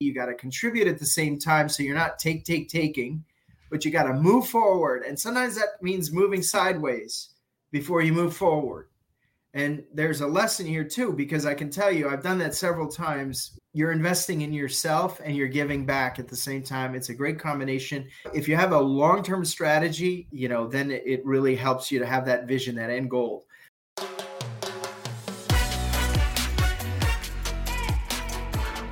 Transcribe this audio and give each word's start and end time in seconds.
You 0.00 0.14
got 0.14 0.26
to 0.26 0.34
contribute 0.34 0.86
at 0.86 0.98
the 0.98 1.06
same 1.06 1.38
time. 1.38 1.68
So 1.68 1.82
you're 1.82 1.94
not 1.94 2.20
take, 2.20 2.44
take, 2.44 2.68
taking, 2.68 3.24
but 3.68 3.84
you 3.84 3.90
got 3.90 4.04
to 4.04 4.14
move 4.14 4.46
forward. 4.46 5.02
And 5.02 5.18
sometimes 5.18 5.56
that 5.56 5.82
means 5.82 6.12
moving 6.12 6.42
sideways 6.42 7.30
before 7.72 8.02
you 8.02 8.12
move 8.12 8.36
forward. 8.36 8.88
And 9.54 9.82
there's 9.92 10.20
a 10.20 10.26
lesson 10.26 10.66
here 10.66 10.84
too, 10.84 11.12
because 11.12 11.46
I 11.46 11.54
can 11.54 11.68
tell 11.68 11.90
you, 11.90 12.08
I've 12.08 12.22
done 12.22 12.38
that 12.38 12.54
several 12.54 12.86
times. 12.86 13.58
You're 13.72 13.92
investing 13.92 14.42
in 14.42 14.52
yourself 14.52 15.20
and 15.24 15.34
you're 15.34 15.48
giving 15.48 15.84
back 15.84 16.20
at 16.20 16.28
the 16.28 16.36
same 16.36 16.62
time. 16.62 16.94
It's 16.94 17.08
a 17.08 17.14
great 17.14 17.40
combination. 17.40 18.06
If 18.32 18.46
you 18.46 18.54
have 18.54 18.72
a 18.72 18.78
long 18.78 19.24
term 19.24 19.44
strategy, 19.44 20.28
you 20.30 20.48
know, 20.48 20.68
then 20.68 20.92
it 20.92 21.24
really 21.24 21.56
helps 21.56 21.90
you 21.90 21.98
to 21.98 22.06
have 22.06 22.24
that 22.26 22.46
vision, 22.46 22.76
that 22.76 22.90
end 22.90 23.10
goal. 23.10 23.46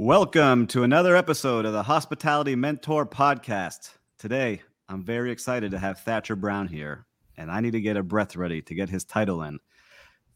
Welcome 0.00 0.68
to 0.68 0.84
another 0.84 1.16
episode 1.16 1.64
of 1.64 1.72
the 1.72 1.82
Hospitality 1.82 2.54
Mentor 2.54 3.04
Podcast. 3.04 3.94
Today, 4.16 4.62
I'm 4.88 5.02
very 5.02 5.32
excited 5.32 5.72
to 5.72 5.78
have 5.80 5.98
Thatcher 5.98 6.36
Brown 6.36 6.68
here, 6.68 7.04
and 7.36 7.50
I 7.50 7.58
need 7.58 7.72
to 7.72 7.80
get 7.80 7.96
a 7.96 8.04
breath 8.04 8.36
ready 8.36 8.62
to 8.62 8.74
get 8.76 8.90
his 8.90 9.04
title 9.04 9.42
in. 9.42 9.58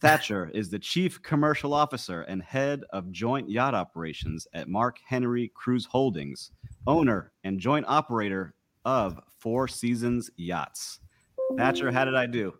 Thatcher 0.00 0.50
is 0.52 0.70
the 0.70 0.80
Chief 0.80 1.22
Commercial 1.22 1.74
Officer 1.74 2.22
and 2.22 2.42
Head 2.42 2.82
of 2.92 3.12
Joint 3.12 3.48
Yacht 3.48 3.72
Operations 3.72 4.48
at 4.52 4.68
Marc-Henry 4.68 5.52
Cruise 5.54 5.86
Holdings, 5.86 6.50
owner 6.88 7.30
and 7.44 7.60
joint 7.60 7.86
operator 7.86 8.56
of 8.84 9.20
Four 9.38 9.68
Seasons 9.68 10.28
Yachts. 10.36 10.98
Thatcher, 11.56 11.92
how 11.92 12.04
did 12.04 12.16
I 12.16 12.26
do? 12.26 12.52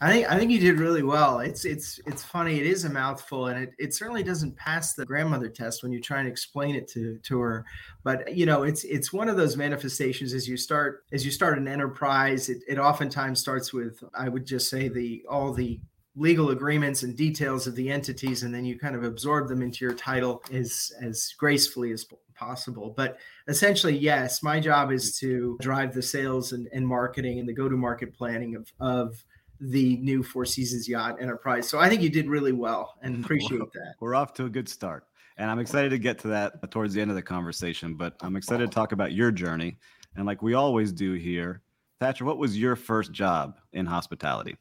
I 0.00 0.12
think 0.12 0.30
I 0.30 0.38
think 0.38 0.50
you 0.50 0.60
did 0.60 0.78
really 0.78 1.02
well. 1.02 1.40
It's 1.40 1.64
it's 1.64 1.98
it's 2.06 2.22
funny. 2.22 2.60
It 2.60 2.66
is 2.66 2.84
a 2.84 2.90
mouthful, 2.90 3.46
and 3.46 3.64
it, 3.64 3.72
it 3.78 3.94
certainly 3.94 4.22
doesn't 4.22 4.56
pass 4.56 4.94
the 4.94 5.04
grandmother 5.04 5.48
test 5.48 5.82
when 5.82 5.90
you 5.90 6.00
try 6.00 6.20
and 6.20 6.28
explain 6.28 6.76
it 6.76 6.86
to 6.88 7.18
to 7.18 7.40
her. 7.40 7.64
But 8.04 8.36
you 8.36 8.46
know, 8.46 8.62
it's 8.62 8.84
it's 8.84 9.12
one 9.12 9.28
of 9.28 9.36
those 9.36 9.56
manifestations 9.56 10.34
as 10.34 10.48
you 10.48 10.56
start 10.56 11.04
as 11.12 11.24
you 11.24 11.32
start 11.32 11.58
an 11.58 11.66
enterprise. 11.66 12.48
It, 12.48 12.58
it 12.68 12.78
oftentimes 12.78 13.40
starts 13.40 13.72
with 13.72 14.02
I 14.14 14.28
would 14.28 14.46
just 14.46 14.68
say 14.68 14.88
the 14.88 15.24
all 15.28 15.52
the 15.52 15.80
legal 16.14 16.50
agreements 16.50 17.02
and 17.02 17.16
details 17.16 17.66
of 17.66 17.74
the 17.74 17.90
entities, 17.90 18.44
and 18.44 18.54
then 18.54 18.64
you 18.64 18.78
kind 18.78 18.94
of 18.94 19.02
absorb 19.02 19.48
them 19.48 19.62
into 19.62 19.84
your 19.84 19.94
title 19.94 20.42
as 20.52 20.92
as 21.00 21.34
gracefully 21.38 21.92
as 21.92 22.06
possible. 22.36 22.94
But 22.96 23.18
essentially, 23.48 23.96
yes, 23.96 24.42
my 24.42 24.60
job 24.60 24.92
is 24.92 25.18
to 25.18 25.58
drive 25.60 25.92
the 25.92 26.02
sales 26.02 26.52
and, 26.52 26.68
and 26.72 26.86
marketing 26.86 27.40
and 27.40 27.48
the 27.48 27.52
go 27.52 27.68
to 27.68 27.76
market 27.76 28.14
planning 28.14 28.54
of 28.54 28.72
of 28.78 29.24
the 29.60 29.96
new 29.98 30.22
Four 30.22 30.44
Seasons 30.44 30.88
Yacht 30.88 31.20
Enterprise. 31.20 31.68
So 31.68 31.78
I 31.78 31.88
think 31.88 32.02
you 32.02 32.10
did 32.10 32.28
really 32.28 32.52
well 32.52 32.94
and 33.02 33.24
appreciate 33.24 33.72
that. 33.72 33.94
We're 34.00 34.14
off 34.14 34.32
to 34.34 34.44
a 34.44 34.50
good 34.50 34.68
start. 34.68 35.04
And 35.36 35.50
I'm 35.50 35.60
excited 35.60 35.90
to 35.90 35.98
get 35.98 36.18
to 36.20 36.28
that 36.28 36.70
towards 36.70 36.94
the 36.94 37.00
end 37.00 37.10
of 37.10 37.16
the 37.16 37.22
conversation, 37.22 37.94
but 37.94 38.14
I'm 38.20 38.34
excited 38.34 38.68
to 38.70 38.74
talk 38.74 38.92
about 38.92 39.12
your 39.12 39.30
journey. 39.30 39.78
And 40.16 40.26
like 40.26 40.42
we 40.42 40.54
always 40.54 40.92
do 40.92 41.12
here, 41.12 41.62
Thatcher, 42.00 42.24
what 42.24 42.38
was 42.38 42.58
your 42.58 42.74
first 42.74 43.12
job 43.12 43.58
in 43.72 43.86
hospitality? 43.86 44.56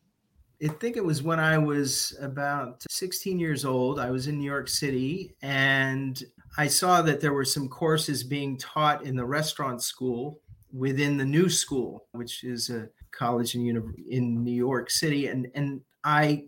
I 0.64 0.68
think 0.68 0.98
it 0.98 1.06
was 1.06 1.22
when 1.22 1.40
I 1.40 1.58
was 1.58 2.18
about 2.20 2.84
16 2.90 3.40
years 3.40 3.64
old. 3.64 4.00
I 4.00 4.10
was 4.10 4.28
in 4.28 4.40
New 4.40 4.46
York 4.46 4.68
City 4.68 5.36
and 5.42 6.22
I 6.58 6.68
saw 6.68 7.04
that 7.04 7.22
there 7.22 7.34
were 7.34 7.46
some 7.46 7.70
courses 7.70 8.24
being 8.24 8.58
taught 8.58 9.04
in 9.04 9.16
the 9.16 9.26
restaurant 9.26 9.84
school 9.84 10.42
within 10.74 11.18
the 11.18 11.26
new 11.26 11.50
school, 11.50 12.06
which 12.14 12.44
is 12.44 12.70
a 12.70 12.90
college 13.18 13.56
in, 13.56 13.94
in 14.10 14.44
New 14.44 14.52
York 14.52 14.90
City, 14.90 15.28
and 15.28 15.48
and 15.56 15.82
I 16.04 16.46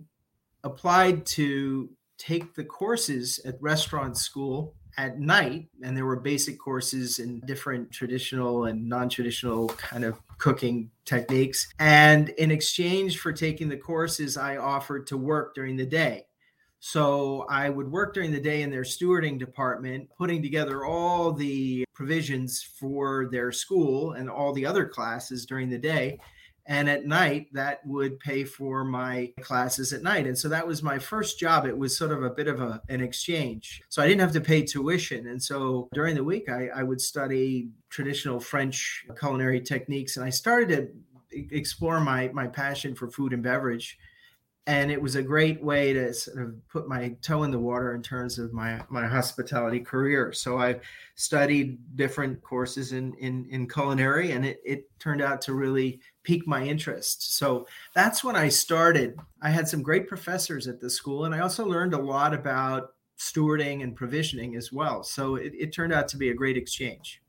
applied 0.63 1.25
to 1.25 1.89
take 2.17 2.53
the 2.53 2.63
courses 2.63 3.39
at 3.45 3.55
restaurant 3.61 4.17
school 4.17 4.75
at 4.97 5.17
night 5.17 5.69
and 5.81 5.95
there 5.95 6.05
were 6.05 6.19
basic 6.19 6.59
courses 6.59 7.19
in 7.19 7.39
different 7.41 7.89
traditional 7.89 8.65
and 8.65 8.89
non-traditional 8.89 9.69
kind 9.69 10.03
of 10.03 10.19
cooking 10.37 10.91
techniques. 11.05 11.71
And 11.79 12.29
in 12.29 12.51
exchange 12.51 13.19
for 13.19 13.31
taking 13.31 13.69
the 13.69 13.77
courses 13.77 14.37
i 14.37 14.57
offered 14.57 15.07
to 15.07 15.17
work 15.17 15.55
during 15.55 15.77
the 15.77 15.85
day. 15.85 16.25
So 16.81 17.45
I 17.49 17.69
would 17.69 17.91
work 17.91 18.13
during 18.13 18.31
the 18.31 18.39
day 18.39 18.61
in 18.61 18.69
their 18.69 18.83
stewarding 18.83 19.37
department, 19.37 20.09
putting 20.17 20.41
together 20.41 20.85
all 20.85 21.33
the 21.33 21.85
provisions 21.93 22.61
for 22.61 23.27
their 23.31 23.51
school 23.51 24.13
and 24.13 24.29
all 24.29 24.53
the 24.53 24.65
other 24.65 24.85
classes 24.85 25.45
during 25.45 25.69
the 25.69 25.77
day 25.77 26.19
and 26.69 26.87
at 26.87 27.03
night 27.03 27.51
that 27.51 27.85
would 27.85 28.19
pay 28.19 28.43
for 28.43 28.85
my 28.85 29.33
classes 29.41 29.91
at 29.91 30.03
night. 30.03 30.27
And 30.27 30.37
so 30.37 30.47
that 30.49 30.65
was 30.65 30.83
my 30.83 30.99
first 30.99 31.39
job. 31.39 31.65
It 31.65 31.75
was 31.75 31.97
sort 31.97 32.11
of 32.11 32.21
a 32.21 32.29
bit 32.29 32.47
of 32.47 32.61
a, 32.61 32.79
an 32.89 33.01
exchange. 33.01 33.81
So 33.89 34.03
i 34.03 34.07
didn't 34.07 34.21
have 34.21 34.31
to 34.33 34.41
pay 34.41 34.61
tuition. 34.61 35.27
And 35.27 35.41
so 35.41 35.89
during 35.93 36.15
the 36.15 36.23
week 36.23 36.47
I, 36.47 36.69
I 36.73 36.83
would 36.83 37.01
study 37.01 37.69
traditional 37.89 38.39
french 38.39 39.03
culinary 39.19 39.59
techniques. 39.59 40.15
And 40.15 40.25
i 40.25 40.29
started 40.29 40.69
to 40.69 41.55
explore 41.55 41.99
my 41.99 42.29
my 42.33 42.47
passion 42.47 42.93
for 42.95 43.09
food 43.09 43.33
and 43.33 43.41
beverage 43.41 43.97
and 44.69 44.91
it 44.91 45.01
was 45.01 45.15
a 45.15 45.23
great 45.23 45.63
way 45.63 45.93
to 45.93 46.13
sort 46.13 46.43
of 46.43 46.67
put 46.67 46.87
my 46.87 47.15
toe 47.23 47.41
in 47.41 47.49
the 47.49 47.57
water 47.57 47.95
in 47.95 48.03
terms 48.03 48.37
of 48.37 48.53
my 48.53 48.79
my 48.89 49.07
hospitality 49.07 49.79
career. 49.79 50.31
So 50.31 50.59
I 50.59 50.79
studied 51.15 51.79
different 51.95 52.43
courses 52.43 52.91
in 52.91 53.15
in, 53.15 53.47
in 53.49 53.67
culinary, 53.67 54.31
and 54.31 54.45
it 54.45 54.61
it 54.63 54.83
turned 54.99 55.23
out 55.23 55.41
to 55.41 55.55
really 55.55 56.01
pique 56.21 56.45
my 56.45 56.63
interest. 56.63 57.35
So 57.35 57.65
that's 57.95 58.23
when 58.23 58.35
I 58.35 58.49
started. 58.49 59.17
I 59.41 59.49
had 59.49 59.67
some 59.67 59.81
great 59.81 60.07
professors 60.07 60.67
at 60.67 60.79
the 60.79 60.89
school, 60.89 61.25
and 61.25 61.33
I 61.33 61.39
also 61.39 61.65
learned 61.65 61.95
a 61.95 62.01
lot 62.01 62.35
about 62.35 62.91
stewarding 63.17 63.81
and 63.81 63.95
provisioning 63.95 64.55
as 64.55 64.71
well. 64.71 65.01
So 65.01 65.35
it, 65.35 65.51
it 65.57 65.73
turned 65.73 65.93
out 65.93 66.07
to 66.09 66.17
be 66.17 66.29
a 66.29 66.35
great 66.35 66.57
exchange. 66.57 67.23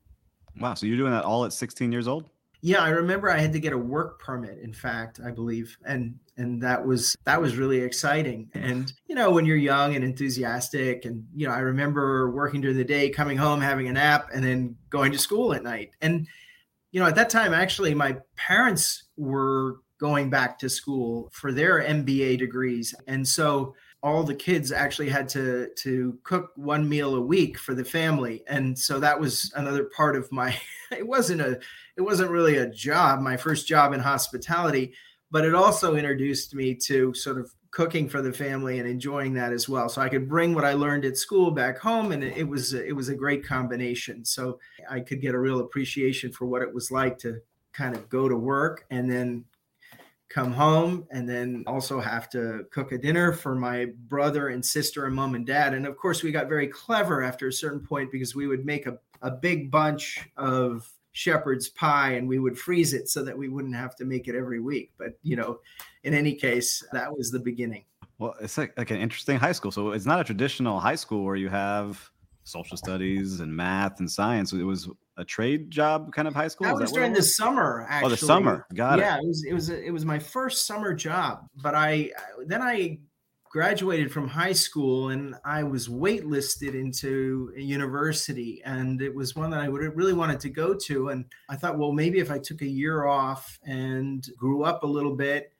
Wow! 0.60 0.74
So 0.74 0.84
you're 0.84 0.98
doing 0.98 1.12
that 1.12 1.24
all 1.24 1.46
at 1.46 1.54
16 1.54 1.90
years 1.90 2.06
old? 2.06 2.28
Yeah, 2.62 2.82
I 2.82 2.90
remember 2.90 3.30
I 3.30 3.38
had 3.38 3.52
to 3.54 3.60
get 3.60 3.72
a 3.72 3.78
work 3.78 4.20
permit. 4.20 4.58
In 4.58 4.72
fact, 4.72 5.20
I 5.24 5.30
believe, 5.30 5.76
and 5.84 6.18
and 6.36 6.62
that 6.62 6.84
was 6.84 7.16
that 7.24 7.40
was 7.40 7.56
really 7.56 7.80
exciting. 7.80 8.50
And 8.54 8.92
you 9.06 9.14
know, 9.14 9.30
when 9.30 9.46
you're 9.46 9.56
young 9.56 9.94
and 9.94 10.04
enthusiastic, 10.04 11.06
and 11.06 11.26
you 11.34 11.46
know, 11.46 11.54
I 11.54 11.60
remember 11.60 12.30
working 12.30 12.60
during 12.60 12.76
the 12.76 12.84
day, 12.84 13.08
coming 13.08 13.38
home, 13.38 13.60
having 13.60 13.88
a 13.88 13.92
nap, 13.92 14.28
and 14.34 14.44
then 14.44 14.76
going 14.90 15.12
to 15.12 15.18
school 15.18 15.54
at 15.54 15.62
night. 15.62 15.90
And 16.02 16.26
you 16.92 17.00
know, 17.00 17.06
at 17.06 17.14
that 17.14 17.30
time, 17.30 17.54
actually, 17.54 17.94
my 17.94 18.16
parents 18.36 19.04
were 19.16 19.76
going 19.98 20.28
back 20.28 20.58
to 20.58 20.68
school 20.68 21.30
for 21.32 21.52
their 21.52 21.82
MBA 21.82 22.38
degrees, 22.38 22.94
and 23.06 23.26
so 23.26 23.74
all 24.02 24.24
the 24.24 24.34
kids 24.34 24.72
actually 24.72 25.08
had 25.08 25.28
to 25.28 25.68
to 25.76 26.18
cook 26.24 26.52
one 26.56 26.88
meal 26.88 27.14
a 27.14 27.20
week 27.20 27.58
for 27.58 27.74
the 27.74 27.84
family 27.84 28.42
and 28.46 28.78
so 28.78 28.98
that 28.98 29.18
was 29.18 29.52
another 29.56 29.90
part 29.94 30.16
of 30.16 30.30
my 30.32 30.56
it 30.90 31.06
wasn't 31.06 31.40
a 31.40 31.58
it 31.96 32.00
wasn't 32.00 32.30
really 32.30 32.56
a 32.56 32.70
job 32.70 33.20
my 33.20 33.36
first 33.36 33.66
job 33.66 33.92
in 33.92 34.00
hospitality 34.00 34.92
but 35.30 35.44
it 35.44 35.54
also 35.54 35.96
introduced 35.96 36.54
me 36.54 36.74
to 36.74 37.14
sort 37.14 37.38
of 37.38 37.50
cooking 37.70 38.08
for 38.08 38.20
the 38.20 38.32
family 38.32 38.78
and 38.78 38.88
enjoying 38.88 39.34
that 39.34 39.52
as 39.52 39.68
well. 39.68 39.88
So 39.88 40.02
I 40.02 40.08
could 40.08 40.28
bring 40.28 40.54
what 40.54 40.64
I 40.64 40.72
learned 40.72 41.04
at 41.04 41.16
school 41.16 41.50
back 41.50 41.78
home, 41.78 42.12
and 42.12 42.22
it 42.22 42.46
was 42.46 42.74
it 42.74 42.94
was 42.94 43.08
a 43.08 43.14
great 43.14 43.44
combination. 43.44 44.24
So 44.24 44.58
I 44.88 45.00
could 45.00 45.20
get 45.20 45.34
a 45.34 45.38
real 45.38 45.60
appreciation 45.60 46.32
for 46.32 46.46
what 46.46 46.62
it 46.62 46.74
was 46.74 46.90
like 46.90 47.18
to 47.18 47.40
kind 47.72 47.94
of 47.94 48.08
go 48.08 48.28
to 48.28 48.36
work 48.36 48.84
and 48.90 49.08
then 49.08 49.44
come 50.30 50.52
home 50.52 51.04
and 51.10 51.28
then 51.28 51.64
also 51.66 52.00
have 52.00 52.30
to 52.30 52.64
cook 52.70 52.92
a 52.92 52.98
dinner 52.98 53.32
for 53.32 53.56
my 53.56 53.86
brother 54.08 54.48
and 54.48 54.64
sister 54.64 55.04
and 55.06 55.14
mom 55.14 55.34
and 55.34 55.44
dad. 55.44 55.74
And 55.74 55.86
of 55.86 55.96
course, 55.96 56.22
we 56.22 56.30
got 56.30 56.48
very 56.48 56.68
clever 56.68 57.20
after 57.20 57.48
a 57.48 57.52
certain 57.52 57.80
point 57.80 58.12
because 58.12 58.34
we 58.34 58.46
would 58.46 58.64
make 58.64 58.86
a, 58.86 58.96
a 59.22 59.30
big 59.32 59.72
bunch 59.72 60.20
of 60.36 60.88
shepherd's 61.12 61.68
pie 61.68 62.12
and 62.12 62.28
we 62.28 62.38
would 62.38 62.56
freeze 62.56 62.94
it 62.94 63.08
so 63.08 63.24
that 63.24 63.36
we 63.36 63.48
wouldn't 63.48 63.74
have 63.74 63.96
to 63.96 64.04
make 64.04 64.28
it 64.28 64.36
every 64.36 64.60
week. 64.60 64.92
But, 64.96 65.18
you 65.24 65.34
know, 65.34 65.58
in 66.04 66.14
any 66.14 66.36
case, 66.36 66.84
that 66.92 67.14
was 67.14 67.32
the 67.32 67.40
beginning. 67.40 67.84
Well, 68.18 68.36
it's 68.40 68.56
like, 68.56 68.78
like 68.78 68.92
an 68.92 68.98
interesting 68.98 69.36
high 69.36 69.52
school. 69.52 69.72
So 69.72 69.90
it's 69.90 70.06
not 70.06 70.20
a 70.20 70.24
traditional 70.24 70.78
high 70.78 70.94
school 70.94 71.24
where 71.24 71.36
you 71.36 71.48
have 71.48 72.08
social 72.44 72.76
studies 72.76 73.40
and 73.40 73.54
math 73.54 73.98
and 73.98 74.08
science. 74.08 74.52
It 74.52 74.62
was 74.62 74.88
a 75.16 75.24
trade 75.24 75.70
job 75.70 76.12
kind 76.12 76.26
of 76.28 76.34
high 76.34 76.48
school? 76.48 76.66
That 76.66 76.76
was 76.76 76.90
that 76.90 76.96
during 76.96 77.12
the 77.12 77.22
summer. 77.22 77.86
Actually, 77.88 78.06
oh, 78.06 78.10
the 78.10 78.16
summer. 78.16 78.66
Got 78.74 78.98
yeah, 78.98 79.16
it. 79.16 79.18
Yeah, 79.18 79.18
it 79.18 79.26
was 79.26 79.44
it 79.44 79.52
was 79.52 79.70
a, 79.70 79.84
it 79.84 79.90
was 79.90 80.04
my 80.04 80.18
first 80.18 80.66
summer 80.66 80.94
job. 80.94 81.46
But 81.62 81.74
I 81.74 82.10
then 82.46 82.62
I 82.62 82.98
graduated 83.50 84.12
from 84.12 84.28
high 84.28 84.52
school 84.52 85.08
and 85.08 85.34
I 85.44 85.64
was 85.64 85.88
waitlisted 85.88 86.74
into 86.74 87.52
a 87.56 87.60
university, 87.60 88.62
and 88.64 89.02
it 89.02 89.14
was 89.14 89.34
one 89.34 89.50
that 89.50 89.60
I 89.60 89.68
would 89.68 89.82
really 89.96 90.14
wanted 90.14 90.40
to 90.40 90.50
go 90.50 90.74
to. 90.86 91.08
And 91.08 91.24
I 91.48 91.56
thought, 91.56 91.78
well, 91.78 91.92
maybe 91.92 92.20
if 92.20 92.30
I 92.30 92.38
took 92.38 92.62
a 92.62 92.66
year 92.66 93.04
off 93.04 93.58
and 93.64 94.26
grew 94.36 94.62
up 94.62 94.84
a 94.84 94.86
little 94.86 95.16
bit, 95.16 95.52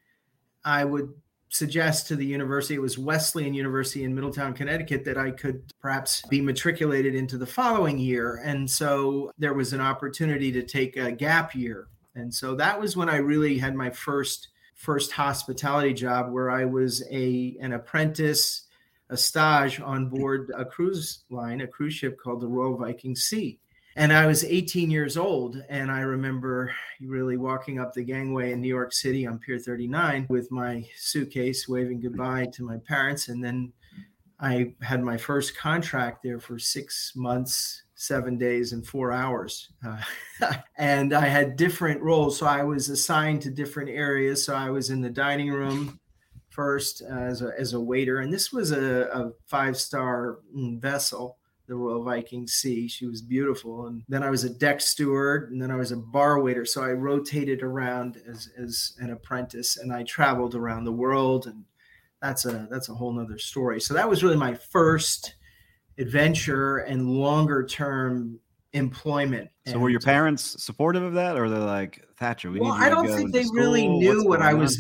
I 0.65 0.85
would 0.85 1.13
suggest 1.51 2.07
to 2.07 2.17
the 2.17 2.25
university, 2.25 2.75
it 2.75 2.81
was 2.81 2.97
Wesleyan 2.97 3.55
University 3.55 4.05
in 4.05 4.15
Middletown, 4.15 4.55
Connecticut, 4.55 5.05
that 5.05 5.19
I 5.19 5.33
could 5.33 5.63
perhaps 5.81 6.23
be 6.29 6.41
matriculated 6.41 7.15
into 7.15 7.37
the 7.37 7.47
following 7.47 7.99
year. 7.99 8.41
And 8.45 8.71
so 8.71 9.33
there 9.37 9.53
was 9.53 9.73
an 9.73 9.81
opportunity 9.81 10.53
to 10.53 10.63
take 10.63 10.97
a 10.97 11.13
gap 11.13 11.55
year. 11.55 11.89
And 12.15 12.33
so 12.33 12.55
that 12.55 12.81
was 12.81 12.97
when 12.97 13.09
I 13.09 13.17
really 13.17 13.59
had 13.59 13.75
my 13.75 13.91
first 13.91 14.49
first 14.75 15.13
hospitality 15.13 15.93
job 15.93 16.33
where 16.33 16.51
I 16.51 16.65
was 16.65 17.05
a 17.11 17.57
an 17.61 17.75
apprentice, 17.75 18.67
a 19.11 19.17
stage 19.17 19.79
on 19.81 20.09
board 20.09 20.51
a 20.57 20.65
cruise 20.65 21.25
line, 21.29 21.61
a 21.61 21.67
cruise 21.67 21.95
ship 21.95 22.19
called 22.19 22.41
the 22.41 22.49
Royal 22.49 22.77
Viking 22.77 23.15
Sea 23.15 23.59
and 23.97 24.13
I 24.13 24.27
was 24.27 24.45
18 24.45 24.91
years 24.91 25.17
old. 25.17 25.63
And 25.69 25.91
I 25.91 26.01
remember 26.01 26.73
really 27.01 27.37
walking 27.37 27.79
up 27.81 27.93
the 27.93 28.05
gangway 28.05 28.53
in 28.53 28.61
New 28.61 28.69
York 28.69 28.93
City 28.93 29.27
on 29.27 29.39
Pier 29.39 29.59
39 29.59 30.27
with 30.29 30.51
my 30.51 30.87
suitcase, 30.97 31.69
waving 31.69 32.01
goodbye 32.01 32.47
to 32.55 32.65
my 32.65 32.77
parents. 32.87 33.29
And 33.29 33.43
then 33.43 33.73
I 34.39 34.75
had 34.81 35.03
my 35.03 35.17
first 35.17 35.57
contract 35.57 36.23
there 36.23 36.41
for 36.41 36.59
six 36.59 37.13
months, 37.15 37.83
seven 37.95 38.39
days, 38.39 38.73
and 38.73 38.87
four 38.87 39.13
hours. 39.13 39.71
Uh, 39.85 40.01
and 40.79 41.13
I 41.13 41.27
had 41.27 41.57
different 41.57 42.01
roles. 42.01 42.39
So 42.39 42.47
I 42.47 42.63
was 42.63 42.89
assigned 42.89 43.43
to 43.43 43.51
different 43.51 43.91
areas. 43.91 44.45
So 44.45 44.55
I 44.55 44.71
was 44.71 44.91
in 44.91 45.03
the 45.03 45.11
dining 45.11 45.51
room 45.51 46.01
first 46.49 47.03
as 47.03 47.43
a, 47.43 47.53
as 47.59 47.75
a 47.75 47.81
waiter. 47.81 48.21
And 48.21 48.33
this 48.33 48.53
was 48.53 48.71
a, 48.73 49.09
a 49.13 49.33
five 49.47 49.77
star 49.77 50.39
vessel 50.55 51.39
the 51.71 51.77
Royal 51.77 52.03
Viking 52.03 52.49
Sea. 52.49 52.89
She 52.89 53.07
was 53.07 53.23
beautiful. 53.23 53.87
And 53.87 54.03
then 54.09 54.25
I 54.25 54.29
was 54.29 54.43
a 54.43 54.51
deck 54.51 54.81
steward 54.81 55.53
and 55.53 55.63
then 55.63 55.71
I 55.71 55.77
was 55.77 55.93
a 55.93 55.97
bar 55.97 56.41
waiter. 56.41 56.65
So 56.65 56.83
I 56.83 56.91
rotated 56.91 57.63
around 57.63 58.21
as, 58.29 58.51
as 58.59 58.97
an 58.99 59.11
apprentice 59.13 59.77
and 59.77 59.93
I 59.93 60.03
traveled 60.03 60.57
around 60.57 60.85
the 60.85 60.93
world 60.93 61.47
and 61.47 61.65
that's 62.21 62.45
a 62.45 62.67
that's 62.71 62.91
a 62.91 62.95
whole 62.95 63.13
nother 63.13 63.39
story. 63.39 63.81
So 63.81 63.95
that 63.95 64.07
was 64.07 64.23
really 64.23 64.37
my 64.37 64.53
first 64.53 65.37
adventure 65.97 66.79
and 66.79 67.09
longer 67.09 67.65
term 67.65 68.41
employment. 68.73 69.49
So 69.67 69.79
were 69.79 69.91
your 69.91 70.01
parents 70.01 70.63
supportive 70.63 71.05
of 71.05 71.15
that 71.15 71.39
or 71.39 71.49
they're 71.49 71.61
like 71.61 72.05
Thatcher? 72.19 72.51
We 72.51 72.61
well, 72.61 72.73
I 72.73 72.89
don't 72.89 73.07
think 73.07 73.33
they 73.33 73.45
really 73.53 73.87
knew 73.87 74.25
what 74.27 74.43
I 74.43 74.55
was 74.55 74.77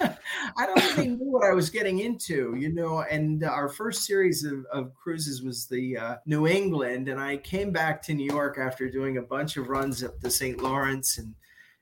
I 0.56 0.66
don't 0.66 0.96
they 0.96 1.06
knew 1.08 1.30
what 1.30 1.44
I 1.44 1.52
was 1.52 1.70
getting 1.70 2.00
into, 2.00 2.54
you 2.56 2.72
know. 2.72 3.00
And 3.00 3.44
our 3.44 3.68
first 3.68 4.04
series 4.04 4.44
of, 4.44 4.64
of 4.72 4.94
cruises 4.94 5.42
was 5.42 5.66
the 5.66 5.96
uh, 5.96 6.16
New 6.26 6.46
England, 6.46 7.08
and 7.08 7.20
I 7.20 7.36
came 7.38 7.72
back 7.72 8.02
to 8.02 8.14
New 8.14 8.26
York 8.26 8.58
after 8.58 8.90
doing 8.90 9.18
a 9.18 9.22
bunch 9.22 9.56
of 9.56 9.68
runs 9.68 10.02
up 10.02 10.20
the 10.20 10.30
St. 10.30 10.60
Lawrence 10.62 11.18
and 11.18 11.34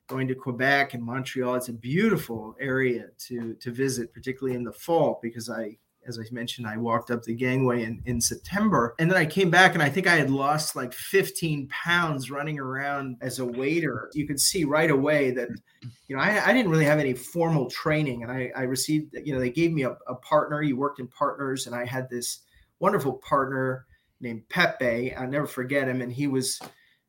going 0.08 0.28
to 0.28 0.34
Quebec 0.34 0.94
and 0.94 1.02
Montreal. 1.02 1.56
It's 1.56 1.68
a 1.68 1.72
beautiful 1.72 2.54
area 2.60 3.06
to 3.26 3.54
to 3.54 3.70
visit, 3.70 4.12
particularly 4.12 4.56
in 4.56 4.64
the 4.64 4.72
fall, 4.72 5.18
because 5.22 5.50
I 5.50 5.78
as 6.06 6.18
I 6.18 6.22
mentioned, 6.30 6.66
I 6.66 6.76
walked 6.76 7.10
up 7.10 7.22
the 7.22 7.34
gangway 7.34 7.82
in, 7.82 8.02
in 8.06 8.20
September. 8.20 8.94
And 8.98 9.10
then 9.10 9.18
I 9.18 9.26
came 9.26 9.50
back 9.50 9.74
and 9.74 9.82
I 9.82 9.88
think 9.88 10.06
I 10.06 10.16
had 10.16 10.30
lost 10.30 10.76
like 10.76 10.92
15 10.92 11.68
pounds 11.68 12.30
running 12.30 12.58
around 12.58 13.16
as 13.20 13.38
a 13.38 13.44
waiter. 13.44 14.10
You 14.14 14.26
could 14.26 14.40
see 14.40 14.64
right 14.64 14.90
away 14.90 15.32
that, 15.32 15.48
you 16.08 16.16
know, 16.16 16.22
I, 16.22 16.48
I 16.48 16.52
didn't 16.52 16.70
really 16.70 16.84
have 16.84 16.98
any 16.98 17.14
formal 17.14 17.70
training. 17.70 18.22
And 18.22 18.32
I, 18.32 18.50
I 18.56 18.62
received, 18.62 19.16
you 19.24 19.34
know, 19.34 19.40
they 19.40 19.50
gave 19.50 19.72
me 19.72 19.82
a, 19.82 19.96
a 20.06 20.14
partner. 20.14 20.62
You 20.62 20.76
worked 20.76 21.00
in 21.00 21.08
partners. 21.08 21.66
And 21.66 21.74
I 21.74 21.84
had 21.84 22.08
this 22.08 22.40
wonderful 22.78 23.14
partner 23.14 23.86
named 24.20 24.48
Pepe. 24.48 25.14
I'll 25.14 25.28
never 25.28 25.46
forget 25.46 25.88
him. 25.88 26.02
And 26.02 26.12
he 26.12 26.26
was 26.26 26.60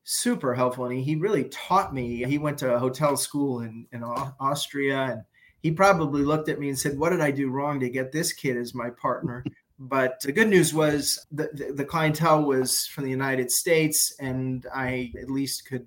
super 0.04 0.56
helpful. 0.56 0.86
And 0.86 0.98
he, 0.98 1.04
he 1.04 1.16
really 1.16 1.46
taught 1.46 1.94
me. 1.94 2.24
He 2.24 2.38
went 2.38 2.58
to 2.60 2.74
a 2.74 2.80
hotel 2.80 3.18
school 3.18 3.62
in, 3.62 3.86
in 3.92 4.04
Austria 4.04 5.00
and 5.04 5.22
he 5.68 5.74
probably 5.74 6.22
looked 6.22 6.48
at 6.48 6.62
me 6.62 6.70
and 6.70 6.80
said, 6.80 6.98
What 6.98 7.10
did 7.10 7.20
I 7.20 7.30
do 7.30 7.50
wrong 7.50 7.82
to 7.82 7.90
get 7.90 8.14
this 8.14 8.32
kid 8.32 8.56
as 8.56 8.74
my 8.74 8.90
partner? 8.90 9.44
But 9.78 10.22
the 10.22 10.32
good 10.32 10.48
news 10.48 10.74
was 10.74 11.28
the, 11.30 11.50
the, 11.52 11.74
the 11.74 11.86
clientele 11.86 12.44
was 12.44 12.88
from 12.88 13.04
the 13.04 13.10
United 13.10 13.52
States, 13.52 14.16
and 14.18 14.66
I 14.74 15.12
at 15.22 15.30
least 15.30 15.68
could, 15.68 15.86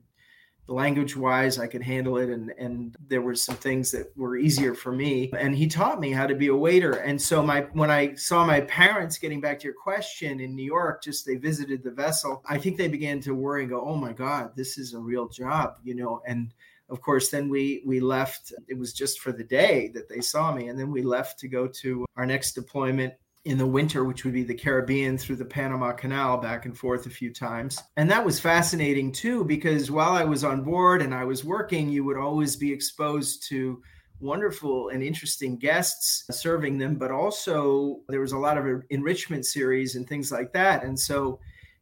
language 0.66 1.16
wise, 1.16 1.58
I 1.58 1.66
could 1.66 1.82
handle 1.82 2.18
it. 2.18 2.28
And, 2.28 2.50
and 2.58 2.94
there 3.08 3.22
were 3.22 3.34
some 3.34 3.56
things 3.56 3.90
that 3.92 4.14
were 4.18 4.36
easier 4.36 4.74
for 4.74 4.92
me. 4.92 5.30
And 5.38 5.56
he 5.56 5.66
taught 5.66 5.98
me 5.98 6.10
how 6.12 6.26
to 6.26 6.34
be 6.34 6.48
a 6.48 6.54
waiter. 6.54 6.92
And 6.92 7.20
so 7.20 7.42
my 7.42 7.62
when 7.72 7.90
I 7.90 8.16
saw 8.16 8.44
my 8.44 8.60
parents 8.60 9.16
getting 9.16 9.40
back 9.40 9.60
to 9.60 9.64
your 9.64 9.74
question 9.82 10.40
in 10.40 10.54
New 10.54 10.62
York, 10.62 11.02
just 11.02 11.24
they 11.24 11.36
visited 11.36 11.82
the 11.82 11.90
vessel, 11.90 12.44
I 12.46 12.58
think 12.58 12.76
they 12.76 12.86
began 12.86 13.18
to 13.22 13.34
worry 13.34 13.62
and 13.62 13.70
go, 13.70 13.80
Oh 13.80 13.96
my 13.96 14.12
God, 14.12 14.52
this 14.56 14.76
is 14.76 14.92
a 14.92 14.98
real 14.98 15.26
job, 15.26 15.78
you 15.82 15.94
know, 15.94 16.20
and 16.26 16.52
of 16.90 17.00
course, 17.00 17.30
then 17.30 17.48
we 17.48 17.82
we 17.86 18.00
left. 18.00 18.52
It 18.68 18.78
was 18.78 18.92
just 18.92 19.20
for 19.20 19.32
the 19.32 19.44
day 19.44 19.90
that 19.94 20.08
they 20.08 20.20
saw 20.20 20.52
me, 20.52 20.68
and 20.68 20.78
then 20.78 20.90
we 20.90 21.02
left 21.02 21.38
to 21.40 21.48
go 21.48 21.66
to 21.66 22.04
our 22.16 22.26
next 22.26 22.52
deployment 22.52 23.14
in 23.44 23.56
the 23.56 23.66
winter, 23.66 24.04
which 24.04 24.24
would 24.24 24.34
be 24.34 24.42
the 24.42 24.54
Caribbean 24.54 25.16
through 25.16 25.36
the 25.36 25.44
Panama 25.44 25.92
Canal 25.92 26.36
back 26.36 26.66
and 26.66 26.76
forth 26.76 27.06
a 27.06 27.10
few 27.10 27.32
times. 27.32 27.82
And 27.96 28.10
that 28.10 28.24
was 28.24 28.38
fascinating 28.38 29.12
too, 29.12 29.44
because 29.44 29.90
while 29.90 30.12
I 30.12 30.24
was 30.24 30.44
on 30.44 30.62
board 30.62 31.00
and 31.00 31.14
I 31.14 31.24
was 31.24 31.44
working, 31.44 31.88
you 31.88 32.04
would 32.04 32.18
always 32.18 32.56
be 32.56 32.70
exposed 32.70 33.42
to 33.48 33.82
wonderful 34.20 34.90
and 34.90 35.02
interesting 35.02 35.56
guests 35.56 36.24
serving 36.30 36.76
them, 36.76 36.96
but 36.96 37.10
also 37.10 38.00
there 38.08 38.20
was 38.20 38.32
a 38.32 38.38
lot 38.38 38.58
of 38.58 38.82
enrichment 38.90 39.46
series 39.46 39.96
and 39.96 40.06
things 40.06 40.30
like 40.30 40.52
that. 40.52 40.84
And 40.84 40.98
so 40.98 41.40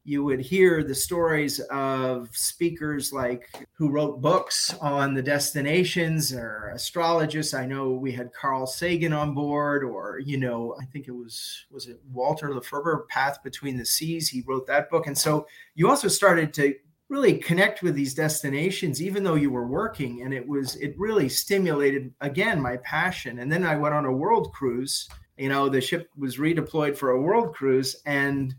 you 0.09 0.25
would 0.25 0.41
hear 0.41 0.83
the 0.83 0.95
stories 0.95 1.61
of 1.71 2.35
speakers 2.35 3.13
like 3.13 3.47
who 3.75 3.91
wrote 3.91 4.23
books 4.23 4.75
on 4.81 5.13
the 5.13 5.23
destinations 5.23 6.33
or 6.33 6.73
astrologists. 6.75 7.53
I 7.53 7.67
know 7.67 7.91
we 7.91 8.11
had 8.11 8.33
Carl 8.33 8.67
Sagan 8.67 9.13
on 9.13 9.35
board, 9.35 9.85
or 9.85 10.19
you 10.19 10.39
know, 10.39 10.75
I 10.81 10.87
think 10.87 11.09
it 11.09 11.13
was 11.13 11.67
was 11.71 11.89
it 11.89 12.01
Walter 12.11 12.49
LaFeber, 12.49 13.07
Path 13.09 13.43
Between 13.43 13.77
the 13.77 13.85
Seas. 13.85 14.31
He 14.31 14.43
wrote 14.47 14.67
that 14.67 14.89
book, 14.89 15.07
and 15.07 15.17
so 15.17 15.47
you 15.75 15.91
also 15.91 16.09
started 16.09 16.55
to 16.55 16.75
really 17.11 17.37
connect 17.37 17.83
with 17.83 17.95
these 17.95 18.13
destinations 18.13 19.01
even 19.01 19.23
though 19.23 19.35
you 19.35 19.51
were 19.51 19.67
working 19.67 20.23
and 20.23 20.35
it 20.35 20.47
was 20.47 20.77
it 20.77 20.95
really 20.99 21.27
stimulated 21.27 22.13
again 22.21 22.61
my 22.61 22.77
passion 22.85 23.39
and 23.39 23.51
then 23.51 23.65
i 23.65 23.75
went 23.75 23.95
on 23.95 24.05
a 24.05 24.13
world 24.13 24.53
cruise 24.53 25.09
you 25.39 25.49
know 25.49 25.71
the 25.71 25.81
ship 25.81 26.11
was 26.19 26.37
redeployed 26.37 26.95
for 26.95 27.13
a 27.13 27.21
world 27.23 27.55
cruise 27.55 27.97
and 28.05 28.55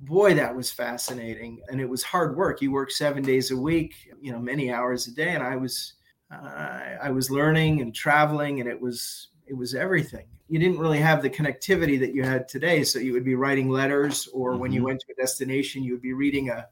boy 0.00 0.34
that 0.34 0.54
was 0.54 0.70
fascinating 0.70 1.60
and 1.68 1.80
it 1.80 1.88
was 1.88 2.02
hard 2.02 2.36
work 2.36 2.62
you 2.62 2.70
work 2.70 2.90
seven 2.90 3.22
days 3.22 3.50
a 3.50 3.56
week 3.56 3.94
you 4.20 4.30
know 4.30 4.38
many 4.38 4.72
hours 4.72 5.08
a 5.08 5.12
day 5.12 5.30
and 5.30 5.42
i 5.42 5.56
was 5.56 5.94
uh, 6.32 6.80
i 7.02 7.10
was 7.10 7.30
learning 7.30 7.80
and 7.80 7.94
traveling 7.94 8.60
and 8.60 8.68
it 8.68 8.80
was 8.80 9.28
it 9.46 9.56
was 9.56 9.74
everything 9.74 10.26
you 10.48 10.58
didn't 10.58 10.78
really 10.78 11.00
have 11.00 11.20
the 11.20 11.28
connectivity 11.28 11.98
that 11.98 12.14
you 12.14 12.22
had 12.22 12.46
today 12.46 12.84
so 12.84 12.98
you 12.98 13.12
would 13.12 13.24
be 13.24 13.34
writing 13.34 13.68
letters 13.68 14.28
or 14.28 14.52
mm-hmm. 14.52 14.60
when 14.60 14.72
you 14.72 14.80
mm-hmm. 14.80 14.86
went 14.86 15.00
to 15.00 15.06
a 15.12 15.20
destination 15.20 15.82
you 15.82 15.92
would 15.92 16.02
be 16.02 16.12
reading 16.12 16.50
a 16.50 16.66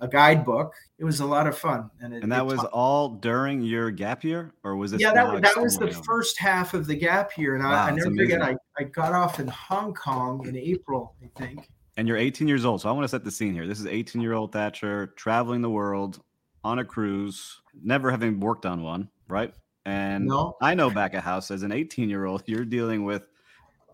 a 0.00 0.08
guidebook. 0.08 0.74
It 0.98 1.04
was 1.04 1.20
a 1.20 1.26
lot 1.26 1.46
of 1.46 1.56
fun, 1.56 1.90
and, 2.00 2.12
it, 2.12 2.22
and 2.22 2.32
that 2.32 2.44
was 2.44 2.58
all 2.64 3.08
during 3.08 3.62
your 3.62 3.90
gap 3.90 4.24
year, 4.24 4.52
or 4.64 4.76
was 4.76 4.92
it? 4.92 5.00
Yeah, 5.00 5.12
that, 5.12 5.42
that 5.42 5.56
was 5.56 5.78
the 5.78 5.92
first 6.04 6.38
half 6.38 6.74
of 6.74 6.86
the 6.86 6.96
gap 6.96 7.36
year, 7.38 7.54
and 7.54 7.62
wow, 7.62 7.70
I, 7.70 7.88
I 7.88 7.90
never 7.92 8.10
forget. 8.10 8.42
I, 8.42 8.56
I 8.78 8.84
got 8.84 9.12
off 9.12 9.38
in 9.38 9.46
Hong 9.46 9.94
Kong 9.94 10.44
in 10.46 10.56
April, 10.56 11.14
I 11.22 11.28
think, 11.38 11.70
and 11.98 12.06
you're 12.06 12.16
18 12.16 12.46
years 12.46 12.64
old. 12.64 12.80
So 12.80 12.88
I 12.88 12.92
want 12.92 13.04
to 13.04 13.08
set 13.08 13.24
the 13.24 13.30
scene 13.30 13.52
here. 13.52 13.66
This 13.66 13.80
is 13.80 13.86
18 13.86 14.22
year 14.22 14.32
old 14.32 14.52
Thatcher 14.52 15.08
traveling 15.16 15.60
the 15.60 15.68
world 15.68 16.22
on 16.62 16.78
a 16.78 16.84
cruise, 16.84 17.60
never 17.82 18.10
having 18.10 18.38
worked 18.38 18.64
on 18.64 18.82
one, 18.82 19.08
right? 19.26 19.52
And 19.84 20.26
no. 20.26 20.56
I 20.62 20.74
know 20.74 20.90
back 20.90 21.14
at 21.14 21.24
house 21.24 21.50
as 21.50 21.64
an 21.64 21.72
18 21.72 22.08
year 22.08 22.24
old, 22.24 22.44
you're 22.46 22.64
dealing 22.64 23.04
with 23.04 23.26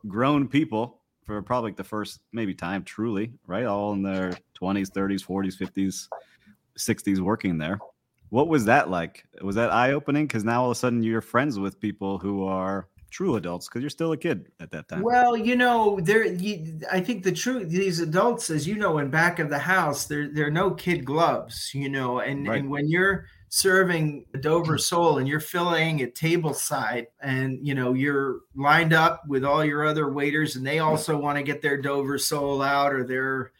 grown 0.06 0.46
people 0.46 1.00
for 1.24 1.40
probably 1.40 1.72
the 1.72 1.82
first 1.82 2.20
maybe 2.32 2.54
time 2.54 2.84
truly, 2.84 3.32
right? 3.46 3.64
All 3.64 3.94
in 3.94 4.02
their 4.02 4.32
20s, 4.60 4.90
30s, 4.90 5.24
40s, 5.24 5.56
50s, 5.56 6.08
60s 6.78 7.20
working 7.20 7.56
there. 7.56 7.78
What 8.28 8.48
was 8.48 8.66
that 8.66 8.90
like? 8.90 9.24
Was 9.40 9.56
that 9.56 9.72
eye 9.72 9.92
opening? 9.92 10.26
Because 10.26 10.44
now 10.44 10.64
all 10.64 10.70
of 10.70 10.76
a 10.76 10.78
sudden 10.78 11.02
you're 11.02 11.22
friends 11.22 11.58
with 11.58 11.80
people 11.80 12.18
who 12.18 12.44
are 12.44 12.86
true 13.14 13.36
adults 13.36 13.68
because 13.68 13.80
you're 13.80 13.90
still 13.90 14.10
a 14.10 14.16
kid 14.16 14.48
at 14.58 14.72
that 14.72 14.88
time. 14.88 15.00
Well, 15.00 15.36
you 15.36 15.54
know, 15.54 16.00
there. 16.00 16.24
I 16.90 17.00
think 17.00 17.22
the 17.22 17.32
truth. 17.32 17.68
These 17.68 18.00
adults, 18.00 18.50
as 18.50 18.66
you 18.66 18.74
know, 18.74 18.98
in 18.98 19.08
back 19.08 19.38
of 19.38 19.48
the 19.48 19.58
house, 19.58 20.06
there 20.06 20.28
there 20.28 20.48
are 20.48 20.50
no 20.50 20.72
kid 20.72 21.04
gloves. 21.04 21.70
You 21.72 21.88
know, 21.88 22.18
and 22.18 22.48
right. 22.48 22.58
and 22.58 22.68
when 22.68 22.88
you're 22.88 23.26
serving 23.48 24.26
a 24.34 24.38
Dover 24.38 24.76
sole 24.90 25.18
and 25.18 25.28
you're 25.28 25.38
filling 25.38 26.02
at 26.02 26.16
table 26.16 26.52
side 26.52 27.06
and 27.20 27.64
you 27.64 27.74
know 27.74 27.94
you're 27.94 28.40
lined 28.56 28.92
up 28.92 29.22
with 29.28 29.44
all 29.44 29.64
your 29.64 29.86
other 29.86 30.12
waiters 30.12 30.56
and 30.56 30.66
they 30.66 30.80
also 30.80 31.16
want 31.16 31.38
to 31.38 31.44
get 31.44 31.62
their 31.62 31.80
Dover 31.80 32.18
sole 32.18 32.60
out 32.60 32.92
or 32.92 33.04
their 33.04 33.52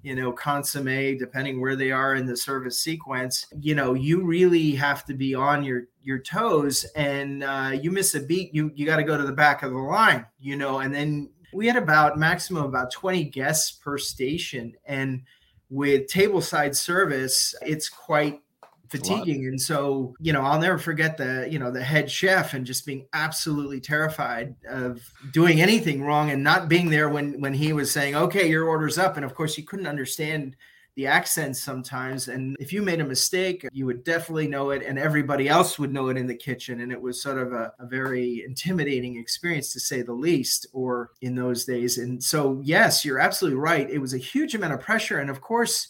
you 0.00 0.14
know 0.14 0.32
consomme 0.32 1.18
depending 1.18 1.60
where 1.60 1.76
they 1.76 1.92
are 1.92 2.14
in 2.14 2.24
the 2.24 2.36
service 2.36 2.78
sequence 2.78 3.46
you 3.60 3.74
know 3.74 3.92
you 3.92 4.24
really 4.24 4.72
have 4.72 5.04
to 5.04 5.12
be 5.12 5.34
on 5.34 5.62
your 5.62 5.82
your 6.04 6.18
toes 6.18 6.84
and 6.96 7.42
uh, 7.42 7.70
you 7.72 7.90
miss 7.90 8.14
a 8.14 8.20
beat 8.20 8.54
you 8.54 8.70
you 8.74 8.86
got 8.86 8.96
to 8.96 9.04
go 9.04 9.16
to 9.16 9.24
the 9.24 9.32
back 9.32 9.62
of 9.62 9.70
the 9.70 9.78
line 9.78 10.26
you 10.38 10.56
know 10.56 10.80
and 10.80 10.94
then 10.94 11.28
we 11.52 11.66
had 11.66 11.76
about 11.76 12.18
maximum 12.18 12.64
about 12.64 12.90
20 12.90 13.24
guests 13.24 13.72
per 13.72 13.98
station. 13.98 14.74
And 14.86 15.22
with 15.70 16.06
tableside 16.06 16.74
service 16.74 17.54
it's 17.62 17.88
quite 17.88 18.40
fatiguing. 18.88 19.46
And 19.46 19.60
so 19.60 20.14
you 20.20 20.34
know 20.34 20.42
i'll 20.42 20.60
never 20.60 20.76
forget 20.76 21.16
the 21.16 21.48
you 21.50 21.58
know 21.58 21.70
the 21.70 21.82
head 21.82 22.10
chef 22.10 22.52
and 22.52 22.66
just 22.66 22.84
being 22.84 23.06
absolutely 23.14 23.80
terrified 23.80 24.54
of 24.68 25.00
doing 25.32 25.62
anything 25.62 26.02
wrong 26.02 26.30
and 26.30 26.44
not 26.44 26.68
being 26.68 26.90
there 26.90 27.08
when 27.08 27.40
when 27.40 27.54
he 27.54 27.72
was 27.72 27.90
saying 27.90 28.14
okay 28.14 28.48
your 28.48 28.66
order's 28.68 28.98
up. 28.98 29.16
And 29.16 29.24
of 29.24 29.34
course 29.34 29.56
you 29.56 29.64
couldn't 29.64 29.86
understand 29.86 30.56
the 30.96 31.06
accents 31.06 31.62
sometimes 31.62 32.28
and 32.28 32.54
if 32.60 32.72
you 32.72 32.82
made 32.82 33.00
a 33.00 33.04
mistake 33.04 33.66
you 33.72 33.86
would 33.86 34.04
definitely 34.04 34.46
know 34.46 34.70
it 34.70 34.82
and 34.82 34.98
everybody 34.98 35.48
else 35.48 35.78
would 35.78 35.92
know 35.92 36.08
it 36.08 36.18
in 36.18 36.26
the 36.26 36.34
kitchen 36.34 36.82
and 36.82 36.92
it 36.92 37.00
was 37.00 37.22
sort 37.22 37.38
of 37.38 37.52
a, 37.52 37.72
a 37.78 37.86
very 37.86 38.44
intimidating 38.44 39.16
experience 39.16 39.72
to 39.72 39.80
say 39.80 40.02
the 40.02 40.12
least 40.12 40.66
or 40.72 41.10
in 41.22 41.34
those 41.34 41.64
days. 41.64 41.96
And 41.98 42.22
so 42.22 42.60
yes 42.62 43.04
you're 43.04 43.18
absolutely 43.18 43.58
right. 43.58 43.88
It 43.88 43.98
was 43.98 44.12
a 44.12 44.18
huge 44.18 44.54
amount 44.54 44.74
of 44.74 44.80
pressure 44.80 45.18
and 45.18 45.30
of 45.30 45.40
course 45.40 45.88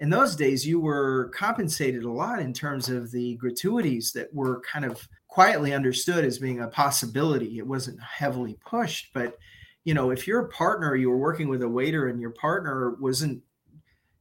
in 0.00 0.08
those 0.08 0.34
days 0.34 0.66
you 0.66 0.80
were 0.80 1.30
compensated 1.34 2.04
a 2.04 2.10
lot 2.10 2.40
in 2.40 2.54
terms 2.54 2.88
of 2.88 3.10
the 3.10 3.34
gratuities 3.36 4.12
that 4.12 4.32
were 4.32 4.60
kind 4.60 4.84
of 4.86 5.06
quietly 5.26 5.74
understood 5.74 6.24
as 6.24 6.38
being 6.38 6.60
a 6.60 6.68
possibility. 6.68 7.58
It 7.58 7.66
wasn't 7.66 8.00
heavily 8.00 8.56
pushed 8.64 9.12
but 9.12 9.36
you 9.84 9.92
know 9.92 10.10
if 10.10 10.26
you're 10.26 10.46
a 10.46 10.48
partner 10.48 10.96
you 10.96 11.10
were 11.10 11.18
working 11.18 11.48
with 11.48 11.62
a 11.62 11.68
waiter 11.68 12.08
and 12.08 12.18
your 12.18 12.30
partner 12.30 12.96
wasn't 12.98 13.42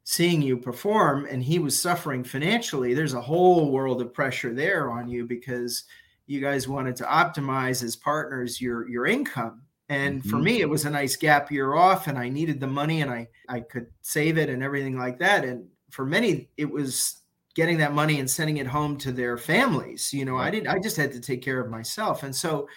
seeing 0.09 0.41
you 0.41 0.55
perform 0.55 1.27
and 1.29 1.43
he 1.43 1.59
was 1.59 1.77
suffering 1.77 2.23
financially 2.23 2.93
there's 2.93 3.13
a 3.13 3.19
whole 3.19 3.71
world 3.71 4.01
of 4.01 4.13
pressure 4.13 4.53
there 4.53 4.89
on 4.89 5.05
you 5.05 5.25
because 5.25 5.83
you 6.27 6.39
guys 6.39 6.65
wanted 6.65 6.95
to 6.95 7.03
optimize 7.03 7.83
as 7.83 7.95
partners 7.97 8.61
your 8.61 8.87
your 8.87 9.05
income 9.05 9.61
and 9.89 10.21
for 10.23 10.35
mm-hmm. 10.35 10.43
me, 10.43 10.61
it 10.61 10.69
was 10.69 10.85
a 10.85 10.89
nice 10.89 11.15
gap 11.15 11.49
year 11.49 11.73
off, 11.73 12.07
and 12.07 12.17
I 12.17 12.27
needed 12.27 12.59
the 12.59 12.67
money, 12.67 13.01
and 13.01 13.09
I 13.09 13.27
I 13.47 13.61
could 13.61 13.87
save 14.01 14.37
it 14.37 14.49
and 14.49 14.61
everything 14.61 14.97
like 14.97 15.17
that. 15.19 15.45
And 15.45 15.67
for 15.91 16.05
many, 16.05 16.49
it 16.57 16.69
was 16.69 17.21
getting 17.55 17.77
that 17.77 17.93
money 17.93 18.19
and 18.19 18.29
sending 18.29 18.57
it 18.57 18.67
home 18.67 18.97
to 18.97 19.11
their 19.11 19.37
families. 19.37 20.11
You 20.13 20.25
know, 20.25 20.37
I 20.37 20.51
didn't. 20.51 20.67
I 20.67 20.79
just 20.79 20.97
had 20.97 21.13
to 21.13 21.21
take 21.21 21.41
care 21.41 21.61
of 21.61 21.71
myself, 21.71 22.23
and 22.23 22.35
so 22.35 22.67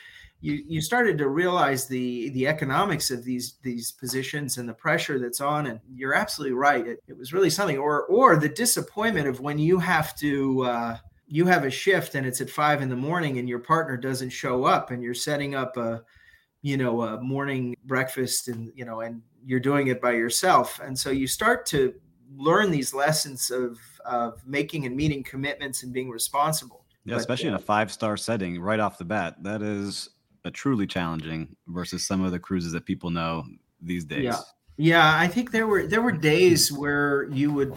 you 0.40 0.62
you 0.66 0.80
started 0.80 1.18
to 1.18 1.28
realize 1.28 1.86
the 1.86 2.30
the 2.30 2.46
economics 2.46 3.10
of 3.10 3.24
these 3.24 3.54
these 3.62 3.92
positions 3.92 4.58
and 4.58 4.68
the 4.68 4.74
pressure 4.74 5.18
that's 5.18 5.40
on. 5.40 5.66
And 5.66 5.80
you're 5.94 6.14
absolutely 6.14 6.54
right. 6.54 6.86
It, 6.86 7.02
it 7.06 7.16
was 7.16 7.32
really 7.32 7.50
something, 7.50 7.78
or 7.78 8.04
or 8.06 8.36
the 8.36 8.48
disappointment 8.48 9.28
of 9.28 9.40
when 9.40 9.58
you 9.58 9.78
have 9.78 10.16
to. 10.16 10.62
Uh, 10.62 10.96
you 11.32 11.46
have 11.46 11.64
a 11.64 11.70
shift 11.70 12.16
and 12.16 12.26
it's 12.26 12.40
at 12.40 12.50
five 12.50 12.82
in 12.82 12.88
the 12.88 12.96
morning 12.96 13.38
and 13.38 13.48
your 13.48 13.60
partner 13.60 13.96
doesn't 13.96 14.30
show 14.30 14.64
up 14.64 14.90
and 14.90 15.00
you're 15.00 15.14
setting 15.14 15.54
up 15.54 15.76
a 15.76 16.02
you 16.60 16.76
know 16.76 17.02
a 17.02 17.20
morning 17.20 17.76
breakfast 17.84 18.48
and 18.48 18.72
you 18.74 18.84
know 18.84 19.00
and 19.00 19.22
you're 19.46 19.60
doing 19.60 19.86
it 19.86 20.02
by 20.02 20.10
yourself 20.10 20.80
and 20.82 20.98
so 20.98 21.10
you 21.10 21.28
start 21.28 21.64
to 21.64 21.94
learn 22.36 22.68
these 22.68 22.92
lessons 22.92 23.48
of 23.52 23.78
of 24.04 24.44
making 24.44 24.86
and 24.86 24.96
meeting 24.96 25.22
commitments 25.22 25.84
and 25.84 25.92
being 25.92 26.10
responsible 26.10 26.84
yeah 27.04 27.14
but, 27.14 27.20
especially 27.20 27.48
uh, 27.48 27.52
in 27.52 27.54
a 27.54 27.60
five 27.60 27.92
star 27.92 28.16
setting 28.16 28.60
right 28.60 28.80
off 28.80 28.98
the 28.98 29.04
bat 29.04 29.36
that 29.40 29.62
is 29.62 30.10
a 30.44 30.50
truly 30.50 30.86
challenging 30.86 31.56
versus 31.68 32.06
some 32.06 32.22
of 32.24 32.32
the 32.32 32.38
cruises 32.38 32.72
that 32.72 32.86
people 32.86 33.10
know 33.10 33.44
these 33.80 34.04
days. 34.04 34.24
Yeah 34.24 34.40
yeah 34.80 35.18
i 35.18 35.28
think 35.28 35.50
there 35.50 35.66
were 35.66 35.86
there 35.86 36.00
were 36.00 36.10
days 36.10 36.72
where 36.72 37.24
you 37.24 37.52
would 37.52 37.74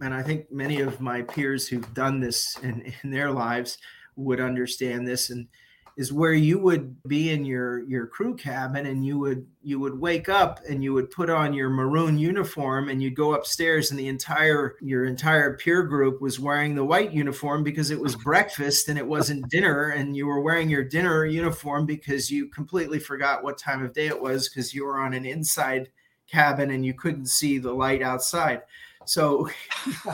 and 0.00 0.14
i 0.14 0.22
think 0.22 0.50
many 0.52 0.80
of 0.80 1.00
my 1.00 1.22
peers 1.22 1.66
who've 1.66 1.92
done 1.92 2.20
this 2.20 2.56
in, 2.62 2.92
in 3.02 3.10
their 3.10 3.32
lives 3.32 3.78
would 4.14 4.38
understand 4.38 5.08
this 5.08 5.30
and 5.30 5.48
is 5.96 6.12
where 6.12 6.32
you 6.32 6.58
would 6.58 7.02
be 7.04 7.30
in 7.30 7.44
your 7.44 7.82
your 7.84 8.06
crew 8.06 8.34
cabin 8.34 8.86
and 8.86 9.04
you 9.04 9.18
would 9.18 9.46
you 9.62 9.78
would 9.78 9.98
wake 9.98 10.28
up 10.28 10.60
and 10.68 10.82
you 10.82 10.92
would 10.92 11.10
put 11.10 11.28
on 11.28 11.52
your 11.52 11.70
maroon 11.70 12.18
uniform 12.18 12.88
and 12.88 13.02
you'd 13.02 13.16
go 13.16 13.34
upstairs 13.34 13.90
and 13.90 13.98
the 13.98 14.08
entire 14.08 14.76
your 14.80 15.04
entire 15.04 15.56
peer 15.56 15.82
group 15.82 16.20
was 16.20 16.40
wearing 16.40 16.74
the 16.74 16.84
white 16.84 17.12
uniform 17.12 17.62
because 17.62 17.90
it 17.90 18.00
was 18.00 18.16
breakfast 18.16 18.88
and 18.88 18.98
it 18.98 19.06
wasn't 19.06 19.48
dinner 19.50 19.90
and 19.90 20.16
you 20.16 20.26
were 20.26 20.40
wearing 20.40 20.70
your 20.70 20.84
dinner 20.84 21.24
uniform 21.24 21.86
because 21.86 22.30
you 22.30 22.48
completely 22.48 22.98
forgot 22.98 23.44
what 23.44 23.58
time 23.58 23.84
of 23.84 23.92
day 23.92 24.06
it 24.06 24.20
was 24.20 24.48
because 24.48 24.74
you 24.74 24.84
were 24.84 24.98
on 24.98 25.12
an 25.12 25.24
inside 25.24 25.90
cabin 26.30 26.70
and 26.70 26.86
you 26.86 26.94
couldn't 26.94 27.26
see 27.26 27.58
the 27.58 27.72
light 27.72 28.02
outside. 28.02 28.62
So 29.04 29.48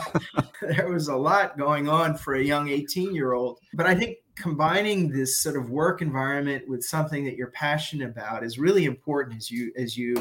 there 0.61 0.89
was 0.89 1.07
a 1.07 1.15
lot 1.15 1.57
going 1.57 1.87
on 1.87 2.17
for 2.17 2.35
a 2.35 2.43
young 2.43 2.69
18 2.69 3.13
year 3.13 3.33
old 3.33 3.59
but 3.73 3.85
i 3.85 3.93
think 3.93 4.17
combining 4.37 5.09
this 5.09 5.41
sort 5.41 5.55
of 5.55 5.69
work 5.69 6.01
environment 6.01 6.67
with 6.67 6.83
something 6.83 7.25
that 7.25 7.35
you're 7.35 7.51
passionate 7.51 8.09
about 8.09 8.43
is 8.43 8.59
really 8.59 8.85
important 8.85 9.35
as 9.37 9.49
you 9.49 9.71
as 9.77 9.97
you 9.97 10.15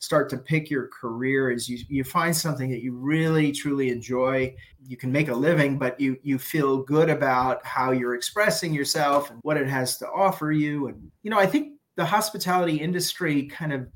start 0.00 0.28
to 0.30 0.38
pick 0.38 0.70
your 0.70 0.88
career 0.88 1.50
as 1.50 1.68
you 1.68 1.78
you 1.88 2.04
find 2.04 2.36
something 2.36 2.70
that 2.70 2.82
you 2.82 2.92
really 2.92 3.52
truly 3.52 3.90
enjoy. 3.90 4.54
You 4.86 4.96
can 4.96 5.12
make 5.12 5.28
a 5.28 5.34
living 5.34 5.78
but 5.78 5.98
you 6.00 6.16
you 6.22 6.38
feel 6.38 6.82
good 6.82 7.10
about 7.10 7.64
how 7.66 7.90
you're 7.90 8.14
expressing 8.14 8.72
yourself 8.72 9.30
and 9.30 9.40
what 9.42 9.56
it 9.56 9.68
has 9.68 9.98
to 9.98 10.08
offer 10.10 10.52
you. 10.52 10.88
And 10.88 11.10
you 11.22 11.30
know 11.30 11.38
i 11.38 11.46
think 11.46 11.74
the 11.96 12.04
hospitality 12.04 12.76
industry 12.76 13.46
kind 13.46 13.72
of 13.72 13.88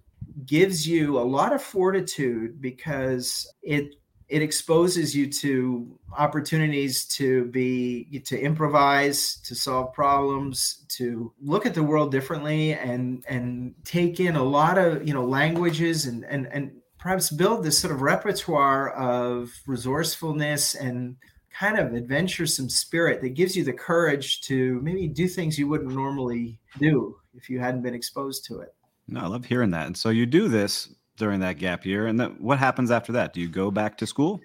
gives 0.44 0.86
you 0.86 1.18
a 1.18 1.20
lot 1.20 1.52
of 1.52 1.62
fortitude 1.62 2.60
because 2.60 3.48
it 3.62 3.94
it 4.32 4.40
exposes 4.40 5.14
you 5.14 5.30
to 5.30 5.86
opportunities 6.16 7.04
to 7.04 7.44
be 7.46 8.22
to 8.24 8.40
improvise 8.40 9.36
to 9.42 9.54
solve 9.54 9.92
problems 9.92 10.86
to 10.88 11.30
look 11.42 11.66
at 11.66 11.74
the 11.74 11.82
world 11.82 12.10
differently 12.10 12.72
and 12.72 13.22
and 13.28 13.74
take 13.84 14.20
in 14.20 14.34
a 14.34 14.42
lot 14.42 14.78
of 14.78 15.06
you 15.06 15.12
know 15.12 15.24
languages 15.24 16.06
and 16.06 16.24
and 16.24 16.46
and 16.50 16.72
perhaps 16.98 17.28
build 17.30 17.62
this 17.62 17.78
sort 17.78 17.92
of 17.92 18.00
repertoire 18.00 18.90
of 18.92 19.52
resourcefulness 19.66 20.76
and 20.76 21.14
kind 21.52 21.78
of 21.78 21.94
adventuresome 21.94 22.70
spirit 22.70 23.20
that 23.20 23.34
gives 23.34 23.54
you 23.54 23.62
the 23.62 23.72
courage 23.72 24.40
to 24.40 24.80
maybe 24.80 25.08
do 25.08 25.28
things 25.28 25.58
you 25.58 25.68
wouldn't 25.68 25.92
normally 25.92 26.58
do 26.78 27.14
if 27.34 27.50
you 27.50 27.60
hadn't 27.60 27.82
been 27.82 27.94
exposed 27.94 28.46
to 28.46 28.60
it. 28.60 28.74
No, 29.08 29.20
I 29.20 29.26
love 29.26 29.44
hearing 29.44 29.70
that. 29.72 29.88
And 29.88 29.96
so 29.96 30.08
you 30.08 30.24
do 30.24 30.48
this 30.48 30.94
during 31.16 31.40
that 31.40 31.58
gap 31.58 31.84
year. 31.84 32.06
And 32.06 32.18
then 32.18 32.36
what 32.38 32.58
happens 32.58 32.90
after 32.90 33.12
that? 33.12 33.32
Do 33.32 33.40
you 33.40 33.48
go 33.48 33.70
back 33.70 33.98
to 33.98 34.06
school? 34.06 34.40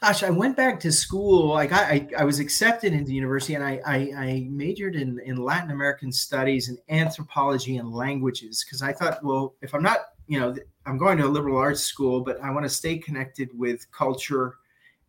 Gosh, 0.00 0.22
I 0.22 0.30
went 0.30 0.56
back 0.56 0.80
to 0.80 0.92
school. 0.92 1.48
Like 1.48 1.72
I, 1.72 1.82
I, 1.82 2.08
I 2.18 2.24
was 2.24 2.38
accepted 2.38 2.92
into 2.92 3.12
university, 3.12 3.54
and 3.54 3.64
I, 3.64 3.80
I, 3.86 3.96
I, 4.16 4.48
majored 4.50 4.96
in 4.96 5.18
in 5.24 5.36
Latin 5.36 5.70
American 5.70 6.12
studies 6.12 6.68
and 6.68 6.78
anthropology 6.88 7.76
and 7.76 7.90
languages 7.90 8.64
because 8.64 8.82
I 8.82 8.92
thought, 8.92 9.22
well, 9.22 9.54
if 9.62 9.74
I'm 9.74 9.82
not, 9.82 9.98
you 10.26 10.40
know, 10.40 10.54
I'm 10.86 10.98
going 10.98 11.18
to 11.18 11.26
a 11.26 11.28
liberal 11.28 11.56
arts 11.56 11.80
school, 11.80 12.20
but 12.20 12.40
I 12.42 12.50
want 12.50 12.64
to 12.64 12.70
stay 12.70 12.98
connected 12.98 13.50
with 13.54 13.90
culture 13.90 14.56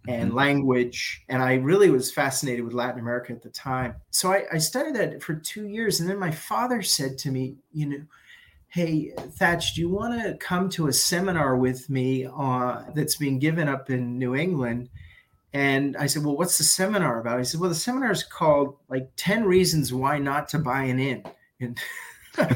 and 0.07 0.29
mm-hmm. 0.29 0.37
language. 0.37 1.23
And 1.29 1.41
I 1.41 1.55
really 1.55 1.89
was 1.89 2.11
fascinated 2.11 2.65
with 2.65 2.73
Latin 2.73 2.99
America 2.99 3.33
at 3.33 3.41
the 3.41 3.49
time. 3.49 3.95
So 4.09 4.31
I, 4.31 4.45
I 4.53 4.57
studied 4.57 4.95
that 4.95 5.21
for 5.21 5.35
two 5.35 5.67
years, 5.67 5.99
and 5.99 6.09
then 6.09 6.19
my 6.19 6.31
father 6.31 6.81
said 6.81 7.17
to 7.19 7.31
me, 7.31 7.55
you 7.71 7.87
know 7.87 8.01
hey 8.71 9.11
thatch 9.33 9.75
do 9.75 9.81
you 9.81 9.89
want 9.89 10.21
to 10.21 10.33
come 10.37 10.69
to 10.69 10.87
a 10.87 10.93
seminar 10.93 11.57
with 11.57 11.89
me 11.89 12.25
uh, 12.25 12.81
that's 12.95 13.17
being 13.17 13.37
given 13.37 13.67
up 13.67 13.89
in 13.89 14.17
New 14.17 14.33
England? 14.33 14.89
And 15.53 15.97
I 15.97 16.07
said, 16.07 16.23
well, 16.23 16.37
what's 16.37 16.57
the 16.57 16.63
seminar 16.63 17.19
about? 17.19 17.39
He 17.39 17.43
said, 17.43 17.59
well, 17.59 17.69
the 17.69 17.75
seminar 17.75 18.11
is 18.11 18.23
called 18.23 18.77
like 18.87 19.09
10 19.17 19.43
reasons 19.43 19.93
why 19.93 20.17
not 20.17 20.47
to 20.49 20.59
buy 20.59 20.83
an 20.83 20.99
inn. 20.99 21.23
And, 21.59 21.77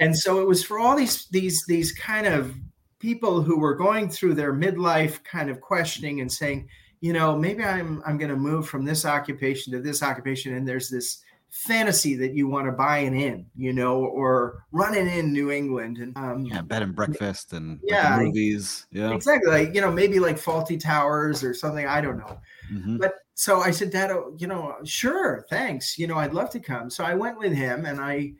and 0.00 0.16
so 0.16 0.40
it 0.40 0.46
was 0.46 0.62
for 0.62 0.78
all 0.78 0.94
these, 0.94 1.26
these, 1.26 1.64
these 1.66 1.90
kind 1.90 2.28
of 2.28 2.54
people 3.00 3.42
who 3.42 3.58
were 3.58 3.74
going 3.74 4.08
through 4.08 4.34
their 4.34 4.54
midlife 4.54 5.24
kind 5.24 5.50
of 5.50 5.60
questioning 5.60 6.20
and 6.20 6.30
saying, 6.30 6.68
you 7.00 7.12
know, 7.12 7.36
maybe 7.36 7.64
I'm, 7.64 8.00
I'm 8.06 8.16
going 8.16 8.30
to 8.30 8.36
move 8.36 8.68
from 8.68 8.84
this 8.84 9.04
occupation 9.04 9.72
to 9.72 9.80
this 9.80 10.00
occupation. 10.00 10.54
And 10.54 10.68
there's 10.68 10.88
this 10.88 11.23
fantasy 11.54 12.16
that 12.16 12.34
you 12.34 12.48
want 12.48 12.66
to 12.66 12.72
buy 12.72 12.98
an 12.98 13.14
inn, 13.14 13.46
you 13.56 13.72
know, 13.72 13.98
or 13.98 14.64
running 14.72 15.06
in 15.06 15.32
New 15.32 15.52
England 15.52 15.98
and 15.98 16.16
um, 16.16 16.44
yeah, 16.44 16.60
bed 16.60 16.82
and 16.82 16.94
breakfast 16.94 17.52
and 17.52 17.78
yeah, 17.84 18.18
movies. 18.18 18.86
Yeah, 18.90 19.14
exactly. 19.14 19.50
Like 19.50 19.74
you 19.74 19.80
know, 19.80 19.90
maybe 19.90 20.18
like 20.18 20.36
Fawlty 20.36 20.78
Towers 20.78 21.44
or 21.44 21.54
something. 21.54 21.86
I 21.86 22.00
don't 22.00 22.18
know. 22.18 22.38
Mm-hmm. 22.72 22.96
But 22.98 23.14
so 23.34 23.60
I 23.60 23.70
said, 23.70 23.90
Dad, 23.90 24.10
oh, 24.10 24.34
you 24.36 24.48
know, 24.48 24.76
sure, 24.84 25.46
thanks. 25.48 25.96
You 25.96 26.08
know, 26.08 26.16
I'd 26.16 26.34
love 26.34 26.50
to 26.50 26.60
come. 26.60 26.90
So 26.90 27.04
I 27.04 27.14
went 27.14 27.38
with 27.38 27.52
him 27.52 27.86
and 27.86 28.00
I 28.00 28.32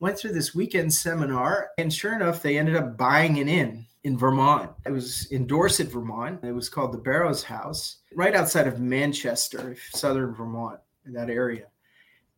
went 0.00 0.18
through 0.18 0.32
this 0.32 0.54
weekend 0.54 0.92
seminar, 0.92 1.70
and 1.78 1.92
sure 1.92 2.14
enough, 2.14 2.42
they 2.42 2.58
ended 2.58 2.74
up 2.74 2.96
buying 2.96 3.38
an 3.38 3.48
inn 3.48 3.86
in 4.02 4.16
Vermont. 4.16 4.70
It 4.86 4.92
was 4.92 5.26
in 5.30 5.46
Dorset, 5.46 5.88
Vermont. 5.88 6.42
It 6.42 6.52
was 6.52 6.68
called 6.70 6.92
the 6.92 6.98
Barrows 6.98 7.42
House, 7.42 7.98
right 8.14 8.34
outside 8.34 8.66
of 8.66 8.80
Manchester, 8.80 9.76
southern 9.90 10.34
Vermont, 10.34 10.80
in 11.06 11.12
that 11.12 11.30
area. 11.30 11.66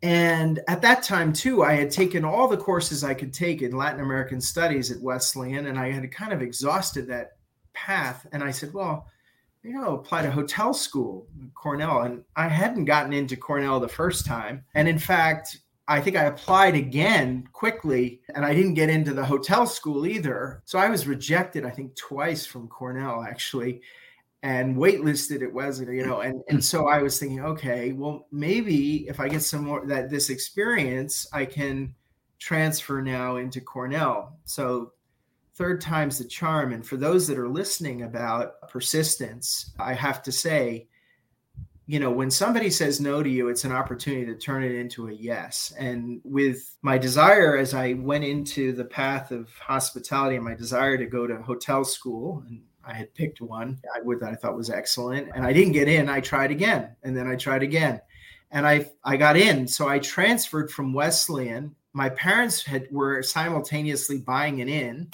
And 0.05 0.61
at 0.69 0.83
that 0.83 1.03
time, 1.03 1.33
too, 1.33 1.65
I 1.65 1.73
had 1.73 1.91
taken 1.91 2.27
all 2.27 2.47
the 2.47 2.59
courses 2.59 3.03
I 3.03 3.15
could 3.15 3.33
take 3.33 3.63
in 3.63 3.75
Latin 3.75 4.01
American 4.01 4.39
studies 4.39 4.91
at 4.91 5.01
Wesleyan, 5.01 5.65
and 5.65 5.79
I 5.79 5.91
had 5.91 6.13
kind 6.13 6.31
of 6.31 6.43
exhausted 6.43 7.07
that 7.07 7.39
path. 7.73 8.27
And 8.31 8.45
I 8.45 8.51
said, 8.51 8.75
well, 8.75 9.07
you 9.63 9.73
know, 9.73 9.95
apply 9.95 10.21
to 10.21 10.31
hotel 10.31 10.75
school, 10.75 11.27
Cornell. 11.55 12.03
And 12.03 12.23
I 12.37 12.49
hadn't 12.49 12.85
gotten 12.85 13.15
into 13.15 13.35
Cornell 13.35 13.81
the 13.81 13.89
first 13.89 14.27
time. 14.27 14.63
And 14.75 14.87
in 14.87 14.99
fact, 14.99 15.61
I 15.89 16.03
think 16.03 16.17
I 16.17 16.25
applied 16.25 16.75
again 16.75 17.49
quickly 17.55 18.21
and 18.35 18.45
I 18.45 18.53
didn't 18.53 18.75
get 18.75 18.91
into 18.91 19.15
the 19.15 19.25
hotel 19.25 19.67
school 19.67 20.07
either. 20.07 20.61
So 20.67 20.79
I 20.79 20.91
was 20.91 21.07
rejected, 21.07 21.65
I 21.65 21.71
think, 21.71 21.97
twice 21.97 22.45
from 22.45 22.69
Cornell 22.69 23.25
actually 23.27 23.81
and 24.45 24.77
waitlisted 24.77 25.43
at 25.43 25.51
Wesley, 25.51 25.97
you 25.97 26.07
know. 26.07 26.21
And, 26.21 26.43
and 26.51 26.63
so 26.63 26.87
I 26.87 27.01
was 27.01 27.19
thinking, 27.19 27.41
okay, 27.41 27.93
well, 27.93 28.29
maybe 28.31 29.09
if 29.09 29.19
I 29.19 29.27
get 29.27 29.43
some 29.43 29.65
more 29.65 29.87
that 29.87 30.11
this 30.11 30.29
experience, 30.29 31.27
I 31.33 31.47
can 31.47 31.95
transfer 32.39 33.01
now 33.01 33.37
into 33.37 33.63
Cornell. 33.63 34.39
So 34.45 34.93
third 35.55 35.81
time's 35.81 36.19
the 36.19 36.27
charm. 36.27 36.75
And 36.75 36.87
for 36.87 36.99
those 36.99 37.27
that 37.27 37.39
are 37.39 37.49
listening 37.49 38.03
about 38.03 38.69
persistence, 38.69 39.73
I 39.79 39.95
have 39.95 40.23
to 40.25 40.31
say, 40.31 40.89
you 41.87 41.99
know, 41.99 42.11
when 42.11 42.31
somebody 42.31 42.69
says 42.69 43.01
no 43.01 43.23
to 43.23 43.31
you, 43.31 43.49
it's 43.49 43.65
an 43.65 43.73
opportunity 43.73 44.27
to 44.27 44.37
turn 44.37 44.63
it 44.63 44.73
into 44.73 45.09
a 45.09 45.13
yes. 45.13 45.73
And 45.79 46.21
with 46.23 46.77
my 46.83 46.99
desire, 46.99 47.57
as 47.57 47.73
I 47.73 47.95
went 47.95 48.25
into 48.25 48.73
the 48.73 48.85
path 48.85 49.31
of 49.31 49.49
hospitality 49.57 50.37
and 50.37 50.45
my 50.45 50.55
desire 50.55 50.99
to 50.99 51.07
go 51.07 51.27
to 51.27 51.39
hotel 51.39 51.83
school, 51.83 52.45
and 52.47 52.61
I 52.87 52.95
had 52.95 53.15
picked 53.15 53.41
one 53.41 53.81
I 53.95 54.01
would 54.01 54.21
that 54.21 54.31
I 54.31 54.35
thought 54.35 54.57
was 54.57 54.71
excellent, 54.71 55.31
and 55.35 55.45
I 55.45 55.53
didn't 55.53 55.73
get 55.73 55.89
in. 55.89 56.09
I 56.09 56.21
tried 56.21 56.51
again, 56.51 56.95
and 57.03 57.17
then 57.17 57.27
I 57.27 57.37
tried 57.37 57.63
again, 57.63 58.01
and 58.51 58.67
I 58.67 58.91
I 59.05 59.17
got 59.17 59.37
in. 59.37 59.67
So 59.67 59.89
I 59.89 59.99
transferred 59.99 60.71
from 60.71 60.93
Wesleyan. 60.93 61.75
My 61.93 62.09
parents 62.11 62.65
had 62.65 62.89
were 62.91 63.23
simultaneously 63.23 64.19
buying 64.19 64.61
an 64.61 64.69
inn, 64.69 65.11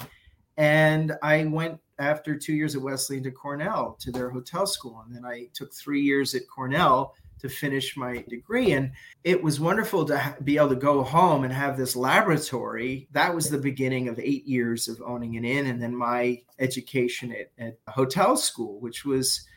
and 0.57 1.13
I 1.21 1.45
went 1.45 1.79
after 1.99 2.35
two 2.35 2.53
years 2.53 2.75
at 2.75 2.81
Wesleyan 2.81 3.23
to 3.23 3.31
Cornell 3.31 3.95
to 3.99 4.11
their 4.11 4.29
hotel 4.29 4.65
school. 4.65 5.03
And 5.05 5.15
then 5.15 5.23
I 5.23 5.47
took 5.53 5.73
three 5.73 6.01
years 6.01 6.33
at 6.33 6.47
Cornell 6.47 7.13
to 7.41 7.49
finish 7.49 7.97
my 7.97 8.23
degree. 8.29 8.71
And 8.73 8.91
it 9.23 9.41
was 9.41 9.59
wonderful 9.59 10.05
to 10.05 10.35
be 10.43 10.57
able 10.57 10.69
to 10.69 10.75
go 10.75 11.03
home 11.03 11.43
and 11.43 11.51
have 11.51 11.77
this 11.77 11.95
laboratory. 11.95 13.07
That 13.11 13.33
was 13.33 13.49
the 13.49 13.57
beginning 13.57 14.07
of 14.07 14.19
eight 14.19 14.45
years 14.45 14.87
of 14.87 15.01
owning 15.01 15.37
an 15.37 15.45
inn. 15.45 15.67
And 15.67 15.81
then 15.81 15.95
my 15.95 16.41
education 16.59 17.33
at, 17.33 17.51
at 17.57 17.77
hotel 17.87 18.37
school, 18.37 18.79
which 18.79 19.05
was 19.05 19.47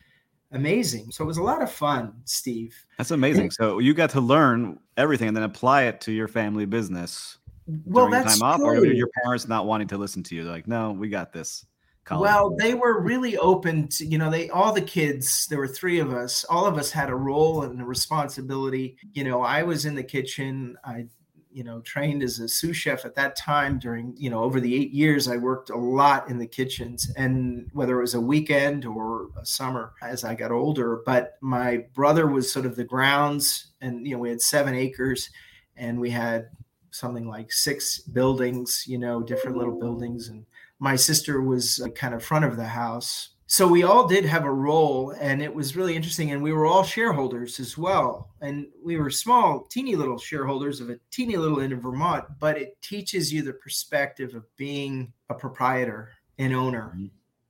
amazing. 0.52 1.10
So 1.10 1.24
it 1.24 1.26
was 1.26 1.38
a 1.38 1.42
lot 1.42 1.62
of 1.62 1.70
fun, 1.70 2.14
Steve. 2.24 2.74
That's 2.98 3.10
amazing. 3.10 3.50
So 3.50 3.78
you 3.78 3.92
got 3.92 4.10
to 4.10 4.20
learn 4.20 4.78
everything 4.96 5.28
and 5.28 5.36
then 5.36 5.44
apply 5.44 5.82
it 5.82 6.00
to 6.02 6.12
your 6.12 6.28
family 6.28 6.64
business. 6.64 7.38
Well, 7.86 8.10
that's 8.10 8.38
time 8.38 8.58
true. 8.58 8.66
off, 8.66 8.78
or 8.78 8.84
your 8.84 9.08
parents 9.22 9.48
not 9.48 9.66
wanting 9.66 9.88
to 9.88 9.98
listen 9.98 10.22
to 10.24 10.34
you. 10.34 10.44
They're 10.44 10.52
like, 10.52 10.68
no, 10.68 10.92
we 10.92 11.08
got 11.08 11.32
this. 11.32 11.64
Well, 12.10 12.54
they 12.58 12.74
were 12.74 13.00
really 13.00 13.36
open 13.38 13.88
to, 13.88 14.04
you 14.04 14.18
know, 14.18 14.30
they 14.30 14.50
all 14.50 14.72
the 14.72 14.82
kids, 14.82 15.46
there 15.48 15.58
were 15.58 15.68
three 15.68 16.00
of 16.00 16.12
us, 16.12 16.44
all 16.44 16.66
of 16.66 16.76
us 16.76 16.90
had 16.90 17.08
a 17.08 17.14
role 17.14 17.62
and 17.62 17.80
a 17.80 17.84
responsibility. 17.84 18.96
You 19.12 19.24
know, 19.24 19.42
I 19.42 19.62
was 19.62 19.86
in 19.86 19.94
the 19.94 20.02
kitchen. 20.02 20.76
I, 20.84 21.06
you 21.54 21.62
know, 21.62 21.80
trained 21.82 22.24
as 22.24 22.40
a 22.40 22.48
sous 22.48 22.76
chef 22.76 23.04
at 23.04 23.14
that 23.14 23.36
time 23.36 23.78
during, 23.78 24.12
you 24.16 24.28
know, 24.28 24.42
over 24.42 24.58
the 24.58 24.74
eight 24.74 24.90
years, 24.90 25.28
I 25.28 25.36
worked 25.36 25.70
a 25.70 25.76
lot 25.76 26.28
in 26.28 26.36
the 26.36 26.48
kitchens 26.48 27.12
and 27.16 27.70
whether 27.72 27.96
it 27.96 28.00
was 28.02 28.14
a 28.14 28.20
weekend 28.20 28.84
or 28.84 29.28
a 29.40 29.46
summer 29.46 29.92
as 30.02 30.24
I 30.24 30.34
got 30.34 30.50
older. 30.50 31.02
But 31.06 31.38
my 31.40 31.84
brother 31.94 32.26
was 32.26 32.52
sort 32.52 32.66
of 32.66 32.74
the 32.74 32.82
grounds 32.82 33.68
and, 33.80 34.04
you 34.04 34.14
know, 34.14 34.18
we 34.18 34.30
had 34.30 34.40
seven 34.40 34.74
acres 34.74 35.30
and 35.76 36.00
we 36.00 36.10
had 36.10 36.48
something 36.90 37.28
like 37.28 37.52
six 37.52 38.00
buildings, 38.00 38.84
you 38.88 38.98
know, 38.98 39.22
different 39.22 39.56
little 39.56 39.78
buildings 39.78 40.30
and 40.30 40.44
my 40.78 40.96
sister 40.96 41.40
was 41.40 41.80
uh, 41.84 41.88
kind 41.90 42.14
of 42.14 42.24
front 42.24 42.44
of 42.44 42.56
the 42.56 42.66
house. 42.66 43.30
So 43.46 43.68
we 43.68 43.82
all 43.82 44.06
did 44.08 44.24
have 44.24 44.44
a 44.44 44.52
role, 44.52 45.10
and 45.20 45.42
it 45.42 45.54
was 45.54 45.76
really 45.76 45.94
interesting. 45.94 46.32
And 46.32 46.42
we 46.42 46.52
were 46.52 46.66
all 46.66 46.82
shareholders 46.82 47.60
as 47.60 47.76
well. 47.76 48.30
And 48.40 48.66
we 48.82 48.96
were 48.96 49.10
small, 49.10 49.66
teeny 49.70 49.96
little 49.96 50.18
shareholders 50.18 50.80
of 50.80 50.90
a 50.90 50.98
teeny 51.10 51.36
little 51.36 51.60
inn 51.60 51.72
in 51.72 51.80
Vermont, 51.80 52.24
but 52.40 52.56
it 52.56 52.80
teaches 52.82 53.32
you 53.32 53.42
the 53.42 53.52
perspective 53.52 54.34
of 54.34 54.44
being 54.56 55.12
a 55.28 55.34
proprietor 55.34 56.10
and 56.38 56.54
owner. 56.54 56.92
Mm-hmm. 56.96 57.06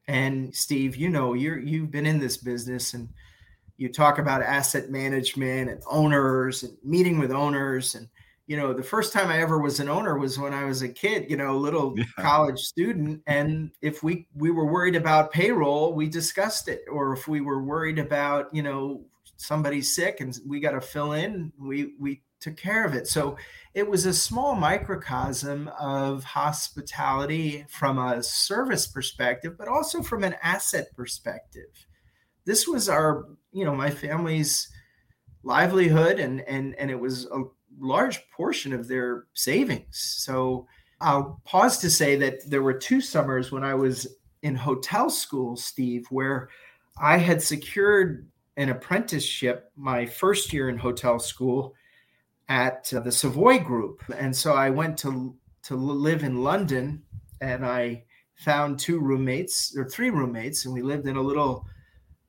And 0.06 0.54
Steve, 0.54 0.96
you 0.96 1.08
know, 1.08 1.32
you're 1.32 1.58
you've 1.58 1.90
been 1.90 2.06
in 2.06 2.18
this 2.18 2.36
business 2.36 2.92
and 2.92 3.08
you 3.76 3.90
talk 3.90 4.18
about 4.18 4.42
asset 4.42 4.90
management 4.90 5.70
and 5.70 5.82
owners 5.90 6.62
and 6.62 6.76
meeting 6.84 7.18
with 7.18 7.32
owners 7.32 7.94
and 7.94 8.08
you 8.46 8.56
know, 8.58 8.74
the 8.74 8.82
first 8.82 9.12
time 9.12 9.28
I 9.28 9.40
ever 9.40 9.58
was 9.58 9.80
an 9.80 9.88
owner 9.88 10.18
was 10.18 10.38
when 10.38 10.52
I 10.52 10.64
was 10.64 10.82
a 10.82 10.88
kid, 10.88 11.30
you 11.30 11.36
know, 11.36 11.56
little 11.56 11.94
yeah. 11.96 12.04
college 12.18 12.60
student. 12.60 13.22
And 13.26 13.70
if 13.80 14.02
we 14.02 14.28
we 14.34 14.50
were 14.50 14.70
worried 14.70 14.96
about 14.96 15.32
payroll, 15.32 15.94
we 15.94 16.08
discussed 16.08 16.68
it. 16.68 16.82
Or 16.90 17.12
if 17.14 17.26
we 17.26 17.40
were 17.40 17.62
worried 17.62 17.98
about, 17.98 18.54
you 18.54 18.62
know, 18.62 19.04
somebody's 19.36 19.94
sick 19.94 20.20
and 20.20 20.38
we 20.46 20.60
got 20.60 20.72
to 20.72 20.80
fill 20.80 21.12
in, 21.12 21.52
we 21.58 21.94
we 21.98 22.22
took 22.40 22.56
care 22.58 22.84
of 22.84 22.92
it. 22.92 23.08
So 23.08 23.38
it 23.72 23.88
was 23.88 24.04
a 24.04 24.12
small 24.12 24.54
microcosm 24.54 25.68
of 25.80 26.22
hospitality 26.22 27.64
from 27.70 27.98
a 27.98 28.22
service 28.22 28.86
perspective, 28.86 29.56
but 29.56 29.68
also 29.68 30.02
from 30.02 30.22
an 30.22 30.36
asset 30.42 30.88
perspective. 30.94 31.86
This 32.44 32.68
was 32.68 32.90
our, 32.90 33.24
you 33.52 33.64
know, 33.64 33.74
my 33.74 33.90
family's 33.90 34.68
livelihood 35.42 36.18
and 36.18 36.42
and 36.42 36.74
and 36.74 36.90
it 36.90 36.98
was 36.98 37.26
a 37.26 37.44
large 37.78 38.20
portion 38.30 38.72
of 38.72 38.88
their 38.88 39.26
savings. 39.34 39.86
So 40.18 40.66
I'll 41.00 41.40
pause 41.44 41.78
to 41.78 41.90
say 41.90 42.16
that 42.16 42.48
there 42.48 42.62
were 42.62 42.74
two 42.74 43.00
summers 43.00 43.52
when 43.52 43.64
I 43.64 43.74
was 43.74 44.06
in 44.42 44.54
hotel 44.54 45.10
school, 45.10 45.56
Steve, 45.56 46.06
where 46.10 46.48
I 47.00 47.18
had 47.18 47.42
secured 47.42 48.28
an 48.56 48.68
apprenticeship 48.68 49.72
my 49.76 50.06
first 50.06 50.52
year 50.52 50.68
in 50.68 50.78
hotel 50.78 51.18
school 51.18 51.74
at 52.48 52.92
uh, 52.94 53.00
the 53.00 53.10
Savoy 53.10 53.58
Group. 53.58 54.02
And 54.16 54.34
so 54.36 54.54
I 54.54 54.70
went 54.70 54.98
to 54.98 55.34
to 55.64 55.76
live 55.76 56.22
in 56.22 56.42
London 56.42 57.02
and 57.40 57.64
I 57.64 58.04
found 58.34 58.78
two 58.78 59.00
roommates 59.00 59.74
or 59.76 59.88
three 59.88 60.10
roommates 60.10 60.66
and 60.66 60.74
we 60.74 60.82
lived 60.82 61.06
in 61.06 61.16
a 61.16 61.22
little 61.22 61.66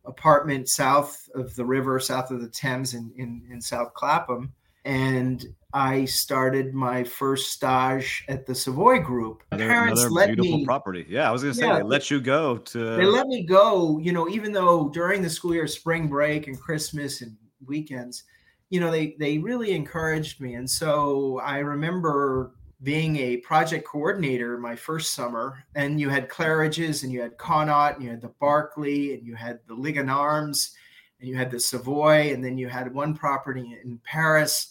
apartment 0.05 0.69
south 0.69 1.29
of 1.35 1.53
the 1.55 1.65
river, 1.65 1.99
south 1.99 2.31
of 2.31 2.41
the 2.41 2.47
Thames 2.47 2.93
in, 2.93 3.11
in, 3.17 3.45
in 3.51 3.59
South 3.59 3.93
Clapham 3.93 4.53
and 4.85 5.45
I 5.73 6.05
started 6.05 6.73
my 6.73 7.03
first 7.03 7.51
stage 7.51 8.23
at 8.29 8.45
the 8.45 8.55
Savoy 8.55 8.99
Group. 8.99 9.43
Another, 9.51 9.69
Parents 9.69 10.01
another 10.01 10.13
let 10.13 10.27
beautiful 10.27 10.59
me, 10.59 10.65
property. 10.65 11.05
Yeah, 11.09 11.27
I 11.27 11.31
was 11.31 11.41
gonna 11.41 11.53
say 11.53 11.65
yeah, 11.65 11.79
they 11.79 11.83
let 11.83 12.09
you 12.09 12.21
go 12.21 12.57
to. 12.57 12.95
They 12.95 13.05
let 13.05 13.27
me 13.27 13.43
go. 13.43 13.97
You 13.97 14.13
know, 14.13 14.29
even 14.29 14.53
though 14.53 14.89
during 14.89 15.21
the 15.21 15.29
school 15.29 15.53
year, 15.53 15.67
spring 15.67 16.07
break 16.07 16.47
and 16.47 16.57
Christmas 16.57 17.21
and 17.21 17.35
weekends, 17.65 18.23
you 18.69 18.79
know, 18.79 18.91
they 18.91 19.15
they 19.19 19.39
really 19.39 19.73
encouraged 19.73 20.39
me, 20.39 20.53
and 20.53 20.69
so 20.69 21.39
I 21.43 21.57
remember 21.57 22.53
being 22.83 23.17
a 23.17 23.37
project 23.37 23.87
coordinator 23.87 24.57
my 24.57 24.75
first 24.75 25.13
summer, 25.13 25.65
and 25.73 25.99
you 25.99 26.09
had 26.09 26.29
Claridge's, 26.29 27.03
and 27.03 27.11
you 27.11 27.21
had 27.21 27.37
Connaught, 27.37 27.95
and 27.95 28.03
you 28.03 28.11
had 28.11 28.21
the 28.21 28.31
Berkeley, 28.39 29.15
and 29.15 29.25
you 29.25 29.33
had 29.35 29.59
the 29.67 29.73
Lygon 29.73 30.09
Arms, 30.09 30.75
and 31.19 31.27
you 31.27 31.35
had 31.35 31.49
the 31.49 31.59
Savoy, 31.59 32.31
and 32.31 32.45
then 32.45 32.57
you 32.57 32.69
had 32.69 32.93
one 32.93 33.15
property 33.15 33.77
in 33.83 33.99
Paris 34.05 34.69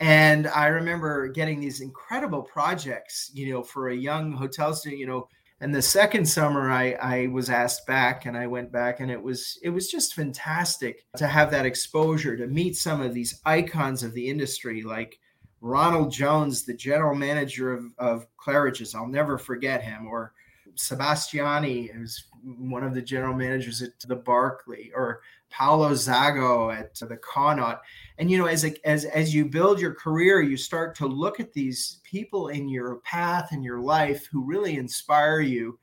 and 0.00 0.46
I 0.48 0.66
remember 0.66 1.28
getting 1.28 1.60
these 1.60 1.80
incredible 1.80 2.42
projects, 2.42 3.30
you 3.32 3.52
know, 3.52 3.62
for 3.62 3.88
a 3.88 3.96
young 3.96 4.32
hotel 4.32 4.74
student, 4.74 5.00
you 5.00 5.06
know. 5.06 5.28
And 5.60 5.74
the 5.74 5.82
second 5.82 6.26
summer, 6.26 6.70
I, 6.70 6.92
I 7.00 7.26
was 7.28 7.48
asked 7.48 7.86
back, 7.86 8.26
and 8.26 8.36
I 8.36 8.46
went 8.46 8.72
back, 8.72 9.00
and 9.00 9.10
it 9.10 9.22
was 9.22 9.58
it 9.62 9.70
was 9.70 9.88
just 9.88 10.14
fantastic 10.14 11.04
to 11.16 11.26
have 11.26 11.50
that 11.52 11.64
exposure 11.64 12.36
to 12.36 12.46
meet 12.46 12.76
some 12.76 13.00
of 13.00 13.14
these 13.14 13.40
icons 13.46 14.02
of 14.02 14.14
the 14.14 14.28
industry, 14.28 14.82
like 14.82 15.18
Ronald 15.60 16.12
Jones, 16.12 16.64
the 16.64 16.74
general 16.74 17.14
manager 17.14 17.72
of, 17.72 17.84
of 17.96 18.26
Claridge's. 18.36 18.94
I'll 18.94 19.06
never 19.06 19.38
forget 19.38 19.82
him, 19.82 20.06
or 20.06 20.32
Sebastiani, 20.76 21.92
who's 21.92 22.24
one 22.42 22.84
of 22.84 22.94
the 22.94 23.02
general 23.02 23.34
managers 23.34 23.82
at 23.82 23.98
the 24.06 24.16
Berkeley, 24.16 24.92
or 24.94 25.20
Paolo 25.50 25.90
Zago 25.92 26.74
at 26.74 26.94
the 26.94 27.16
Connaught. 27.16 27.80
And 28.18 28.30
you 28.30 28.38
know, 28.38 28.46
as 28.46 28.64
a, 28.64 28.74
as 28.86 29.04
as 29.04 29.34
you 29.34 29.44
build 29.44 29.80
your 29.80 29.94
career, 29.94 30.42
you 30.42 30.56
start 30.56 30.94
to 30.96 31.06
look 31.06 31.40
at 31.40 31.52
these 31.52 32.00
people 32.04 32.48
in 32.48 32.68
your 32.68 32.96
path 32.96 33.50
and 33.52 33.64
your 33.64 33.80
life 33.80 34.26
who 34.26 34.44
really 34.44 34.76
inspire 34.76 35.40
you 35.40 35.78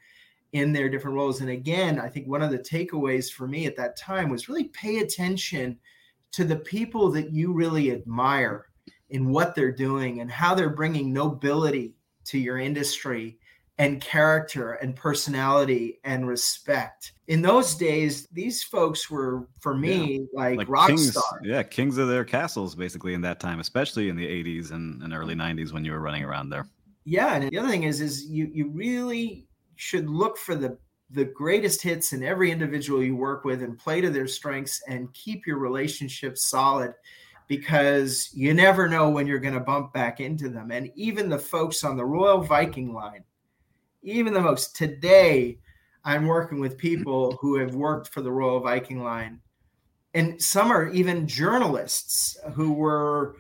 in 0.54 0.74
their 0.74 0.90
different 0.90 1.16
roles. 1.16 1.42
And 1.42 1.50
again, 1.50 2.00
I 2.00 2.10
think 2.10 2.28
one 2.28 2.42
of 2.42 2.52
the 2.52 2.60
takeaways 2.60 3.32
for 3.32 3.48
me 3.48 3.66
at 3.66 3.78
that 3.78 3.98
time 3.98 4.30
was 4.30 4.50
really 4.50 4.66
pay 4.66 5.00
attention 5.00 5.80
to 6.34 6.44
the 6.44 6.58
people 6.58 7.10
that 7.12 7.32
you 7.32 7.54
really 7.54 7.92
admire 7.92 8.68
in 9.10 9.30
what 9.30 9.56
they're 9.56 9.72
doing 9.72 10.22
and 10.22 10.32
how 10.32 10.56
they're 10.56 10.70
bringing 10.70 11.14
nobility 11.14 11.94
to 12.26 12.38
your 12.38 12.58
industry 12.58 13.38
and 13.78 14.02
character 14.02 14.74
and 14.74 14.96
personality 14.96 16.00
and 16.04 16.28
respect. 16.28 17.14
In 17.28 17.42
those 17.42 17.76
days, 17.76 18.28
these 18.32 18.64
folks 18.64 19.10
were 19.10 19.48
for 19.60 19.76
me 19.76 20.14
yeah. 20.14 20.26
like, 20.34 20.58
like, 20.58 20.70
rock 20.70 20.90
kings, 20.90 21.12
stars. 21.12 21.42
Yeah, 21.44 21.64
kings 21.64 21.98
of 21.98 22.08
their 22.08 22.26
castles 22.26 22.76
basically 22.76 23.14
in 23.14 23.22
that 23.22 23.40
time, 23.40 23.60
especially 23.60 24.10
in 24.10 24.16
the 24.16 24.28
80s 24.28 24.72
and, 24.72 25.02
and 25.02 25.14
early 25.14 25.36
90s 25.36 25.74
when 25.74 25.86
you 25.86 25.94
were 25.94 26.02
running 26.02 26.24
around 26.24 26.50
there. 26.50 26.68
Yeah, 27.06 27.36
and 27.36 27.50
the 27.50 27.58
other 27.58 27.70
thing 27.70 27.84
is 27.84 28.02
is 28.02 28.26
you 28.26 28.50
you 28.54 28.70
really 28.70 29.48
should 29.76 30.08
look 30.08 30.38
for 30.38 30.54
the 30.54 30.78
the 31.10 31.26
greatest 31.26 31.82
hits 31.82 32.14
in 32.14 32.24
every 32.24 32.52
individual 32.52 33.04
you 33.04 33.16
work 33.16 33.44
with 33.44 33.64
and 33.64 33.78
play 33.78 34.02
to 34.02 34.10
their 34.10 34.28
strengths 34.28 34.82
and 34.88 35.14
keep 35.14 35.46
your 35.46 35.58
relationships 35.58 36.46
solid 36.46 36.94
because 37.48 38.30
you 38.34 38.54
never 38.54 38.88
know 38.88 39.10
when 39.10 39.28
you're 39.28 39.40
going 39.40 39.54
to 39.54 39.60
bump 39.60 39.92
back 39.92 40.22
into 40.22 40.48
them. 40.48 40.72
And 40.72 40.90
even 40.96 41.28
the 41.28 41.38
folks 41.38 41.84
on 41.84 41.98
the 41.98 42.06
Royal 42.06 42.42
Viking 42.42 42.94
line, 42.94 43.26
even 44.04 44.34
the 44.34 44.42
most. 44.42 44.76
Today, 44.76 45.58
I'm 46.04 46.26
working 46.26 46.60
with 46.60 46.78
people 46.78 47.38
who 47.42 47.58
have 47.58 47.76
worked 47.76 48.10
for 48.10 48.22
the 48.22 48.32
Royal 48.32 48.60
Viking 48.60 49.04
line. 49.04 49.40
And 50.14 50.42
some 50.42 50.72
are 50.72 50.90
even 50.90 51.28
journalists 51.28 52.38
who 52.54 52.74
were 52.74 53.36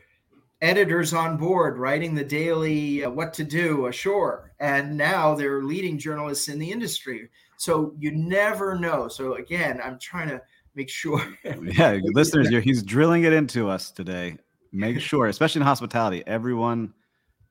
editors 0.62 1.13
on 1.13 1.38
board 1.38 1.78
writing 1.78 2.13
the 2.13 2.24
daily 2.24 3.04
uh, 3.04 3.10
what 3.10 3.34
to 3.34 3.43
do 3.43 3.88
ashore. 3.88 4.52
And 4.60 4.95
now 4.95 5.34
they're 5.34 5.63
leading 5.63 5.97
journalists 5.97 6.47
in 6.47 6.60
the 6.60 6.71
industry. 6.71 7.30
So 7.58 7.93
you 8.00 8.12
never 8.12 8.78
know. 8.78 9.08
So 9.08 9.36
again 9.36 9.82
i'm 9.84 9.97
trying 10.00 10.30
to 10.30 10.41
make 10.76 10.89
sure. 10.89 11.21
Yeah 11.43 11.97
listeners 12.13 12.50
he's 12.63 12.84
drilling 12.84 13.24
it 13.24 13.34
into 13.34 13.67
us 13.67 13.91
today. 13.91 14.38
Make 14.71 15.00
sure 15.02 15.28
especially 15.28 15.62
in 15.62 15.67
hospitality 15.67 16.24
everyone 16.28 16.93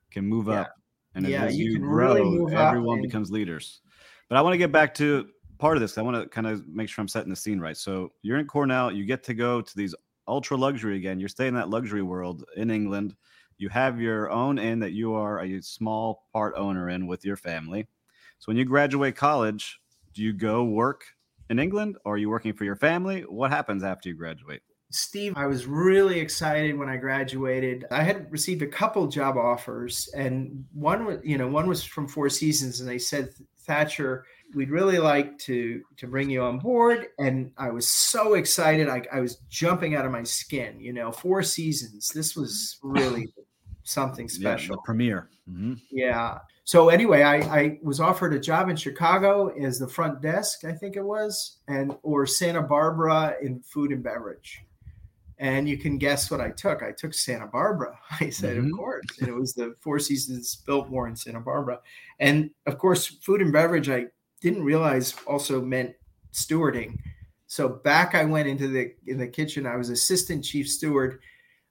can 0.09 0.25
move 0.25 0.47
yeah. 0.47 0.61
up 0.61 0.75
and 1.15 1.27
yeah, 1.27 1.43
as 1.45 1.57
you, 1.57 1.73
you 1.73 1.79
grow 1.79 2.13
really 2.13 2.55
everyone 2.55 2.99
and... 2.99 3.03
becomes 3.03 3.31
leaders 3.31 3.81
but 4.29 4.37
i 4.37 4.41
want 4.41 4.53
to 4.53 4.57
get 4.57 4.71
back 4.71 4.93
to 4.93 5.27
part 5.57 5.77
of 5.77 5.81
this 5.81 5.97
i 5.97 6.01
want 6.01 6.15
to 6.15 6.27
kind 6.29 6.47
of 6.47 6.67
make 6.67 6.89
sure 6.89 7.01
i'm 7.01 7.07
setting 7.07 7.29
the 7.29 7.35
scene 7.35 7.59
right 7.59 7.77
so 7.77 8.11
you're 8.21 8.39
in 8.39 8.47
cornell 8.47 8.91
you 8.91 9.05
get 9.05 9.23
to 9.23 9.33
go 9.33 9.61
to 9.61 9.75
these 9.75 9.93
ultra 10.31 10.57
luxury 10.57 10.95
again. 10.95 11.19
You're 11.19 11.29
staying 11.29 11.49
in 11.49 11.55
that 11.55 11.69
luxury 11.69 12.01
world 12.01 12.45
in 12.55 12.71
England. 12.71 13.15
You 13.57 13.69
have 13.69 14.01
your 14.01 14.31
own 14.31 14.57
inn 14.57 14.79
that 14.79 14.93
you 14.93 15.13
are 15.13 15.41
a 15.41 15.61
small 15.61 16.23
part 16.33 16.55
owner 16.57 16.89
in 16.89 17.05
with 17.05 17.23
your 17.25 17.35
family. 17.35 17.87
So 18.39 18.45
when 18.47 18.57
you 18.57 18.65
graduate 18.65 19.15
college, 19.15 19.79
do 20.13 20.23
you 20.23 20.33
go 20.33 20.63
work 20.63 21.03
in 21.49 21.59
England 21.59 21.97
or 22.05 22.15
are 22.15 22.17
you 22.17 22.29
working 22.29 22.53
for 22.53 22.63
your 22.63 22.75
family? 22.75 23.21
What 23.21 23.51
happens 23.51 23.83
after 23.83 24.09
you 24.09 24.15
graduate? 24.15 24.61
Steve, 24.91 25.33
I 25.35 25.47
was 25.47 25.65
really 25.65 26.19
excited 26.19 26.77
when 26.77 26.89
I 26.89 26.97
graduated. 26.97 27.85
I 27.91 28.03
had 28.03 28.31
received 28.31 28.61
a 28.61 28.67
couple 28.67 29.07
job 29.07 29.37
offers, 29.37 30.09
and 30.15 30.65
one 30.73 31.05
was, 31.05 31.19
you 31.23 31.37
know, 31.37 31.47
one 31.47 31.67
was 31.67 31.83
from 31.83 32.07
Four 32.07 32.29
Seasons, 32.29 32.79
and 32.79 32.89
they 32.89 32.99
said, 32.99 33.33
Thatcher, 33.59 34.25
we'd 34.53 34.69
really 34.69 34.99
like 34.99 35.37
to 35.39 35.81
to 35.97 36.07
bring 36.07 36.29
you 36.29 36.43
on 36.43 36.59
board. 36.59 37.07
And 37.19 37.51
i 37.57 37.69
was 37.69 37.87
so 37.87 38.33
excited 38.33 38.87
I, 38.87 39.03
I 39.11 39.19
was 39.19 39.37
jumping 39.49 39.95
out 39.95 40.05
of 40.05 40.11
my 40.11 40.23
skin 40.23 40.79
you 40.79 40.93
know 40.93 41.11
four 41.11 41.41
seasons 41.43 42.09
this 42.09 42.35
was 42.35 42.77
really 42.83 43.27
something 43.83 44.29
special. 44.29 44.75
yeah, 44.75 44.81
premiere. 44.85 45.29
Mm-hmm. 45.49 45.73
yeah. 45.89 46.37
So 46.63 46.89
anyway 46.89 47.23
I, 47.23 47.37
I 47.37 47.79
was 47.81 47.99
offered 47.99 48.33
a 48.33 48.39
job 48.39 48.69
in 48.69 48.75
chicago 48.75 49.47
as 49.63 49.79
the 49.79 49.87
front 49.87 50.21
desk 50.21 50.63
i 50.65 50.71
think 50.71 50.95
it 50.95 51.03
was 51.03 51.57
and 51.67 51.95
or 52.03 52.25
santa 52.25 52.61
barbara 52.61 53.35
in 53.41 53.61
food 53.61 53.91
and 53.91 54.03
beverage 54.03 54.63
and 55.41 55.67
you 55.67 55.75
can 55.75 55.97
guess 55.97 56.29
what 56.29 56.39
I 56.39 56.51
took. 56.51 56.83
I 56.83 56.91
took 56.91 57.15
Santa 57.15 57.47
Barbara. 57.47 57.97
I 58.21 58.29
said, 58.29 58.57
mm-hmm. 58.57 58.67
of 58.67 58.77
course. 58.77 59.05
And 59.19 59.27
it 59.27 59.33
was 59.33 59.53
the 59.53 59.75
Four 59.81 59.97
Seasons 59.97 60.55
Biltmore 60.67 61.07
in 61.07 61.15
Santa 61.15 61.41
Barbara. 61.41 61.79
And 62.19 62.51
of 62.67 62.77
course, 62.77 63.07
food 63.07 63.41
and 63.41 63.51
beverage, 63.51 63.89
I 63.89 64.05
didn't 64.39 64.63
realize 64.63 65.15
also 65.25 65.59
meant 65.59 65.95
stewarding. 66.31 66.95
So 67.47 67.67
back 67.67 68.13
I 68.13 68.23
went 68.23 68.47
into 68.47 68.67
the 68.67 68.93
in 69.07 69.17
the 69.17 69.27
kitchen. 69.27 69.65
I 69.65 69.75
was 69.75 69.89
assistant 69.89 70.45
chief 70.45 70.69
steward 70.69 71.19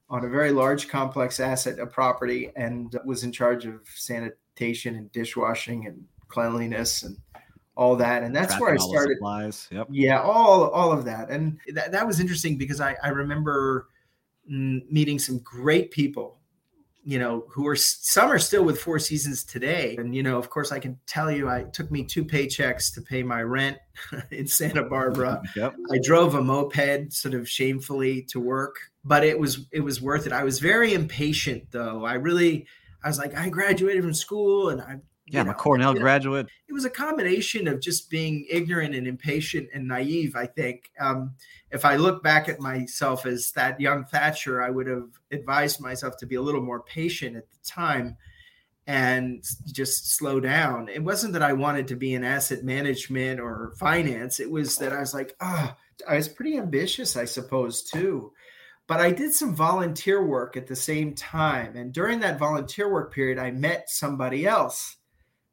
on 0.09 0.25
a 0.25 0.29
very 0.29 0.51
large 0.51 0.89
complex 0.89 1.39
asset 1.39 1.79
of 1.79 1.91
property 1.91 2.51
and 2.57 2.93
was 3.05 3.23
in 3.23 3.31
charge 3.31 3.65
of 3.65 3.79
sanitation 3.95 4.95
and 4.95 5.11
dishwashing 5.13 5.87
and 5.87 6.03
cleanliness 6.27 7.03
and 7.03 7.17
all 7.81 7.95
that. 7.95 8.21
And 8.21 8.35
that's 8.35 8.59
where 8.59 8.71
I 8.71 8.77
started. 8.77 9.15
Supplies. 9.15 9.67
Yep. 9.71 9.87
Yeah, 9.89 10.21
all 10.21 10.69
all 10.69 10.91
of 10.91 11.03
that. 11.05 11.31
And 11.31 11.57
that, 11.73 11.91
that 11.91 12.05
was 12.05 12.19
interesting 12.19 12.55
because 12.55 12.79
I, 12.79 12.95
I 13.03 13.09
remember 13.09 13.87
meeting 14.47 15.17
some 15.17 15.39
great 15.39 15.89
people 15.89 16.37
you 17.03 17.17
know, 17.17 17.45
who 17.49 17.67
are 17.67 17.75
some 17.75 18.31
are 18.31 18.37
still 18.37 18.63
with 18.63 18.79
Four 18.79 18.99
Seasons 18.99 19.43
today. 19.43 19.95
And, 19.97 20.13
you 20.13 20.21
know, 20.21 20.37
of 20.37 20.51
course, 20.51 20.71
I 20.71 20.77
can 20.77 20.99
tell 21.07 21.31
you, 21.31 21.49
I 21.49 21.63
took 21.63 21.89
me 21.89 22.03
two 22.03 22.23
paychecks 22.23 22.93
to 22.93 23.01
pay 23.01 23.23
my 23.23 23.41
rent 23.41 23.77
in 24.31 24.47
Santa 24.47 24.83
Barbara. 24.83 25.41
Yep. 25.55 25.75
I 25.91 25.97
drove 26.03 26.35
a 26.35 26.41
moped 26.43 27.11
sort 27.11 27.33
of 27.33 27.49
shamefully 27.49 28.21
to 28.29 28.39
work, 28.39 28.75
but 29.03 29.23
it 29.23 29.37
was, 29.37 29.65
it 29.71 29.79
was 29.79 29.99
worth 29.99 30.27
it. 30.27 30.31
I 30.31 30.43
was 30.43 30.59
very 30.59 30.93
impatient 30.93 31.63
though. 31.71 32.05
I 32.05 32.13
really, 32.13 32.67
I 33.03 33.07
was 33.07 33.17
like, 33.17 33.35
I 33.35 33.49
graduated 33.49 34.03
from 34.03 34.13
school 34.13 34.69
and 34.69 34.79
I 34.79 34.97
yeah, 35.31 35.41
I'm 35.41 35.49
a 35.49 35.53
Cornell 35.53 35.93
graduate. 35.93 36.47
It 36.67 36.73
was 36.73 36.83
a 36.83 36.89
combination 36.89 37.67
of 37.67 37.79
just 37.79 38.09
being 38.09 38.45
ignorant 38.49 38.93
and 38.93 39.07
impatient 39.07 39.69
and 39.73 39.87
naive. 39.87 40.35
I 40.35 40.45
think 40.45 40.91
um, 40.99 41.35
if 41.71 41.85
I 41.85 41.95
look 41.95 42.21
back 42.21 42.49
at 42.49 42.59
myself 42.59 43.25
as 43.25 43.51
that 43.53 43.79
young 43.79 44.03
Thatcher, 44.03 44.61
I 44.61 44.69
would 44.69 44.87
have 44.87 45.09
advised 45.31 45.79
myself 45.79 46.17
to 46.17 46.25
be 46.25 46.35
a 46.35 46.41
little 46.41 46.61
more 46.61 46.81
patient 46.81 47.37
at 47.37 47.49
the 47.49 47.57
time 47.65 48.17
and 48.87 49.43
just 49.71 50.17
slow 50.17 50.41
down. 50.41 50.89
It 50.89 51.03
wasn't 51.03 51.33
that 51.33 51.43
I 51.43 51.53
wanted 51.53 51.87
to 51.89 51.95
be 51.95 52.13
in 52.13 52.25
asset 52.25 52.65
management 52.65 53.39
or 53.39 53.73
finance. 53.77 54.41
It 54.41 54.51
was 54.51 54.77
that 54.79 54.91
I 54.91 54.99
was 54.99 55.13
like, 55.13 55.33
oh, 55.39 55.73
I 56.07 56.15
was 56.15 56.27
pretty 56.27 56.57
ambitious, 56.57 57.15
I 57.15 57.25
suppose, 57.25 57.83
too. 57.83 58.33
But 58.87 58.99
I 58.99 59.11
did 59.11 59.33
some 59.33 59.55
volunteer 59.55 60.25
work 60.25 60.57
at 60.57 60.67
the 60.67 60.75
same 60.75 61.15
time. 61.15 61.77
And 61.77 61.93
during 61.93 62.19
that 62.19 62.39
volunteer 62.39 62.91
work 62.91 63.13
period, 63.13 63.39
I 63.39 63.51
met 63.51 63.89
somebody 63.89 64.45
else 64.45 64.97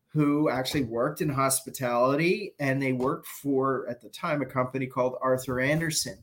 who 0.08 0.48
actually 0.48 0.84
worked 0.84 1.20
in 1.20 1.28
hospitality 1.28 2.54
and 2.58 2.82
they 2.82 2.92
worked 2.92 3.26
for, 3.26 3.86
at 3.88 4.00
the 4.00 4.08
time, 4.08 4.42
a 4.42 4.46
company 4.46 4.86
called 4.86 5.16
Arthur 5.20 5.60
Andersen. 5.60 6.18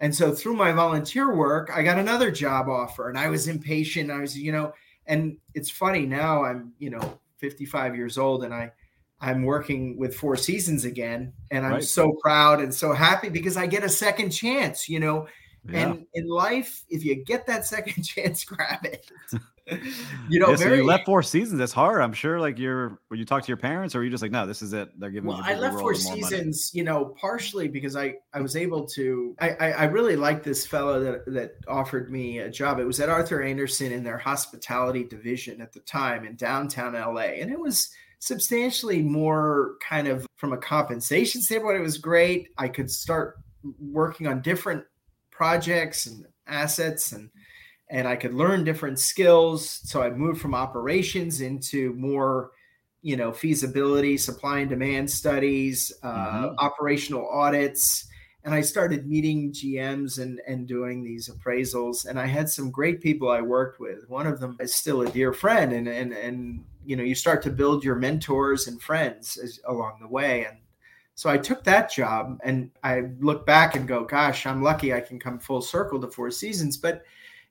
And 0.00 0.14
so 0.14 0.34
through 0.34 0.54
my 0.54 0.72
volunteer 0.72 1.34
work, 1.34 1.70
I 1.72 1.82
got 1.82 1.98
another 1.98 2.30
job 2.30 2.68
offer 2.68 3.08
and 3.08 3.18
I 3.18 3.28
was 3.28 3.48
impatient. 3.48 4.10
I 4.10 4.20
was, 4.20 4.36
you 4.36 4.52
know, 4.52 4.74
and 5.06 5.38
it's 5.54 5.70
funny 5.70 6.04
now 6.04 6.44
I'm, 6.44 6.72
you 6.78 6.90
know, 6.90 7.18
55 7.38 7.96
years 7.96 8.18
old 8.18 8.44
and 8.44 8.52
I, 8.52 8.72
I'm 9.20 9.44
working 9.44 9.96
with 9.96 10.14
Four 10.14 10.36
Seasons 10.36 10.84
again, 10.84 11.32
and 11.50 11.64
I'm 11.64 11.72
right. 11.72 11.84
so 11.84 12.12
proud 12.20 12.60
and 12.60 12.74
so 12.74 12.92
happy 12.92 13.28
because 13.28 13.56
I 13.56 13.66
get 13.66 13.82
a 13.82 13.88
second 13.88 14.30
chance, 14.30 14.88
you 14.88 15.00
know. 15.00 15.26
Yeah. 15.68 15.78
And 15.78 16.06
in 16.14 16.28
life, 16.28 16.84
if 16.90 17.04
you 17.04 17.24
get 17.24 17.46
that 17.46 17.64
second 17.64 18.02
chance, 18.04 18.44
grab 18.44 18.84
it. 18.84 19.10
you 20.28 20.38
know, 20.38 20.50
yeah, 20.50 20.56
very, 20.56 20.70
so 20.70 20.74
you 20.74 20.84
left 20.84 21.06
four 21.06 21.22
seasons. 21.22 21.58
That's 21.58 21.72
hard. 21.72 22.00
I'm 22.00 22.12
sure. 22.12 22.38
Like 22.38 22.56
you're, 22.56 23.00
when 23.08 23.18
you 23.18 23.26
talk 23.26 23.42
to 23.42 23.48
your 23.48 23.56
parents, 23.56 23.96
or 23.96 24.04
you 24.04 24.10
just 24.10 24.22
like, 24.22 24.30
no, 24.30 24.46
this 24.46 24.62
is 24.62 24.72
it. 24.72 24.88
They're 24.98 25.10
giving. 25.10 25.28
Well, 25.28 25.40
I 25.42 25.54
left 25.54 25.78
four 25.78 25.94
seasons. 25.94 26.72
Money. 26.72 26.78
You 26.78 26.84
know, 26.84 27.16
partially 27.20 27.66
because 27.66 27.96
I 27.96 28.14
I 28.32 28.40
was 28.40 28.54
able 28.54 28.86
to. 28.88 29.34
I 29.40 29.50
I, 29.50 29.70
I 29.70 29.84
really 29.84 30.14
liked 30.14 30.44
this 30.44 30.64
fellow 30.64 31.00
that 31.00 31.26
that 31.32 31.52
offered 31.66 32.12
me 32.12 32.38
a 32.38 32.50
job. 32.50 32.78
It 32.78 32.84
was 32.84 33.00
at 33.00 33.08
Arthur 33.08 33.42
Andersen 33.42 33.90
in 33.90 34.04
their 34.04 34.18
hospitality 34.18 35.02
division 35.02 35.60
at 35.60 35.72
the 35.72 35.80
time 35.80 36.24
in 36.24 36.36
downtown 36.36 36.94
LA, 36.94 37.20
and 37.40 37.50
it 37.50 37.58
was 37.58 37.90
substantially 38.20 39.02
more 39.02 39.74
kind 39.86 40.06
of 40.06 40.26
from 40.36 40.52
a 40.52 40.58
compensation 40.58 41.42
standpoint. 41.42 41.76
It 41.76 41.82
was 41.82 41.98
great. 41.98 42.48
I 42.56 42.68
could 42.68 42.90
start 42.90 43.38
working 43.80 44.26
on 44.28 44.42
different 44.42 44.84
projects 45.30 46.06
and 46.06 46.24
assets 46.46 47.12
and 47.12 47.30
and 47.90 48.08
I 48.08 48.16
could 48.16 48.34
learn 48.34 48.64
different 48.64 48.98
skills. 48.98 49.80
So 49.84 50.02
I 50.02 50.10
moved 50.10 50.40
from 50.40 50.54
operations 50.54 51.40
into 51.40 51.92
more, 51.94 52.50
you 53.02 53.16
know, 53.16 53.32
feasibility, 53.32 54.16
supply 54.16 54.60
and 54.60 54.70
demand 54.70 55.10
studies, 55.10 55.92
uh, 56.02 56.08
mm-hmm. 56.12 56.54
operational 56.58 57.28
audits, 57.28 58.08
and 58.44 58.54
I 58.54 58.60
started 58.60 59.08
meeting 59.08 59.52
GMs 59.52 60.20
and 60.20 60.40
and 60.46 60.68
doing 60.68 61.02
these 61.02 61.28
appraisals. 61.28 62.06
And 62.06 62.18
I 62.18 62.26
had 62.26 62.48
some 62.48 62.70
great 62.70 63.00
people 63.00 63.28
I 63.28 63.40
worked 63.40 63.80
with. 63.80 64.08
One 64.08 64.26
of 64.26 64.38
them 64.40 64.56
is 64.60 64.74
still 64.74 65.02
a 65.02 65.10
dear 65.10 65.32
friend, 65.32 65.72
and 65.72 65.88
and 65.88 66.12
and 66.12 66.64
you 66.86 66.96
know, 66.96 67.02
you 67.02 67.14
start 67.14 67.42
to 67.42 67.50
build 67.50 67.84
your 67.84 67.96
mentors 67.96 68.68
and 68.68 68.80
friends 68.80 69.36
as, 69.36 69.60
along 69.66 69.98
the 70.00 70.08
way. 70.08 70.46
And 70.46 70.56
so 71.16 71.28
I 71.28 71.36
took 71.36 71.64
that 71.64 71.92
job 71.92 72.38
and 72.44 72.70
I 72.84 73.02
look 73.18 73.44
back 73.44 73.74
and 73.74 73.88
go, 73.88 74.04
gosh, 74.04 74.46
I'm 74.46 74.62
lucky 74.62 74.94
I 74.94 75.00
can 75.00 75.18
come 75.18 75.38
full 75.38 75.60
circle 75.60 76.00
to 76.00 76.08
Four 76.08 76.30
Seasons. 76.30 76.76
But 76.76 77.02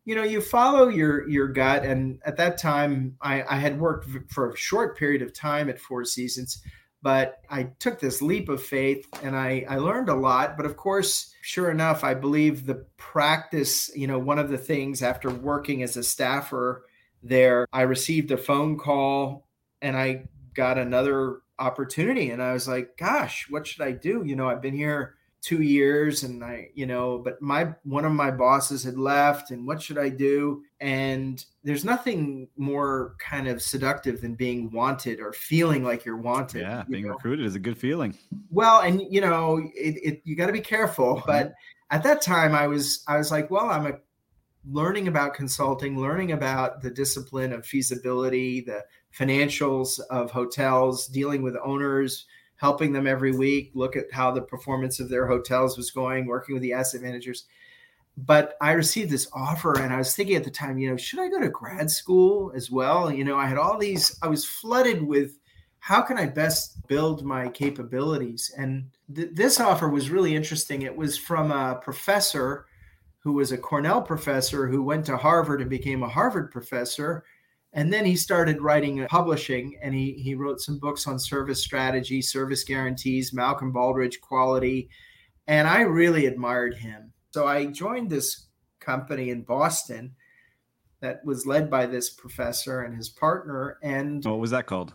you 0.06 0.14
know, 0.16 0.24
you 0.24 0.40
follow 0.40 0.88
your 0.88 1.28
your 1.28 1.48
gut. 1.48 1.84
And 1.84 2.20
at 2.26 2.38
that 2.38 2.58
time, 2.58 3.18
I, 3.22 3.44
I 3.44 3.58
had 3.58 3.80
worked 3.80 4.08
for 4.30 4.52
a 4.52 4.56
short 4.56 4.98
period 4.98 5.24
of 5.24 5.34
time 5.34 5.68
at 5.68 5.80
Four 5.80 6.06
Seasons, 6.06 6.62
but 7.02 7.40
I 7.50 7.64
took 7.80 8.00
this 8.00 8.22
leap 8.22 8.48
of 8.48 8.64
faith 8.64 9.08
and 9.24 9.36
I, 9.36 9.66
I 9.68 9.78
learned 9.78 10.10
a 10.10 10.16
lot. 10.16 10.58
But 10.58 10.68
of 10.68 10.78
course, 10.78 11.34
sure 11.42 11.72
enough, 11.72 12.04
I 12.04 12.14
believe 12.14 12.66
the 12.66 12.86
practice, 12.98 13.92
you 13.96 14.08
know, 14.08 14.20
one 14.20 14.40
of 14.40 14.50
the 14.50 14.58
things 14.58 15.02
after 15.02 15.30
working 15.30 15.82
as 15.82 15.98
a 15.98 16.04
staffer 16.04 16.86
there, 17.24 17.68
I 17.74 17.82
received 17.82 18.32
a 18.32 18.38
phone 18.38 18.78
call 18.78 19.48
and 19.82 19.98
I 19.98 20.26
got 20.54 20.78
another 20.78 21.40
opportunity 21.58 22.30
and 22.30 22.42
I 22.42 22.54
was 22.54 22.68
like, 22.68 22.98
gosh, 22.98 23.48
what 23.50 23.66
should 23.66 23.82
I 23.82 23.92
do? 23.92 24.24
You 24.24 24.36
know, 24.36 24.48
I've 24.48 24.62
been 24.62 24.76
here 24.76 25.16
two 25.46 25.62
years 25.62 26.24
and 26.24 26.44
I, 26.44 26.70
you 26.74 26.88
know, 26.88 27.20
but 27.20 27.40
my 27.40 27.72
one 27.84 28.04
of 28.04 28.12
my 28.12 28.32
bosses 28.32 28.84
had 28.84 28.98
left 28.98 29.52
and 29.52 29.68
what 29.68 29.80
should 29.80 30.00
I 30.00 30.10
do? 30.10 30.64
And 30.82 31.46
there's 31.64 31.86
nothing 31.86 32.48
more 32.58 33.16
kind 33.20 33.48
of 33.48 33.62
seductive 33.62 34.22
than 34.22 34.34
being 34.34 34.72
wanted 34.72 35.20
or 35.20 35.34
feeling 35.34 35.84
like 35.84 36.04
you're 36.04 36.18
wanted. 36.18 36.62
Yeah, 36.62 36.84
you 36.88 36.92
being 36.92 37.06
know? 37.06 37.14
recruited 37.14 37.46
is 37.46 37.54
a 37.54 37.60
good 37.60 37.78
feeling. 37.78 38.18
Well, 38.50 38.82
and 38.82 39.04
you 39.08 39.22
know, 39.22 39.58
it, 39.76 39.96
it 40.04 40.22
you 40.24 40.36
got 40.36 40.48
to 40.48 40.54
be 40.54 40.62
careful. 40.62 41.18
Mhm. 41.18 41.28
But 41.28 41.54
at 41.92 42.02
that 42.02 42.24
time, 42.24 42.56
I 42.56 42.66
was 42.66 43.04
I 43.08 43.18
was 43.18 43.30
like, 43.30 43.52
well, 43.52 43.70
I'm 43.70 43.86
a 43.86 44.00
learning 44.68 45.08
about 45.08 45.36
consulting, 45.36 46.02
learning 46.02 46.32
about 46.32 46.82
the 46.82 46.90
discipline 46.90 47.54
of 47.54 47.68
feasibility, 47.68 48.62
the 48.62 48.84
financials 49.16 50.00
of 50.10 50.32
hotels, 50.32 51.06
dealing 51.06 51.44
with 51.44 51.56
owners, 51.64 52.26
helping 52.58 52.94
them 52.94 53.08
every 53.08 53.32
week, 53.32 53.72
look 53.74 53.96
at 53.96 54.12
how 54.12 54.32
the 54.32 54.42
performance 54.42 55.00
of 55.00 55.10
their 55.10 55.28
hotels 55.28 55.78
was 55.78 55.92
going, 55.92 56.26
working 56.26 56.54
with 56.54 56.62
the 56.62 56.74
asset 56.74 57.02
managers. 57.02 57.46
But 58.18 58.56
I 58.62 58.72
received 58.72 59.10
this 59.10 59.28
offer, 59.34 59.78
and 59.78 59.94
I 59.94 59.98
was 59.98 60.16
thinking 60.16 60.38
at 60.38 60.46
the 60.46 60.52
time, 60.52 60.78
you 60.78 60.90
know, 60.90 60.96
should 60.96 61.20
I 61.20 61.28
go 61.28 61.40
to 61.40 61.50
grad 61.50 61.92
school 61.92 62.54
as 62.56 62.72
well? 62.72 63.12
You 63.12 63.26
know, 63.26 63.38
I 63.38 63.48
had 63.48 63.58
all 63.58 63.78
these, 63.78 64.18
I 64.22 64.28
was 64.28 64.46
flooded 64.46 65.04
with 65.04 65.38
how 65.80 66.02
can 66.02 66.18
I 66.18 66.26
best 66.26 66.88
build 66.88 67.24
my 67.24 67.50
capabilities? 67.50 68.52
And 68.58 68.90
th- 69.14 69.30
this 69.34 69.60
offer 69.60 69.90
was 69.90 70.10
really 70.10 70.36
interesting. 70.36 70.82
It 70.82 70.96
was 70.96 71.18
from 71.18 71.52
a 71.52 71.76
professor 71.76 72.66
who 73.20 73.34
was 73.34 73.52
a 73.52 73.58
Cornell 73.58 74.02
professor 74.02 74.68
who 74.68 74.82
went 74.82 75.06
to 75.08 75.18
Harvard 75.18 75.62
and 75.62 75.70
became 75.70 76.02
a 76.04 76.10
Harvard 76.10 76.52
professor. 76.52 77.24
And 77.76 77.92
then 77.92 78.06
he 78.06 78.16
started 78.16 78.62
writing 78.62 79.00
and 79.00 79.10
publishing 79.10 79.78
and 79.84 79.94
he, 79.94 80.14
he 80.14 80.34
wrote 80.34 80.62
some 80.62 80.80
books 80.80 81.08
on 81.08 81.20
service 81.20 81.62
strategy, 81.62 82.22
service 82.22 82.64
guarantees, 82.64 83.34
Malcolm 83.34 83.74
Baldrige 83.74 84.20
quality. 84.22 84.90
And 85.48 85.68
I 85.68 85.82
really 85.82 86.26
admired 86.26 86.76
him. 86.76 87.12
So 87.32 87.46
I 87.46 87.66
joined 87.66 88.10
this 88.10 88.48
company 88.80 89.30
in 89.30 89.42
Boston 89.44 90.16
that 91.02 91.24
was 91.26 91.46
led 91.46 91.70
by 91.70 91.86
this 91.86 92.10
professor 92.10 92.82
and 92.82 92.96
his 92.96 93.10
partner. 93.10 93.78
And 93.84 94.24
What 94.24 94.40
was 94.40 94.52
that 94.52 94.66
called? 94.66 94.94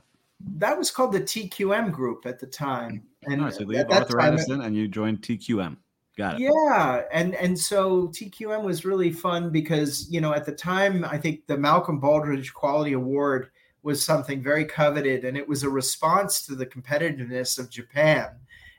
that 0.56 0.76
was 0.76 0.90
called 0.90 1.12
the 1.12 1.20
TQM 1.20 1.92
group 1.92 2.24
at 2.26 2.38
the 2.38 2.46
time. 2.46 3.02
Hmm. 3.24 3.32
And 3.32 3.40
All 3.42 3.48
right, 3.48 3.54
so 3.54 3.60
you 3.60 3.66
leave 3.66 3.90
Arthur 3.90 4.20
Edison 4.20 4.62
and 4.62 4.74
you 4.74 4.88
joined 4.88 5.20
TQM. 5.22 5.76
Got 6.16 6.34
it. 6.34 6.40
yeah, 6.40 7.02
and 7.12 7.34
and 7.36 7.58
so 7.58 8.08
TQM 8.08 8.62
was 8.62 8.84
really 8.84 9.10
fun 9.12 9.50
because 9.50 10.10
you 10.10 10.20
know 10.20 10.34
at 10.34 10.44
the 10.44 10.52
time 10.52 11.04
I 11.04 11.16
think 11.16 11.46
the 11.46 11.56
Malcolm 11.56 12.00
Baldrige 12.00 12.52
Quality 12.52 12.92
Award 12.92 13.50
was 13.82 14.04
something 14.04 14.42
very 14.42 14.64
coveted, 14.64 15.24
and 15.24 15.36
it 15.36 15.48
was 15.48 15.62
a 15.62 15.70
response 15.70 16.44
to 16.46 16.54
the 16.54 16.66
competitiveness 16.66 17.58
of 17.58 17.70
Japan 17.70 18.28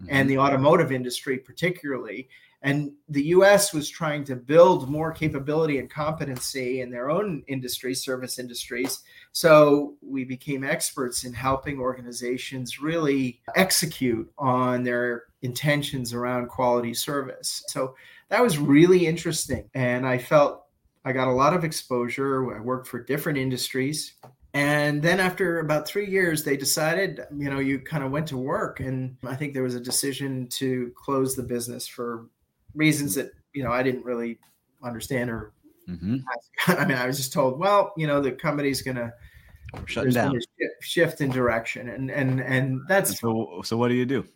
and 0.09 0.25
Mhm. 0.27 0.29
the 0.29 0.37
automotive 0.37 0.91
industry 0.91 1.37
particularly. 1.39 2.29
And 2.63 2.91
the 3.09 3.23
U.S. 3.37 3.73
was 3.73 3.89
trying 3.89 4.23
to 4.25 4.35
build 4.35 4.87
more 4.87 5.11
capability 5.11 5.79
and 5.79 5.89
competency 5.89 6.81
in 6.81 6.91
their 6.91 7.09
own 7.09 7.43
industry, 7.47 7.95
service 7.95 8.37
industries. 8.37 8.99
So 9.31 9.95
we 10.01 10.25
became 10.25 10.63
experts 10.63 11.23
in 11.23 11.33
helping 11.33 11.79
organizations 11.79 12.79
really 12.79 13.41
execute 13.55 14.31
on 14.37 14.83
their 14.83 15.23
intentions 15.41 16.13
around 16.13 16.47
quality 16.47 16.93
service. 16.93 17.63
So 17.67 17.95
that 18.29 18.41
was 18.41 18.57
really 18.57 19.07
interesting. 19.07 19.69
And 19.73 20.05
I 20.05 20.17
felt 20.17 20.63
I 21.03 21.11
got 21.13 21.27
a 21.27 21.31
lot 21.33 21.53
of 21.53 21.63
exposure. 21.63 22.55
I 22.55 22.59
worked 22.61 22.87
for 22.87 23.03
different 23.03 23.37
industries. 23.39 24.13
And 24.53 25.01
then 25.01 25.19
after 25.19 25.59
about 25.59 25.87
three 25.87 26.07
years, 26.07 26.43
they 26.43 26.57
decided, 26.57 27.21
you 27.35 27.49
know, 27.49 27.59
you 27.59 27.79
kind 27.79 28.03
of 28.03 28.11
went 28.11 28.27
to 28.27 28.37
work. 28.37 28.81
And 28.81 29.15
I 29.25 29.35
think 29.35 29.53
there 29.53 29.63
was 29.63 29.75
a 29.75 29.79
decision 29.79 30.47
to 30.49 30.91
close 30.95 31.35
the 31.35 31.43
business 31.43 31.87
for 31.87 32.27
reasons 32.75 33.15
that, 33.15 33.31
you 33.53 33.63
know, 33.63 33.71
I 33.71 33.81
didn't 33.81 34.05
really 34.05 34.39
understand 34.83 35.29
or 35.29 35.53
Mhm. 35.89 36.23
I 36.67 36.85
mean, 36.85 36.97
I 36.97 37.07
was 37.07 37.17
just 37.17 37.33
told, 37.33 37.59
well, 37.59 37.93
you 37.97 38.07
know, 38.07 38.21
the 38.21 38.31
company's 38.31 38.81
going 38.81 38.97
to 38.97 39.11
there's 39.95 40.13
down. 40.13 40.33
gonna 40.33 40.41
shift 40.81 41.21
in 41.21 41.31
direction. 41.31 41.89
And, 41.89 42.11
and, 42.11 42.39
and 42.41 42.81
that's 42.87 43.19
So, 43.19 43.61
so 43.63 43.77
what 43.77 43.87
do 43.87 43.95
you 43.95 44.05
do? 44.05 44.27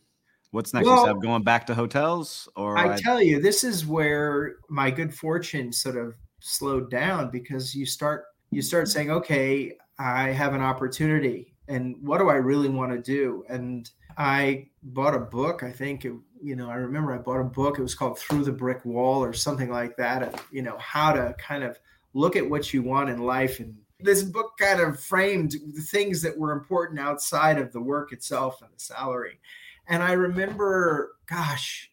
What's 0.55 0.73
next? 0.73 0.87
Well- 0.87 1.05
you 1.05 1.13
said 1.13 1.21
going 1.21 1.43
back 1.43 1.67
to 1.67 1.75
hotels, 1.75 2.47
or 2.55 2.77
I 2.77 2.93
I- 2.93 2.97
tell 2.97 3.21
you, 3.21 3.41
this 3.41 3.65
is 3.65 3.85
where 3.85 4.55
my 4.69 4.89
good 4.89 5.13
fortune 5.13 5.73
sort 5.73 5.97
of 5.97 6.15
slowed 6.39 6.89
down 6.89 7.29
because 7.29 7.75
you 7.75 7.85
start 7.85 8.23
you 8.51 8.61
start 8.61 8.87
saying, 8.87 9.11
okay, 9.11 9.73
I 9.99 10.29
have 10.29 10.53
an 10.53 10.61
opportunity, 10.61 11.53
and 11.67 11.97
what 12.01 12.19
do 12.19 12.29
I 12.29 12.35
really 12.35 12.69
want 12.69 12.93
to 12.93 13.01
do? 13.01 13.43
And 13.49 13.89
I 14.17 14.69
bought 14.81 15.13
a 15.13 15.19
book. 15.19 15.61
I 15.61 15.71
think 15.71 16.05
it, 16.05 16.13
you 16.41 16.55
know, 16.55 16.69
I 16.69 16.75
remember 16.75 17.11
I 17.13 17.17
bought 17.17 17.41
a 17.41 17.43
book. 17.43 17.77
It 17.77 17.81
was 17.81 17.95
called 17.95 18.17
Through 18.17 18.45
the 18.45 18.53
Brick 18.53 18.85
Wall 18.85 19.21
or 19.21 19.33
something 19.33 19.69
like 19.69 19.97
that. 19.97 20.23
And 20.23 20.41
you 20.51 20.61
know 20.61 20.77
how 20.77 21.11
to 21.11 21.35
kind 21.37 21.63
of 21.65 21.77
look 22.13 22.37
at 22.37 22.49
what 22.49 22.73
you 22.73 22.81
want 22.81 23.09
in 23.09 23.19
life 23.19 23.59
and. 23.59 23.75
This 24.01 24.23
book 24.23 24.51
kind 24.59 24.81
of 24.81 24.99
framed 24.99 25.55
the 25.73 25.81
things 25.81 26.21
that 26.21 26.37
were 26.37 26.51
important 26.51 26.99
outside 26.99 27.57
of 27.57 27.71
the 27.71 27.79
work 27.79 28.11
itself 28.11 28.61
and 28.61 28.69
the 28.69 28.79
salary. 28.79 29.39
And 29.87 30.01
I 30.01 30.13
remember, 30.13 31.15
gosh, 31.27 31.89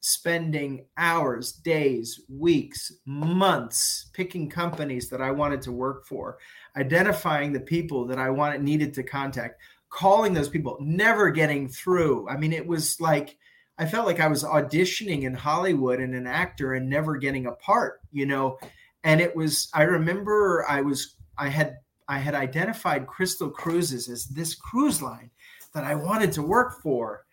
spending 0.00 0.84
hours, 0.98 1.52
days, 1.52 2.20
weeks, 2.28 2.92
months 3.06 4.10
picking 4.12 4.50
companies 4.50 5.08
that 5.08 5.22
I 5.22 5.30
wanted 5.30 5.62
to 5.62 5.72
work 5.72 6.06
for, 6.06 6.38
identifying 6.76 7.52
the 7.52 7.60
people 7.60 8.06
that 8.06 8.18
I 8.18 8.30
wanted 8.30 8.62
needed 8.62 8.92
to 8.94 9.02
contact, 9.02 9.60
calling 9.88 10.34
those 10.34 10.48
people, 10.48 10.76
never 10.80 11.30
getting 11.30 11.68
through. 11.68 12.28
I 12.28 12.36
mean, 12.36 12.52
it 12.52 12.66
was 12.66 13.00
like 13.00 13.38
I 13.78 13.86
felt 13.86 14.06
like 14.06 14.20
I 14.20 14.28
was 14.28 14.44
auditioning 14.44 15.22
in 15.22 15.34
Hollywood 15.34 16.00
and 16.00 16.14
an 16.14 16.26
actor 16.26 16.74
and 16.74 16.88
never 16.88 17.16
getting 17.16 17.46
a 17.46 17.52
part, 17.52 18.00
you 18.12 18.26
know. 18.26 18.58
And 19.02 19.20
it 19.20 19.34
was 19.34 19.68
I 19.74 19.82
remember 19.82 20.64
I 20.68 20.80
was 20.80 21.16
I 21.38 21.48
had 21.48 21.78
I 22.08 22.18
had 22.18 22.34
identified 22.34 23.06
Crystal 23.06 23.50
Cruises 23.50 24.08
as 24.08 24.26
this 24.26 24.54
cruise 24.54 25.00
line 25.00 25.30
that 25.72 25.84
I 25.84 25.94
wanted 25.94 26.32
to 26.32 26.42
work 26.42 26.80
for. 26.82 27.23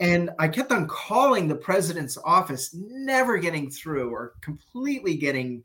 And 0.00 0.30
I 0.38 0.48
kept 0.48 0.72
on 0.72 0.86
calling 0.88 1.48
the 1.48 1.54
president's 1.54 2.18
office, 2.24 2.74
never 2.74 3.38
getting 3.38 3.70
through 3.70 4.10
or 4.10 4.34
completely 4.40 5.16
getting 5.16 5.64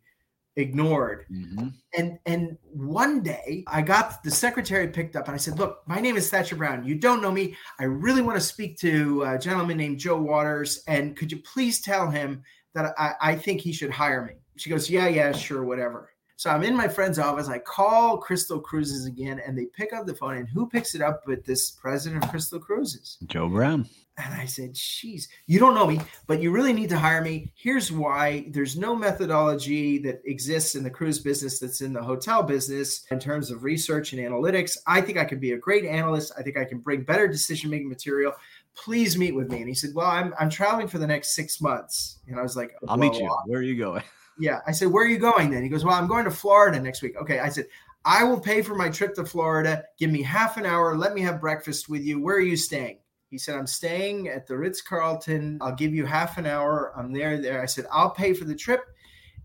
ignored. 0.58 1.25
Mhm. 1.30 1.73
And 1.97 2.17
and 2.25 2.58
one 2.71 3.21
day 3.21 3.63
I 3.67 3.82
got 3.82 4.23
the 4.23 4.32
secretary 4.32 4.88
picked 4.88 5.15
up 5.15 5.28
and 5.28 5.36
I 5.36 5.38
said, 5.38 5.60
"Look, 5.60 5.80
my 5.86 5.99
name 5.99 6.15
is 6.15 6.30
Thatcher 6.30 6.56
Brown. 6.56 6.86
You 6.86 6.95
don't 6.95 7.21
know 7.21 7.32
me. 7.32 7.56
I 7.80 7.84
really 7.84 8.21
want 8.21 8.38
to 8.38 8.45
speak 8.45 8.78
to 8.80 9.23
a 9.23 9.38
gentleman 9.38 9.78
named 9.78 9.99
Joe 9.99 10.21
Watters. 10.21 10.82
And 10.88 11.17
could 11.17 11.32
you 11.32 11.41
please 11.41 11.82
tell 11.82 12.10
him 12.10 12.41
that 12.73 12.93
I, 12.97 13.15
I 13.21 13.36
think 13.36 13.62
he 13.62 13.73
should 13.73 13.91
hire 13.91 14.25
me?" 14.25 14.36
She 14.56 14.69
goes, 14.69 14.89
"Yeah, 14.89 15.08
yeah, 15.08 15.34
sure, 15.34 15.65
whatever." 15.65 16.10
So 16.38 16.50
I'm 16.50 16.63
in 16.63 16.76
my 16.76 16.88
friend's 16.88 17.17
office. 17.17 17.48
I 17.48 17.60
call 17.60 18.17
Crystal 18.17 18.60
Cruises 18.60 19.06
again, 19.06 19.39
and 19.45 19.58
they 19.58 19.65
pick 19.65 19.93
up 19.93 20.06
the 20.06 20.15
phone. 20.15 20.36
And 20.36 20.50
who 20.50 20.67
picks 20.67 20.93
it 20.93 21.02
up 21.02 21.24
but 21.26 21.45
this 21.45 21.71
president 21.71 22.24
of 22.24 22.30
Crystal 22.30 22.60
Cruises? 22.60 23.17
Joe 23.28 23.48
Brown. 23.48 23.88
And 24.17 24.34
I 24.34 24.45
said, 24.45 24.74
"Geez, 24.74 25.28
you 25.45 25.60
don't 25.60 25.76
know 25.76 25.88
me, 25.88 26.00
but 26.26 26.41
you 26.41 26.52
really 26.52 26.71
need 26.71 26.89
to 26.89 26.98
hire 26.98 27.21
me. 27.21 27.52
Here's 27.56 27.91
why: 27.91 28.45
there's 28.50 28.78
no 28.78 28.95
methodology 28.95 29.98
that 30.00 30.21
exists 30.26 30.76
in 30.76 30.84
the 30.84 30.89
cruise 30.89 31.19
business 31.19 31.60
that's 31.60 31.82
in 31.82 31.91
the 31.91 32.02
hotel 32.02 32.41
business 32.41 33.06
in 33.12 33.19
terms 33.19 33.52
of 33.52 33.63
research 33.63 34.13
and 34.13 34.21
analytics. 34.21 34.78
I 34.88 35.02
think 35.02 35.17
I 35.17 35.26
could 35.26 35.41
be 35.41 35.52
a 35.52 35.58
great 35.58 35.84
analyst. 35.84 36.32
I 36.38 36.43
think 36.43 36.58
I 36.58 36.63
can 36.63 36.80
bring 36.80 37.04
better 37.04 37.28
decision-making 37.28 37.89
material. 37.89 38.34
Please 38.74 39.17
meet 39.17 39.36
with 39.36 39.52
me." 39.52 39.58
And 39.58 39.67
he 39.67 39.76
said, 39.76 39.93
"Well, 39.93 40.08
I'm 40.08 40.34
I'm 40.39 40.50
traveling 40.50 40.88
for 40.88 40.98
the 40.98 41.08
next 41.08 41.36
six 41.36 41.60
months." 41.60 42.19
And 42.28 42.39
I 42.39 42.41
was 42.41 42.56
like, 42.56 42.74
I'll 42.88 42.95
meet 42.98 43.13
"Well, 43.13 43.21
you. 43.21 43.38
Where 43.48 43.60
are 43.60 43.63
you 43.63 43.78
going? 43.78 44.04
yeah. 44.39 44.60
I 44.67 44.71
said, 44.71 44.91
Where 44.91 45.06
are 45.06 45.10
you 45.10 45.17
going 45.19 45.52
then? 45.52 45.63
He 45.63 45.69
goes, 45.69 45.84
Well, 45.84 45.95
I'm 45.95 46.08
going 46.08 46.26
to 46.26 46.32
Florida 46.32 46.80
next 46.80 47.02
week. 47.02 47.15
Okay. 47.21 47.39
I 47.39 47.50
said, 47.50 47.65
I 48.06 48.24
will 48.24 48.39
pay 48.39 48.62
for 48.62 48.76
my 48.76 48.89
trip 48.89 49.15
to 49.15 49.26
Florida. 49.26 49.84
Give 49.98 50.12
me 50.12 50.21
half 50.21 50.58
an 50.58 50.65
hour. 50.65 50.95
Let 50.95 51.13
me 51.13 51.21
have 51.21 51.41
breakfast 51.41 51.89
with 51.89 52.04
you. 52.04 52.21
Where 52.21 52.36
are 52.36 52.41
you 52.41 52.58
staying? 52.58 53.00
He 53.32 53.38
said, 53.38 53.56
I'm 53.56 53.67
staying 53.67 54.28
at 54.28 54.45
the 54.45 54.56
Ritz 54.56 54.82
Carlton. 54.82 55.58
I'll 55.60 55.76
give 55.76 55.93
you 55.93 56.06
half 56.06 56.38
an 56.38 56.45
hour. 56.45 56.93
I'm 56.95 57.12
there. 57.12 57.41
There. 57.41 57.62
I 57.62 57.65
said, 57.65 57.86
I'll 57.91 58.12
pay 58.12 58.34
for 58.34 58.45
the 58.45 58.56
trip. 58.56 58.82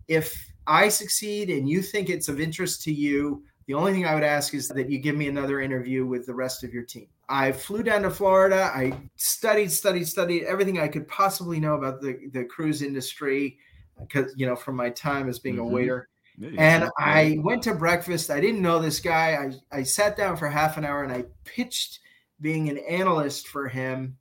If 0.09 0.53
I 0.66 0.88
succeed 0.88 1.48
and 1.50 1.68
you 1.68 1.81
think 1.83 2.11
it's 2.11 2.29
of 2.29 2.40
interest 2.40 2.83
to 2.85 2.92
you, 2.92 3.42
The 3.70 3.74
only 3.74 3.92
thing 3.92 4.05
I 4.05 4.14
would 4.14 4.24
ask 4.24 4.53
is 4.53 4.66
that 4.70 4.90
you 4.90 4.98
give 4.98 5.14
me 5.14 5.29
another 5.29 5.61
interview 5.61 6.05
with 6.05 6.26
the 6.26 6.35
rest 6.35 6.64
of 6.64 6.74
your 6.74 6.83
team. 6.83 7.07
I 7.29 7.53
flew 7.53 7.85
down 7.85 8.03
to 8.03 8.11
Florida. 8.11 8.68
I 8.74 8.92
studied, 9.14 9.70
studied, 9.70 10.09
studied 10.09 10.42
everything 10.42 10.81
I 10.81 10.88
could 10.88 11.07
possibly 11.07 11.61
know 11.61 11.74
about 11.74 12.00
the, 12.00 12.18
the 12.33 12.42
cruise 12.46 12.83
industry 12.83 13.59
because, 14.01 14.33
you 14.37 14.47
know, 14.47 14.57
from 14.57 14.77
my 14.77 14.91
time 14.91 15.29
as 15.29 15.39
being 15.39 15.57
mm-hmm. 15.57 15.65
a 15.65 15.69
waiter. 15.69 16.09
Yeah, 16.39 16.51
and 16.59 16.91
I 16.99 17.39
went 17.41 17.63
to 17.65 17.75
breakfast. 17.75 18.31
I 18.31 18.41
didn't 18.41 18.63
know 18.63 18.79
this 18.79 19.01
guy. 19.01 19.53
I, 19.73 19.79
I 19.79 19.83
sat 19.83 20.17
down 20.17 20.37
for 20.37 20.49
half 20.49 20.79
an 20.79 20.85
hour 20.85 21.03
and 21.03 21.13
I 21.13 21.25
pitched 21.45 22.01
being 22.41 22.71
an 22.71 22.79
analyst 22.79 23.49
for 23.49 23.69
him 23.69 24.17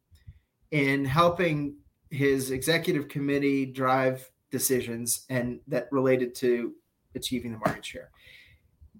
in 0.71 1.05
helping 1.05 1.75
his 2.09 2.51
executive 2.51 3.07
committee 3.07 3.65
drive 3.65 4.29
decisions 4.51 5.25
and 5.29 5.59
that 5.67 5.87
related 5.91 6.35
to 6.35 6.73
achieving 7.15 7.51
the 7.51 7.59
market 7.59 7.85
share. 7.85 8.09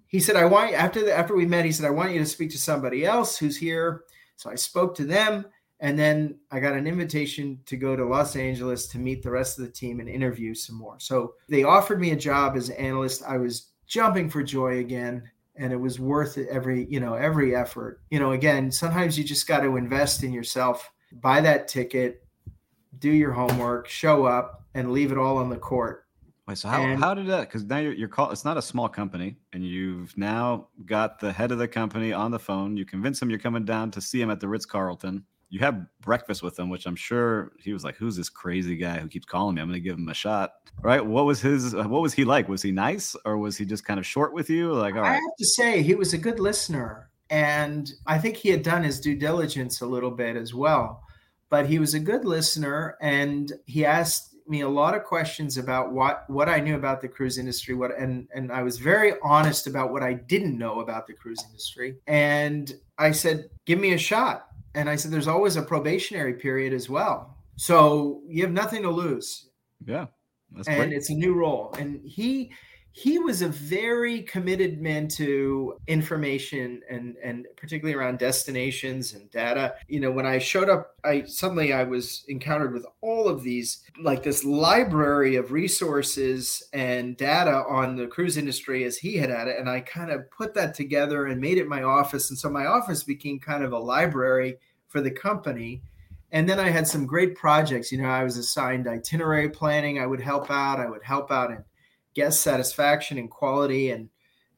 He 0.06 0.20
said, 0.20 0.36
I 0.36 0.46
want 0.46 0.72
after 0.72 1.04
the, 1.04 1.16
after 1.16 1.34
we 1.34 1.46
met, 1.46 1.64
he 1.64 1.72
said, 1.72 1.86
I 1.86 1.90
want 1.90 2.12
you 2.12 2.18
to 2.20 2.26
speak 2.26 2.50
to 2.50 2.58
somebody 2.58 3.04
else 3.04 3.36
who's 3.36 3.56
here. 3.56 4.04
So 4.36 4.50
I 4.50 4.54
spoke 4.54 4.94
to 4.96 5.04
them 5.04 5.44
and 5.80 5.98
then 5.98 6.38
I 6.50 6.60
got 6.60 6.74
an 6.74 6.86
invitation 6.86 7.58
to 7.66 7.76
go 7.76 7.96
to 7.96 8.04
Los 8.04 8.36
Angeles 8.36 8.86
to 8.88 8.98
meet 8.98 9.22
the 9.22 9.30
rest 9.30 9.58
of 9.58 9.64
the 9.64 9.70
team 9.70 9.98
and 9.98 10.08
interview 10.08 10.54
some 10.54 10.76
more. 10.76 10.96
So 10.98 11.34
they 11.48 11.64
offered 11.64 12.00
me 12.00 12.10
a 12.10 12.16
job 12.16 12.56
as 12.56 12.68
an 12.68 12.76
analyst. 12.76 13.22
I 13.26 13.38
was 13.38 13.68
jumping 13.86 14.28
for 14.28 14.42
joy 14.42 14.78
again 14.78 15.22
and 15.56 15.72
it 15.72 15.76
was 15.76 15.98
worth 15.98 16.36
every, 16.36 16.86
you 16.90 17.00
know, 17.00 17.14
every 17.14 17.56
effort. 17.56 18.02
You 18.10 18.20
know, 18.20 18.32
again, 18.32 18.70
sometimes 18.70 19.18
you 19.18 19.24
just 19.24 19.48
got 19.48 19.60
to 19.60 19.76
invest 19.76 20.22
in 20.22 20.32
yourself, 20.32 20.90
buy 21.12 21.40
that 21.40 21.66
ticket, 21.66 22.24
do 22.98 23.10
your 23.10 23.32
homework, 23.32 23.88
show 23.88 24.26
up, 24.26 24.64
and 24.74 24.92
leave 24.92 25.12
it 25.12 25.18
all 25.18 25.38
on 25.38 25.48
the 25.48 25.56
court. 25.56 26.04
Wait, 26.46 26.58
so 26.58 26.68
how, 26.68 26.82
and, 26.82 26.98
how 26.98 27.14
did 27.14 27.26
that? 27.28 27.42
Because 27.42 27.64
now 27.64 27.78
you're, 27.78 27.92
you're 27.92 28.08
called. 28.08 28.32
It's 28.32 28.44
not 28.44 28.56
a 28.56 28.62
small 28.62 28.88
company, 28.88 29.36
and 29.52 29.64
you've 29.64 30.16
now 30.18 30.68
got 30.84 31.20
the 31.20 31.32
head 31.32 31.52
of 31.52 31.58
the 31.58 31.68
company 31.68 32.12
on 32.12 32.30
the 32.30 32.38
phone. 32.38 32.76
You 32.76 32.84
convince 32.84 33.22
him 33.22 33.30
you're 33.30 33.38
coming 33.38 33.64
down 33.64 33.90
to 33.92 34.00
see 34.00 34.20
him 34.20 34.30
at 34.30 34.40
the 34.40 34.48
Ritz 34.48 34.66
Carlton. 34.66 35.24
You 35.50 35.60
have 35.60 35.84
breakfast 36.00 36.42
with 36.42 36.58
him, 36.58 36.70
which 36.70 36.86
I'm 36.86 36.96
sure 36.96 37.52
he 37.58 37.72
was 37.72 37.84
like, 37.84 37.96
"Who's 37.96 38.16
this 38.16 38.28
crazy 38.28 38.76
guy 38.76 38.98
who 38.98 39.08
keeps 39.08 39.26
calling 39.26 39.56
me? 39.56 39.60
I'm 39.60 39.68
going 39.68 39.80
to 39.80 39.80
give 39.80 39.98
him 39.98 40.08
a 40.08 40.14
shot." 40.14 40.52
Right? 40.80 41.04
What 41.04 41.26
was 41.26 41.40
his? 41.40 41.74
Uh, 41.74 41.84
what 41.84 42.02
was 42.02 42.14
he 42.14 42.24
like? 42.24 42.48
Was 42.48 42.62
he 42.62 42.70
nice, 42.70 43.16
or 43.24 43.36
was 43.36 43.56
he 43.56 43.64
just 43.64 43.84
kind 43.84 44.00
of 44.00 44.06
short 44.06 44.32
with 44.32 44.48
you? 44.48 44.72
Like, 44.72 44.94
all 44.94 45.02
right. 45.02 45.10
I 45.10 45.14
have 45.14 45.36
to 45.38 45.46
say, 45.46 45.82
he 45.82 45.94
was 45.94 46.14
a 46.14 46.18
good 46.18 46.40
listener, 46.40 47.10
and 47.28 47.92
I 48.06 48.18
think 48.18 48.36
he 48.36 48.48
had 48.48 48.62
done 48.62 48.84
his 48.84 49.00
due 49.00 49.16
diligence 49.16 49.80
a 49.80 49.86
little 49.86 50.10
bit 50.10 50.36
as 50.36 50.54
well 50.54 51.02
but 51.50 51.66
he 51.66 51.78
was 51.78 51.94
a 51.94 52.00
good 52.00 52.24
listener 52.24 52.96
and 53.02 53.52
he 53.66 53.84
asked 53.84 54.36
me 54.46 54.62
a 54.62 54.68
lot 54.68 54.96
of 54.96 55.04
questions 55.04 55.58
about 55.58 55.92
what 55.92 56.28
what 56.28 56.48
I 56.48 56.58
knew 56.60 56.74
about 56.74 57.00
the 57.00 57.08
cruise 57.08 57.38
industry 57.38 57.74
what 57.74 57.96
and 57.96 58.26
and 58.34 58.50
I 58.50 58.62
was 58.62 58.78
very 58.78 59.12
honest 59.22 59.66
about 59.66 59.92
what 59.92 60.02
I 60.02 60.14
didn't 60.14 60.56
know 60.56 60.80
about 60.80 61.06
the 61.06 61.12
cruise 61.12 61.44
industry 61.46 61.98
and 62.06 62.72
I 62.98 63.12
said 63.12 63.50
give 63.66 63.78
me 63.78 63.92
a 63.92 63.98
shot 63.98 64.46
and 64.74 64.88
I 64.88 64.96
said 64.96 65.10
there's 65.10 65.28
always 65.28 65.56
a 65.56 65.62
probationary 65.62 66.34
period 66.34 66.72
as 66.72 66.88
well. 66.88 67.36
So 67.56 68.22
you 68.26 68.42
have 68.42 68.52
nothing 68.52 68.82
to 68.82 68.90
lose. 68.90 69.50
Yeah 69.84 70.06
and 70.56 70.64
great. 70.64 70.92
it's 70.92 71.10
a 71.10 71.14
new 71.14 71.34
role. 71.34 71.74
And 71.78 72.00
he 72.04 72.52
he 72.92 73.18
was 73.18 73.42
a 73.42 73.48
very 73.48 74.22
committed 74.22 74.80
man 74.80 75.08
to 75.08 75.76
information 75.86 76.82
and 76.90 77.16
and 77.22 77.46
particularly 77.56 77.98
around 77.98 78.18
destinations 78.18 79.14
and 79.14 79.30
data. 79.30 79.74
You 79.88 80.00
know 80.00 80.10
when 80.10 80.26
i 80.26 80.38
showed 80.38 80.68
up 80.68 80.96
i 81.04 81.22
suddenly 81.22 81.72
i 81.72 81.84
was 81.84 82.24
encountered 82.28 82.72
with 82.72 82.86
all 83.00 83.28
of 83.28 83.42
these 83.42 83.84
like 84.02 84.22
this 84.22 84.44
library 84.44 85.36
of 85.36 85.52
resources 85.52 86.62
and 86.72 87.16
data 87.16 87.62
on 87.68 87.96
the 87.96 88.06
cruise 88.06 88.36
industry 88.36 88.84
as 88.84 88.98
he 88.98 89.16
had 89.16 89.30
had 89.30 89.48
it 89.48 89.58
and 89.58 89.68
i 89.68 89.80
kind 89.80 90.10
of 90.10 90.30
put 90.30 90.54
that 90.54 90.74
together 90.74 91.26
and 91.26 91.40
made 91.40 91.58
it 91.58 91.68
my 91.68 91.82
office 91.82 92.30
and 92.30 92.38
so 92.38 92.50
my 92.50 92.66
office 92.66 93.04
became 93.04 93.38
kind 93.38 93.62
of 93.62 93.72
a 93.72 93.78
library 93.78 94.56
for 94.90 95.00
the 95.00 95.10
company. 95.10 95.82
And 96.32 96.48
then 96.48 96.60
i 96.60 96.68
had 96.68 96.86
some 96.86 97.06
great 97.06 97.34
projects. 97.34 97.90
You 97.90 98.02
know 98.02 98.08
i 98.08 98.22
was 98.22 98.36
assigned 98.36 98.86
itinerary 98.86 99.48
planning. 99.48 99.98
I 99.98 100.06
would 100.06 100.20
help 100.20 100.50
out. 100.50 100.78
I 100.78 100.88
would 100.88 101.02
help 101.02 101.30
out 101.30 101.50
in 101.50 101.64
guest 102.14 102.42
satisfaction 102.42 103.18
and 103.18 103.30
quality 103.30 103.90
and 103.90 104.08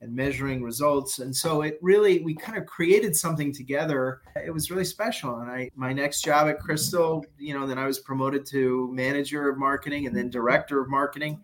and 0.00 0.12
measuring 0.16 0.64
results. 0.64 1.20
And 1.20 1.34
so 1.34 1.62
it 1.62 1.78
really 1.80 2.20
we 2.20 2.34
kind 2.34 2.58
of 2.58 2.66
created 2.66 3.14
something 3.14 3.52
together. 3.52 4.20
It 4.34 4.50
was 4.50 4.70
really 4.70 4.84
special. 4.84 5.38
And 5.38 5.50
i 5.50 5.70
my 5.76 5.92
next 5.92 6.22
job 6.22 6.48
at 6.48 6.58
crystal 6.58 7.24
you 7.38 7.54
know 7.54 7.66
then 7.66 7.78
i 7.78 7.86
was 7.86 8.00
promoted 8.00 8.44
to 8.46 8.90
manager 8.92 9.48
of 9.48 9.58
marketing 9.58 10.06
and 10.06 10.16
then 10.16 10.28
director 10.30 10.80
of 10.80 10.88
marketing. 10.88 11.42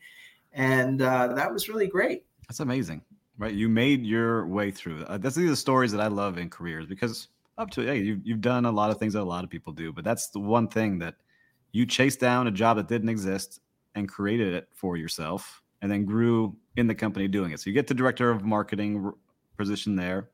And 0.52 1.02
uh, 1.02 1.34
that 1.34 1.52
was 1.52 1.68
really 1.68 1.86
great. 1.86 2.24
That's 2.48 2.60
amazing 2.60 3.02
right? 3.38 3.54
You 3.54 3.68
made 3.68 4.04
your 4.04 4.46
way 4.46 4.70
through. 4.70 5.04
Uh, 5.04 5.16
that's 5.16 5.36
these 5.36 5.46
are 5.46 5.50
the 5.50 5.56
stories 5.56 5.92
that 5.92 6.00
i 6.00 6.08
love 6.08 6.38
in 6.38 6.50
careers 6.50 6.86
because 6.86 7.28
up 7.56 7.70
to 7.70 7.82
hey 7.82 7.98
you've, 7.98 8.20
you've 8.24 8.40
done 8.40 8.64
a 8.66 8.70
lot 8.70 8.90
of 8.90 8.98
things 8.98 9.14
that 9.14 9.22
a 9.22 9.24
lot 9.24 9.44
of 9.44 9.50
people 9.50 9.72
do 9.72 9.92
but 9.92 10.04
that's 10.04 10.28
the 10.28 10.40
one 10.40 10.68
thing 10.68 10.98
that 10.98 11.16
you 11.72 11.86
chased 11.86 12.20
down 12.20 12.46
a 12.46 12.50
job 12.50 12.76
that 12.76 12.88
didn't 12.88 13.08
exist 13.08 13.60
and 13.94 14.08
created 14.08 14.54
it 14.54 14.68
for 14.74 14.96
yourself 14.96 15.62
and 15.82 15.90
then 15.90 16.04
grew 16.04 16.56
in 16.76 16.86
the 16.86 16.94
company 16.94 17.28
doing 17.28 17.52
it. 17.52 17.60
So 17.60 17.70
you 17.70 17.74
get 17.74 17.86
the 17.86 17.94
director 17.94 18.30
of 18.30 18.44
marketing 18.44 19.12
position 19.56 19.96
there. 19.96 20.30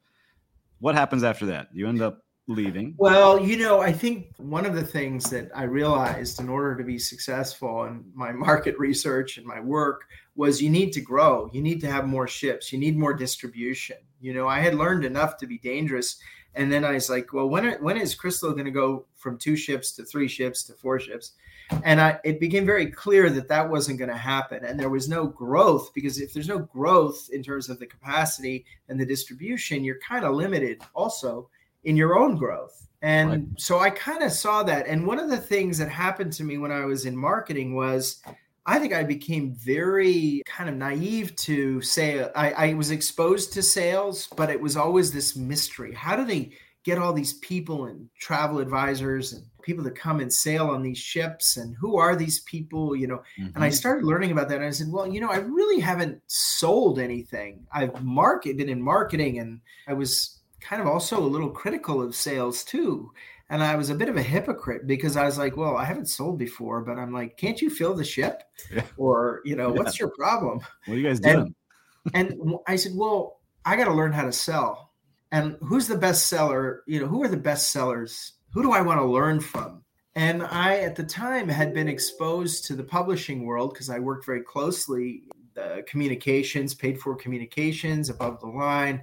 What 0.80 0.94
happens 0.94 1.24
after 1.24 1.46
that? 1.46 1.68
You 1.72 1.88
end 1.88 2.02
up 2.02 2.24
leaving. 2.46 2.94
Well, 2.98 3.40
you 3.40 3.56
know, 3.56 3.80
I 3.80 3.92
think 3.92 4.34
one 4.36 4.66
of 4.66 4.74
the 4.74 4.84
things 4.84 5.30
that 5.30 5.50
I 5.54 5.64
realized 5.64 6.40
in 6.40 6.48
order 6.48 6.76
to 6.76 6.84
be 6.84 6.98
successful 6.98 7.84
in 7.84 8.04
my 8.14 8.32
market 8.48 8.78
research 8.78 9.38
and 9.38 9.46
my 9.46 9.60
work 9.60 10.02
was 10.36 10.60
you 10.60 10.70
need 10.70 10.92
to 10.92 11.00
grow. 11.00 11.48
You 11.52 11.62
need 11.62 11.80
to 11.80 11.90
have 11.90 12.06
more 12.06 12.26
ships. 12.26 12.72
You 12.72 12.78
need 12.78 12.98
more 12.98 13.14
distribution. 13.14 13.96
You 14.20 14.34
know, 14.34 14.48
I 14.48 14.60
had 14.60 14.74
learned 14.74 15.04
enough 15.04 15.36
to 15.38 15.46
be 15.46 15.58
dangerous. 15.58 16.18
And 16.54 16.70
then 16.70 16.84
I 16.84 16.92
was 16.92 17.10
like, 17.10 17.32
well, 17.32 17.48
when, 17.48 17.72
when 17.82 17.96
is 17.96 18.14
Crystal 18.14 18.52
going 18.52 18.64
to 18.64 18.70
go 18.70 19.06
from 19.16 19.38
two 19.38 19.56
ships 19.56 19.92
to 19.92 20.04
three 20.04 20.28
ships 20.28 20.62
to 20.64 20.72
four 20.74 21.00
ships? 21.00 21.32
And 21.82 22.00
I, 22.00 22.18
it 22.24 22.40
became 22.40 22.66
very 22.66 22.86
clear 22.86 23.30
that 23.30 23.48
that 23.48 23.68
wasn't 23.68 23.98
going 23.98 24.10
to 24.10 24.16
happen 24.16 24.64
and 24.64 24.78
there 24.78 24.90
was 24.90 25.08
no 25.08 25.26
growth 25.26 25.92
because 25.94 26.20
if 26.20 26.32
there's 26.32 26.48
no 26.48 26.58
growth 26.58 27.28
in 27.32 27.42
terms 27.42 27.68
of 27.68 27.78
the 27.78 27.86
capacity 27.86 28.64
and 28.88 28.98
the 28.98 29.06
distribution 29.06 29.84
you're 29.84 29.98
kind 30.00 30.24
of 30.24 30.34
limited 30.34 30.82
also 30.94 31.48
in 31.84 31.96
your 31.96 32.18
own 32.18 32.36
growth 32.36 32.86
and 33.02 33.30
right. 33.30 33.46
so 33.56 33.78
i 33.78 33.90
kind 33.90 34.22
of 34.22 34.32
saw 34.32 34.62
that 34.62 34.86
and 34.86 35.06
one 35.06 35.18
of 35.18 35.30
the 35.30 35.36
things 35.36 35.78
that 35.78 35.88
happened 35.88 36.32
to 36.32 36.44
me 36.44 36.58
when 36.58 36.72
i 36.72 36.84
was 36.84 37.06
in 37.06 37.16
marketing 37.16 37.74
was 37.74 38.22
I 38.66 38.78
think 38.78 38.94
I 38.94 39.02
became 39.02 39.54
very 39.54 40.42
kind 40.46 40.70
of 40.70 40.76
naive 40.76 41.36
to 41.36 41.82
say 41.82 42.26
I, 42.34 42.70
I 42.70 42.74
was 42.74 42.90
exposed 42.90 43.52
to 43.52 43.62
sales, 43.62 44.28
but 44.36 44.48
it 44.48 44.58
was 44.58 44.74
always 44.74 45.12
this 45.12 45.36
mystery. 45.36 45.92
How 45.92 46.16
do 46.16 46.24
they 46.24 46.52
get 46.82 46.98
all 46.98 47.12
these 47.12 47.34
people 47.34 47.86
and 47.86 48.08
travel 48.18 48.60
advisors 48.60 49.34
and 49.34 49.44
people 49.64 49.82
that 49.82 49.94
come 49.94 50.20
and 50.20 50.32
sail 50.32 50.68
on 50.68 50.82
these 50.82 50.98
ships 50.98 51.56
and 51.56 51.74
who 51.76 51.96
are 51.96 52.14
these 52.14 52.40
people 52.40 52.94
you 52.94 53.06
know 53.06 53.16
mm-hmm. 53.38 53.46
and 53.54 53.64
i 53.64 53.68
mm-hmm. 53.68 53.74
started 53.74 54.04
learning 54.04 54.30
about 54.30 54.48
that 54.48 54.58
and 54.58 54.66
i 54.66 54.70
said 54.70 54.90
well 54.90 55.08
you 55.08 55.20
know 55.20 55.30
i 55.30 55.38
really 55.38 55.80
haven't 55.80 56.20
sold 56.26 56.98
anything 56.98 57.66
i've 57.72 58.02
market 58.02 58.56
been 58.56 58.68
in 58.68 58.80
marketing 58.80 59.38
and 59.38 59.60
i 59.88 59.92
was 59.92 60.40
kind 60.60 60.80
of 60.80 60.88
also 60.88 61.18
a 61.18 61.26
little 61.26 61.50
critical 61.50 62.02
of 62.02 62.14
sales 62.14 62.62
too 62.62 63.10
and 63.50 63.62
i 63.62 63.74
was 63.74 63.90
a 63.90 63.94
bit 63.94 64.08
of 64.08 64.16
a 64.16 64.22
hypocrite 64.22 64.86
because 64.86 65.16
i 65.16 65.24
was 65.24 65.38
like 65.38 65.56
well 65.56 65.76
i 65.76 65.84
haven't 65.84 66.08
sold 66.08 66.38
before 66.38 66.82
but 66.82 66.98
i'm 66.98 67.12
like 67.12 67.36
can't 67.36 67.60
you 67.60 67.70
fill 67.70 67.94
the 67.94 68.04
ship 68.04 68.42
yeah. 68.72 68.82
or 68.96 69.40
you 69.44 69.56
know 69.56 69.68
yeah. 69.74 69.78
what's 69.78 69.98
your 69.98 70.10
problem 70.10 70.60
what 70.86 70.94
are 70.94 70.98
you 70.98 71.06
guys 71.06 71.20
doing 71.20 71.54
and, 72.14 72.30
and 72.30 72.54
i 72.66 72.76
said 72.76 72.92
well 72.94 73.40
i 73.64 73.76
got 73.76 73.84
to 73.84 73.92
learn 73.92 74.12
how 74.12 74.24
to 74.24 74.32
sell 74.32 74.92
and 75.32 75.56
who's 75.62 75.88
the 75.88 75.96
best 75.96 76.28
seller 76.28 76.82
you 76.86 77.00
know 77.00 77.06
who 77.06 77.22
are 77.22 77.28
the 77.28 77.36
best 77.36 77.70
sellers 77.70 78.33
who 78.54 78.62
do 78.62 78.72
I 78.72 78.80
want 78.80 79.00
to 79.00 79.04
learn 79.04 79.40
from? 79.40 79.82
And 80.14 80.44
I, 80.44 80.78
at 80.78 80.94
the 80.94 81.02
time, 81.02 81.48
had 81.48 81.74
been 81.74 81.88
exposed 81.88 82.64
to 82.66 82.76
the 82.76 82.84
publishing 82.84 83.44
world 83.44 83.74
because 83.74 83.90
I 83.90 83.98
worked 83.98 84.24
very 84.24 84.42
closely 84.42 85.24
the 85.54 85.84
communications, 85.88 86.72
paid 86.72 87.00
for 87.00 87.16
communications, 87.16 88.10
above 88.10 88.40
the 88.40 88.46
line. 88.46 89.02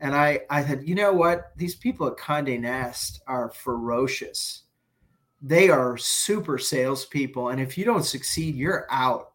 And 0.00 0.14
I, 0.14 0.40
I 0.48 0.62
had, 0.62 0.88
you 0.88 0.94
know 0.94 1.12
what? 1.12 1.52
These 1.56 1.74
people 1.74 2.06
at 2.06 2.16
Conde 2.16 2.60
Nast 2.62 3.20
are 3.26 3.50
ferocious. 3.50 4.62
They 5.42 5.68
are 5.68 5.98
super 5.98 6.56
salespeople. 6.56 7.50
And 7.50 7.60
if 7.60 7.76
you 7.76 7.84
don't 7.84 8.04
succeed, 8.04 8.54
you're 8.54 8.86
out. 8.90 9.32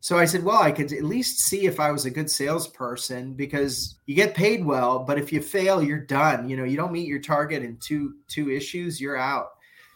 So 0.00 0.16
I 0.16 0.26
said, 0.26 0.44
well, 0.44 0.62
I 0.62 0.70
could 0.70 0.92
at 0.92 1.02
least 1.02 1.40
see 1.40 1.66
if 1.66 1.80
I 1.80 1.90
was 1.90 2.04
a 2.04 2.10
good 2.10 2.30
salesperson 2.30 3.34
because 3.34 3.96
you 4.06 4.14
get 4.14 4.34
paid 4.34 4.64
well, 4.64 5.00
but 5.00 5.18
if 5.18 5.32
you 5.32 5.42
fail, 5.42 5.82
you're 5.82 5.98
done. 5.98 6.48
You 6.48 6.56
know, 6.56 6.64
you 6.64 6.76
don't 6.76 6.92
meet 6.92 7.08
your 7.08 7.18
target 7.20 7.64
in 7.64 7.78
two 7.78 8.14
two 8.28 8.50
issues, 8.50 9.00
you're 9.00 9.16
out. 9.16 9.48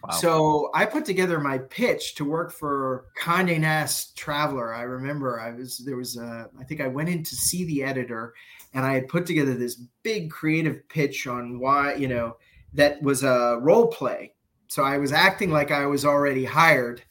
Wow. 0.02 0.10
So 0.10 0.70
I 0.74 0.84
put 0.86 1.04
together 1.04 1.38
my 1.38 1.58
pitch 1.58 2.16
to 2.16 2.24
work 2.24 2.52
for 2.52 3.06
Condé 3.16 3.60
Nast 3.60 4.16
Traveler. 4.16 4.74
I 4.74 4.82
remember 4.82 5.38
I 5.38 5.52
was 5.52 5.78
there 5.78 5.96
was 5.96 6.16
a 6.16 6.50
I 6.58 6.64
think 6.64 6.80
I 6.80 6.88
went 6.88 7.08
in 7.08 7.22
to 7.22 7.36
see 7.36 7.64
the 7.64 7.84
editor, 7.84 8.34
and 8.74 8.84
I 8.84 8.94
had 8.94 9.06
put 9.06 9.24
together 9.24 9.54
this 9.54 9.76
big 10.02 10.32
creative 10.32 10.88
pitch 10.88 11.28
on 11.28 11.60
why 11.60 11.94
you 11.94 12.08
know 12.08 12.36
that 12.74 13.00
was 13.02 13.22
a 13.22 13.58
role 13.60 13.86
play. 13.86 14.34
So 14.66 14.82
I 14.82 14.98
was 14.98 15.12
acting 15.12 15.52
like 15.52 15.70
I 15.70 15.86
was 15.86 16.04
already 16.04 16.44
hired, 16.44 17.02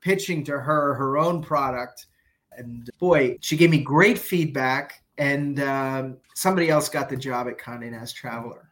pitching 0.00 0.42
to 0.46 0.58
her 0.58 0.94
her 0.94 1.16
own 1.16 1.40
product 1.40 2.06
and 2.56 2.88
boy, 2.98 3.36
she 3.40 3.56
gave 3.56 3.70
me 3.70 3.78
great 3.78 4.18
feedback. 4.18 5.02
and 5.16 5.60
um, 5.60 6.16
somebody 6.34 6.68
else 6.70 6.88
got 6.88 7.08
the 7.08 7.16
job 7.16 7.46
at 7.46 7.56
Condé 7.58 7.90
Nast 7.90 8.16
Traveler. 8.16 8.68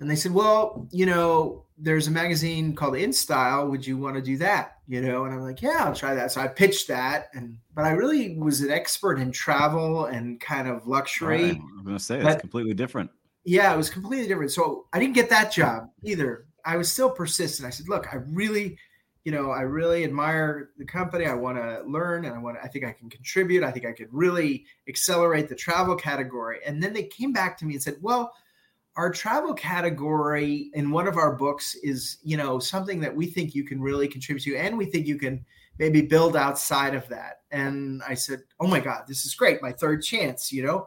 And 0.00 0.08
they 0.08 0.16
said, 0.16 0.32
"Well, 0.32 0.86
you 0.90 1.06
know, 1.06 1.64
there's 1.76 2.06
a 2.06 2.10
magazine 2.10 2.74
called 2.74 2.96
In 2.96 3.12
Style. 3.12 3.68
Would 3.68 3.86
you 3.86 3.98
want 3.98 4.14
to 4.16 4.22
do 4.22 4.36
that?" 4.38 4.78
You 4.86 5.02
know, 5.02 5.24
and 5.24 5.34
I'm 5.34 5.40
like, 5.40 5.60
"Yeah, 5.60 5.84
I'll 5.84 5.94
try 5.94 6.14
that." 6.14 6.32
So 6.32 6.40
I 6.40 6.46
pitched 6.48 6.88
that, 6.88 7.28
and 7.34 7.58
but 7.74 7.84
I 7.84 7.90
really 7.90 8.38
was 8.38 8.60
an 8.60 8.70
expert 8.70 9.18
in 9.18 9.32
travel 9.32 10.06
and 10.06 10.40
kind 10.40 10.68
of 10.68 10.86
luxury. 10.86 11.50
Right. 11.50 11.60
I'm 11.60 11.84
going 11.84 11.98
to 11.98 12.02
say 12.02 12.20
it's 12.20 12.40
completely 12.40 12.74
different. 12.74 13.10
Yeah, 13.44 13.74
it 13.74 13.76
was 13.76 13.90
completely 13.90 14.28
different. 14.28 14.52
So 14.52 14.86
I 14.92 14.98
didn't 15.00 15.14
get 15.14 15.28
that 15.30 15.52
job 15.52 15.90
either. 16.04 16.46
I 16.64 16.76
was 16.76 16.90
still 16.90 17.10
persistent. 17.10 17.66
I 17.66 17.70
said, 17.70 17.88
"Look, 17.88 18.06
I 18.14 18.18
really." 18.28 18.78
You 19.26 19.32
know, 19.32 19.50
I 19.50 19.62
really 19.62 20.04
admire 20.04 20.70
the 20.78 20.84
company. 20.84 21.26
I 21.26 21.34
want 21.34 21.58
to 21.58 21.82
learn 21.84 22.26
and 22.26 22.32
I 22.36 22.38
want 22.38 22.58
to, 22.58 22.62
I 22.62 22.68
think 22.68 22.84
I 22.84 22.92
can 22.92 23.10
contribute. 23.10 23.64
I 23.64 23.72
think 23.72 23.84
I 23.84 23.90
could 23.90 24.06
really 24.12 24.64
accelerate 24.88 25.48
the 25.48 25.56
travel 25.56 25.96
category. 25.96 26.60
And 26.64 26.80
then 26.80 26.92
they 26.92 27.02
came 27.02 27.32
back 27.32 27.58
to 27.58 27.64
me 27.64 27.74
and 27.74 27.82
said, 27.82 27.96
well, 28.00 28.32
our 28.94 29.10
travel 29.10 29.52
category 29.52 30.70
in 30.74 30.92
one 30.92 31.08
of 31.08 31.16
our 31.16 31.34
books 31.34 31.74
is, 31.82 32.18
you 32.22 32.36
know, 32.36 32.60
something 32.60 33.00
that 33.00 33.16
we 33.16 33.26
think 33.26 33.52
you 33.52 33.64
can 33.64 33.80
really 33.80 34.06
contribute 34.06 34.44
to 34.44 34.56
and 34.56 34.78
we 34.78 34.86
think 34.86 35.08
you 35.08 35.18
can 35.18 35.44
maybe 35.80 36.02
build 36.02 36.36
outside 36.36 36.94
of 36.94 37.08
that. 37.08 37.40
And 37.50 38.02
I 38.06 38.14
said, 38.14 38.44
oh 38.60 38.68
my 38.68 38.78
God, 38.78 39.06
this 39.08 39.26
is 39.26 39.34
great. 39.34 39.60
My 39.60 39.72
third 39.72 40.04
chance, 40.04 40.52
you 40.52 40.62
know? 40.62 40.86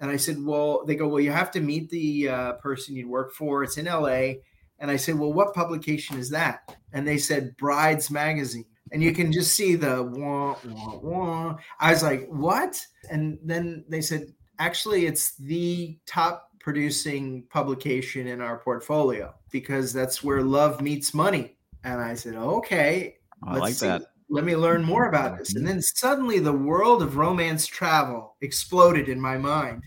And 0.00 0.10
I 0.10 0.16
said, 0.16 0.44
well, 0.44 0.84
they 0.84 0.96
go, 0.96 1.06
well, 1.06 1.20
you 1.20 1.30
have 1.30 1.52
to 1.52 1.60
meet 1.60 1.88
the 1.90 2.30
uh, 2.30 2.52
person 2.54 2.96
you 2.96 3.08
work 3.08 3.32
for. 3.32 3.62
It's 3.62 3.76
in 3.76 3.84
LA 3.84 4.40
and 4.78 4.90
I 4.90 4.96
said, 4.96 5.18
Well, 5.18 5.32
what 5.32 5.54
publication 5.54 6.18
is 6.18 6.30
that? 6.30 6.76
And 6.92 7.06
they 7.06 7.18
said, 7.18 7.56
Brides 7.56 8.10
Magazine. 8.10 8.66
And 8.92 9.02
you 9.02 9.12
can 9.12 9.32
just 9.32 9.54
see 9.54 9.74
the 9.74 10.02
wah, 10.02 10.56
wah, 10.64 10.98
wah. 10.98 11.56
I 11.80 11.90
was 11.90 12.02
like, 12.02 12.26
What? 12.28 12.80
And 13.10 13.38
then 13.42 13.84
they 13.88 14.00
said, 14.00 14.32
Actually, 14.58 15.06
it's 15.06 15.36
the 15.36 15.98
top 16.06 16.50
producing 16.60 17.44
publication 17.50 18.26
in 18.26 18.40
our 18.40 18.58
portfolio 18.58 19.32
because 19.50 19.92
that's 19.92 20.24
where 20.24 20.42
love 20.42 20.80
meets 20.80 21.14
money. 21.14 21.56
And 21.84 22.00
I 22.00 22.14
said, 22.14 22.34
Okay. 22.34 23.16
I 23.44 23.58
like 23.58 23.74
see. 23.74 23.86
that. 23.86 24.02
Let 24.28 24.44
me 24.44 24.56
learn 24.56 24.82
more 24.82 25.08
about 25.08 25.38
this. 25.38 25.54
And 25.54 25.66
then 25.66 25.80
suddenly 25.80 26.40
the 26.40 26.52
world 26.52 27.00
of 27.00 27.16
romance 27.16 27.64
travel 27.64 28.34
exploded 28.40 29.08
in 29.08 29.20
my 29.20 29.38
mind. 29.38 29.84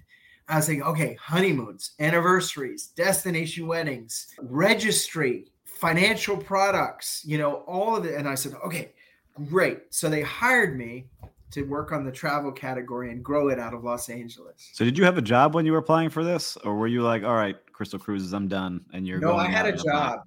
I 0.49 0.55
was 0.55 0.65
thinking, 0.65 0.83
okay, 0.83 1.15
honeymoons, 1.21 1.91
anniversaries, 1.99 2.87
destination 2.87 3.67
weddings, 3.67 4.27
registry, 4.41 5.45
financial 5.63 6.35
products, 6.35 7.23
you 7.23 7.37
know, 7.37 7.57
all 7.67 7.95
of 7.95 8.05
it. 8.05 8.15
And 8.15 8.27
I 8.27 8.33
said, 8.33 8.53
okay, 8.65 8.91
great. 9.47 9.81
So 9.91 10.09
they 10.09 10.21
hired 10.23 10.75
me 10.75 11.05
to 11.51 11.63
work 11.63 11.91
on 11.91 12.03
the 12.03 12.11
travel 12.11 12.51
category 12.51 13.11
and 13.11 13.23
grow 13.23 13.49
it 13.49 13.59
out 13.59 13.73
of 13.73 13.83
Los 13.83 14.09
Angeles. 14.09 14.71
So 14.73 14.83
did 14.83 14.97
you 14.97 15.05
have 15.05 15.17
a 15.17 15.21
job 15.21 15.53
when 15.53 15.65
you 15.65 15.71
were 15.71 15.77
applying 15.77 16.09
for 16.09 16.23
this, 16.23 16.57
or 16.57 16.75
were 16.75 16.87
you 16.87 17.01
like, 17.03 17.23
all 17.23 17.35
right, 17.35 17.55
Crystal 17.71 17.99
Cruises, 17.99 18.33
I'm 18.33 18.47
done, 18.47 18.81
and 18.91 19.07
you're 19.07 19.19
no, 19.19 19.35
I 19.35 19.47
had 19.47 19.65
a 19.67 19.71
job. 19.71 20.19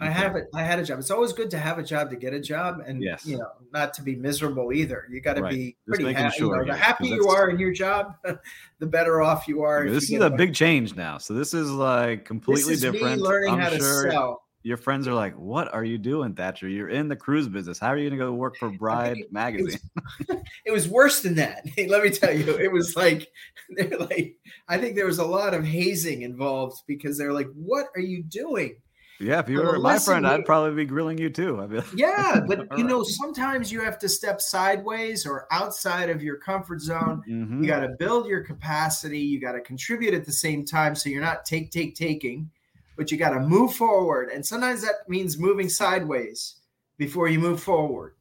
I 0.00 0.08
have 0.08 0.34
it. 0.34 0.48
I 0.54 0.62
had 0.62 0.78
a 0.78 0.84
job. 0.84 0.98
It's 0.98 1.10
always 1.10 1.32
good 1.34 1.50
to 1.50 1.58
have 1.58 1.78
a 1.78 1.82
job 1.82 2.08
to 2.10 2.16
get 2.16 2.32
a 2.32 2.40
job, 2.40 2.82
and 2.86 3.02
yes. 3.02 3.26
you 3.26 3.36
know, 3.36 3.50
not 3.72 3.92
to 3.94 4.02
be 4.02 4.16
miserable 4.16 4.72
either. 4.72 5.06
You 5.10 5.20
got 5.20 5.34
to 5.34 5.42
right. 5.42 5.54
be 5.54 5.76
pretty 5.86 6.12
happy. 6.12 6.38
Sure, 6.38 6.62
you 6.62 6.66
know, 6.66 6.72
the 6.72 6.78
happier 6.78 7.16
you 7.16 7.28
are 7.28 7.50
in 7.50 7.58
your 7.58 7.72
job, 7.72 8.14
the 8.78 8.86
better 8.86 9.20
off 9.20 9.46
you 9.46 9.62
are. 9.62 9.88
this 9.88 10.10
is 10.10 10.22
a 10.22 10.30
big 10.30 10.54
change 10.54 10.96
now. 10.96 11.18
So 11.18 11.34
this 11.34 11.52
is 11.52 11.70
like 11.70 12.24
completely 12.24 12.74
is 12.74 12.80
different. 12.80 13.20
learning 13.20 13.54
I'm 13.54 13.60
how 13.60 13.70
sure 13.76 14.04
to 14.04 14.10
sell. 14.10 14.42
Your 14.62 14.76
friends 14.76 15.06
are 15.08 15.14
like, 15.14 15.34
"What 15.34 15.72
are 15.72 15.84
you 15.84 15.98
doing, 15.98 16.34
Thatcher? 16.34 16.68
You're 16.68 16.90
in 16.90 17.08
the 17.08 17.16
cruise 17.16 17.48
business. 17.48 17.78
How 17.78 17.88
are 17.88 17.96
you 17.96 18.08
going 18.08 18.18
to 18.18 18.24
go 18.24 18.32
work 18.32 18.56
for 18.56 18.70
Bride 18.78 19.18
Magazine?" 19.30 19.80
It 20.18 20.28
was, 20.28 20.38
it 20.66 20.70
was 20.70 20.88
worse 20.88 21.20
than 21.20 21.34
that. 21.36 21.66
Let 21.88 22.02
me 22.02 22.10
tell 22.10 22.32
you, 22.32 22.56
it 22.58 22.72
was 22.72 22.96
like 22.96 23.28
they're 23.70 23.98
like, 23.98 24.36
I 24.68 24.78
think 24.78 24.96
there 24.96 25.06
was 25.06 25.18
a 25.18 25.24
lot 25.24 25.52
of 25.52 25.64
hazing 25.64 26.22
involved 26.22 26.82
because 26.86 27.18
they're 27.18 27.32
like, 27.32 27.48
"What 27.54 27.86
are 27.94 28.02
you 28.02 28.22
doing?" 28.22 28.76
Yeah, 29.20 29.40
if 29.40 29.50
you 29.50 29.62
were 29.62 29.78
my 29.78 29.98
friend, 29.98 30.26
I'd 30.26 30.46
probably 30.46 30.74
be 30.74 30.86
grilling 30.86 31.18
you 31.18 31.28
too. 31.28 31.60
I'd 31.60 31.68
be 31.68 31.76
like, 31.76 31.92
yeah, 31.94 32.40
but 32.48 32.66
you 32.78 32.84
know, 32.84 33.02
sometimes 33.02 33.70
you 33.70 33.80
have 33.82 33.98
to 33.98 34.08
step 34.08 34.40
sideways 34.40 35.26
or 35.26 35.46
outside 35.50 36.08
of 36.08 36.22
your 36.22 36.36
comfort 36.36 36.80
zone. 36.80 37.22
Mm-hmm. 37.28 37.62
You 37.62 37.68
got 37.68 37.80
to 37.80 37.90
build 37.98 38.26
your 38.26 38.40
capacity. 38.40 39.18
You 39.18 39.38
got 39.38 39.52
to 39.52 39.60
contribute 39.60 40.14
at 40.14 40.24
the 40.24 40.32
same 40.32 40.64
time, 40.64 40.94
so 40.94 41.10
you're 41.10 41.20
not 41.20 41.44
take, 41.44 41.70
take, 41.70 41.94
taking, 41.94 42.50
but 42.96 43.12
you 43.12 43.18
got 43.18 43.30
to 43.30 43.40
move 43.40 43.74
forward. 43.74 44.30
And 44.30 44.44
sometimes 44.44 44.80
that 44.82 45.06
means 45.06 45.38
moving 45.38 45.68
sideways 45.68 46.56
before 46.96 47.28
you 47.28 47.38
move 47.38 47.62
forward. 47.62 48.14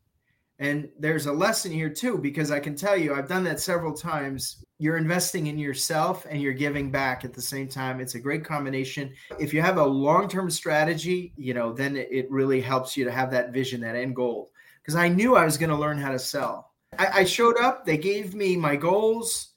And 0.60 0.90
there's 1.00 1.26
a 1.26 1.32
lesson 1.32 1.72
here 1.72 1.90
too, 1.90 2.18
because 2.18 2.52
I 2.52 2.60
can 2.60 2.76
tell 2.76 2.98
you, 2.98 3.14
I've 3.14 3.30
done 3.30 3.46
that 3.46 3.62
several 3.62 3.94
times. 3.94 4.66
You're 4.82 4.98
investing 4.98 5.48
in 5.48 5.60
yourself 5.60 6.26
and 6.30 6.42
you're 6.42 6.54
giving 6.54 6.90
back 6.90 7.26
at 7.26 7.34
the 7.34 7.42
same 7.42 7.68
time. 7.68 8.00
It's 8.00 8.16
a 8.16 8.20
great 8.20 8.46
combination. 8.46 9.14
If 9.38 9.54
you 9.54 9.62
have 9.62 9.78
a 9.78 9.86
long 9.86 10.30
term 10.30 10.50
strategy, 10.50 11.34
you 11.36 11.54
know, 11.54 11.74
then 11.74 11.98
it 11.98 12.32
really 12.32 12.62
helps 12.62 12.96
you 12.96 13.04
to 13.04 13.12
have 13.12 13.30
that 13.32 13.52
vision, 13.52 13.82
that 13.82 13.98
end 13.98 14.16
goal. 14.16 14.52
Because 14.82 14.96
I 14.96 15.10
knew 15.10 15.36
I 15.36 15.44
was 15.44 15.58
going 15.58 15.70
to 15.70 15.76
learn 15.76 15.98
how 15.98 16.12
to 16.12 16.18
sell. 16.18 16.72
I, 16.98 17.08
I 17.08 17.24
showed 17.26 17.58
up, 17.60 17.86
they 17.86 17.98
gave 17.98 18.34
me 18.34 18.56
my 18.56 18.78
goals, 18.78 19.50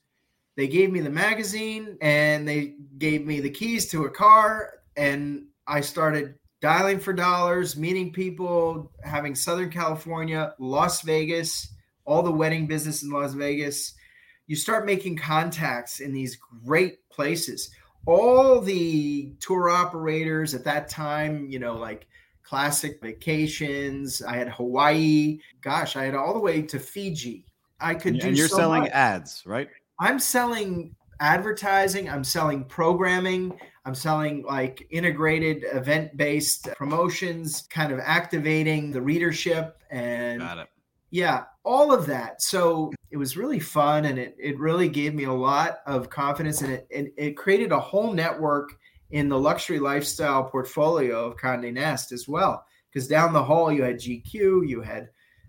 they 0.56 0.66
gave 0.66 0.90
me 0.90 1.00
the 1.00 1.08
magazine, 1.10 1.96
and 2.00 2.46
they 2.46 2.74
gave 2.98 3.24
me 3.24 3.38
the 3.38 3.48
keys 3.48 3.88
to 3.90 4.04
a 4.04 4.10
car. 4.10 4.80
And 4.96 5.46
I 5.68 5.82
started 5.82 6.34
dialing 6.60 6.98
for 6.98 7.12
dollars, 7.12 7.76
meeting 7.76 8.12
people, 8.12 8.90
having 9.04 9.36
Southern 9.36 9.70
California, 9.70 10.54
Las 10.58 11.02
Vegas, 11.02 11.72
all 12.04 12.22
the 12.22 12.32
wedding 12.32 12.66
business 12.66 13.04
in 13.04 13.10
Las 13.10 13.34
Vegas. 13.34 13.94
You 14.52 14.56
start 14.56 14.84
making 14.84 15.16
contacts 15.16 16.00
in 16.00 16.12
these 16.12 16.36
great 16.66 17.08
places. 17.08 17.70
All 18.04 18.60
the 18.60 19.32
tour 19.40 19.70
operators 19.70 20.54
at 20.54 20.62
that 20.64 20.90
time, 20.90 21.46
you 21.48 21.58
know, 21.58 21.74
like 21.74 22.06
classic 22.42 23.00
vacations. 23.00 24.20
I 24.20 24.36
had 24.36 24.50
Hawaii. 24.50 25.38
Gosh, 25.62 25.96
I 25.96 26.04
had 26.04 26.14
all 26.14 26.34
the 26.34 26.38
way 26.38 26.60
to 26.60 26.78
Fiji. 26.78 27.46
I 27.80 27.94
could 27.94 28.12
and 28.12 28.20
do. 28.20 28.28
And 28.28 28.36
you're 28.36 28.46
so 28.46 28.58
selling 28.58 28.82
much. 28.82 28.90
ads, 28.90 29.42
right? 29.46 29.70
I'm 29.98 30.18
selling 30.18 30.94
advertising. 31.18 32.10
I'm 32.10 32.22
selling 32.22 32.64
programming. 32.64 33.58
I'm 33.86 33.94
selling 33.94 34.42
like 34.42 34.86
integrated 34.90 35.64
event 35.72 36.14
based 36.18 36.68
promotions, 36.76 37.66
kind 37.70 37.90
of 37.90 38.00
activating 38.00 38.92
the 38.92 39.00
readership 39.00 39.78
and 39.90 40.42
yeah, 41.08 41.44
all 41.64 41.92
of 41.92 42.06
that. 42.06 42.42
So 42.42 42.92
it 43.10 43.16
was 43.16 43.36
really 43.36 43.60
fun 43.60 44.06
and 44.06 44.18
it, 44.18 44.36
it 44.38 44.58
really 44.58 44.88
gave 44.88 45.14
me 45.14 45.24
a 45.24 45.32
lot 45.32 45.78
of 45.86 46.10
confidence 46.10 46.62
and 46.62 46.72
it, 46.72 47.14
it, 47.16 47.36
created 47.36 47.72
a 47.72 47.78
whole 47.78 48.12
network 48.12 48.70
in 49.10 49.28
the 49.28 49.38
luxury 49.38 49.78
lifestyle 49.78 50.44
portfolio 50.44 51.26
of 51.26 51.36
Conde 51.36 51.72
Nast 51.74 52.12
as 52.12 52.26
well. 52.26 52.64
Because 52.90 53.08
down 53.08 53.32
the 53.32 53.42
hall, 53.42 53.72
you 53.72 53.82
had 53.82 53.96
GQ, 53.96 54.68
you 54.68 54.80
had 54.80 55.08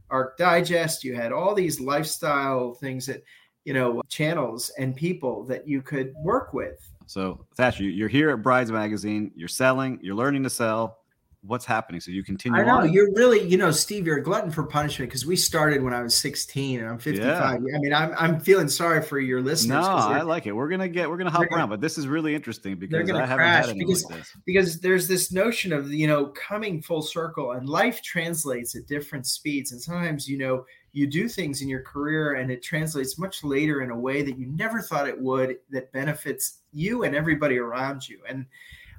Arch 0.09 0.33
Digest, 0.37 1.03
you 1.03 1.15
had 1.15 1.31
all 1.31 1.55
these 1.55 1.79
lifestyle 1.79 2.75
things 2.75 3.05
that, 3.07 3.23
you 3.65 3.73
know, 3.73 4.01
channels 4.07 4.71
and 4.77 4.95
people 4.95 5.45
that 5.45 5.67
you 5.67 5.81
could 5.81 6.13
work 6.23 6.53
with. 6.53 6.77
So 7.05 7.45
Thatcher, 7.55 7.83
you're 7.83 8.09
here 8.09 8.29
at 8.29 8.41
Brides 8.41 8.71
Magazine. 8.71 9.31
You're 9.35 9.47
selling. 9.47 9.99
You're 10.01 10.15
learning 10.15 10.43
to 10.43 10.49
sell. 10.49 10.99
What's 11.45 11.65
happening? 11.65 11.99
So 11.99 12.11
you 12.11 12.23
continue. 12.23 12.57
I 12.57 12.63
know 12.63 12.77
on? 12.77 12.93
you're 12.93 13.11
really, 13.13 13.45
you 13.45 13.57
know, 13.57 13.69
Steve. 13.69 14.07
You're 14.07 14.19
a 14.19 14.23
glutton 14.23 14.49
for 14.49 14.63
punishment 14.63 15.09
because 15.09 15.25
we 15.25 15.35
started 15.35 15.83
when 15.83 15.93
I 15.93 16.01
was 16.01 16.15
16 16.15 16.79
and 16.79 16.87
I'm 16.87 16.97
55. 16.97 17.27
Yeah. 17.27 17.43
I 17.43 17.57
mean, 17.57 17.93
I'm 17.93 18.13
I'm 18.17 18.39
feeling 18.39 18.69
sorry 18.69 19.01
for 19.01 19.19
your 19.19 19.41
listeners. 19.41 19.83
No, 19.83 19.89
I 19.89 20.21
like 20.21 20.47
it. 20.47 20.53
We're 20.53 20.69
gonna 20.69 20.87
get 20.87 21.09
we're 21.09 21.17
gonna 21.17 21.31
hop 21.31 21.51
around, 21.51 21.67
but 21.67 21.81
this 21.81 21.97
is 21.97 22.07
really 22.07 22.33
interesting 22.33 22.75
because 22.77 23.09
I 23.09 23.25
haven't 23.25 23.45
had 23.45 23.63
anything 23.65 23.79
because, 23.79 24.05
like 24.05 24.19
this. 24.19 24.37
Because 24.45 24.79
there's 24.79 25.07
this 25.07 25.33
notion 25.33 25.73
of 25.73 25.91
you 25.91 26.07
know 26.07 26.27
coming 26.27 26.81
full 26.81 27.01
circle, 27.01 27.51
and 27.51 27.67
life 27.67 28.01
translates 28.01 28.75
at 28.75 28.87
different 28.87 29.27
speeds, 29.27 29.73
and 29.73 29.81
sometimes 29.81 30.29
you 30.29 30.37
know 30.37 30.65
you 30.93 31.07
do 31.07 31.27
things 31.27 31.61
in 31.61 31.67
your 31.67 31.81
career 31.81 32.35
and 32.35 32.51
it 32.51 32.61
translates 32.61 33.17
much 33.17 33.43
later 33.43 33.81
in 33.81 33.89
a 33.89 33.99
way 33.99 34.21
that 34.21 34.37
you 34.37 34.45
never 34.47 34.79
thought 34.79 35.07
it 35.07 35.19
would 35.19 35.57
that 35.71 35.91
benefits 35.91 36.59
you 36.71 37.03
and 37.03 37.15
everybody 37.15 37.57
around 37.57 38.07
you 38.07 38.19
and 38.29 38.45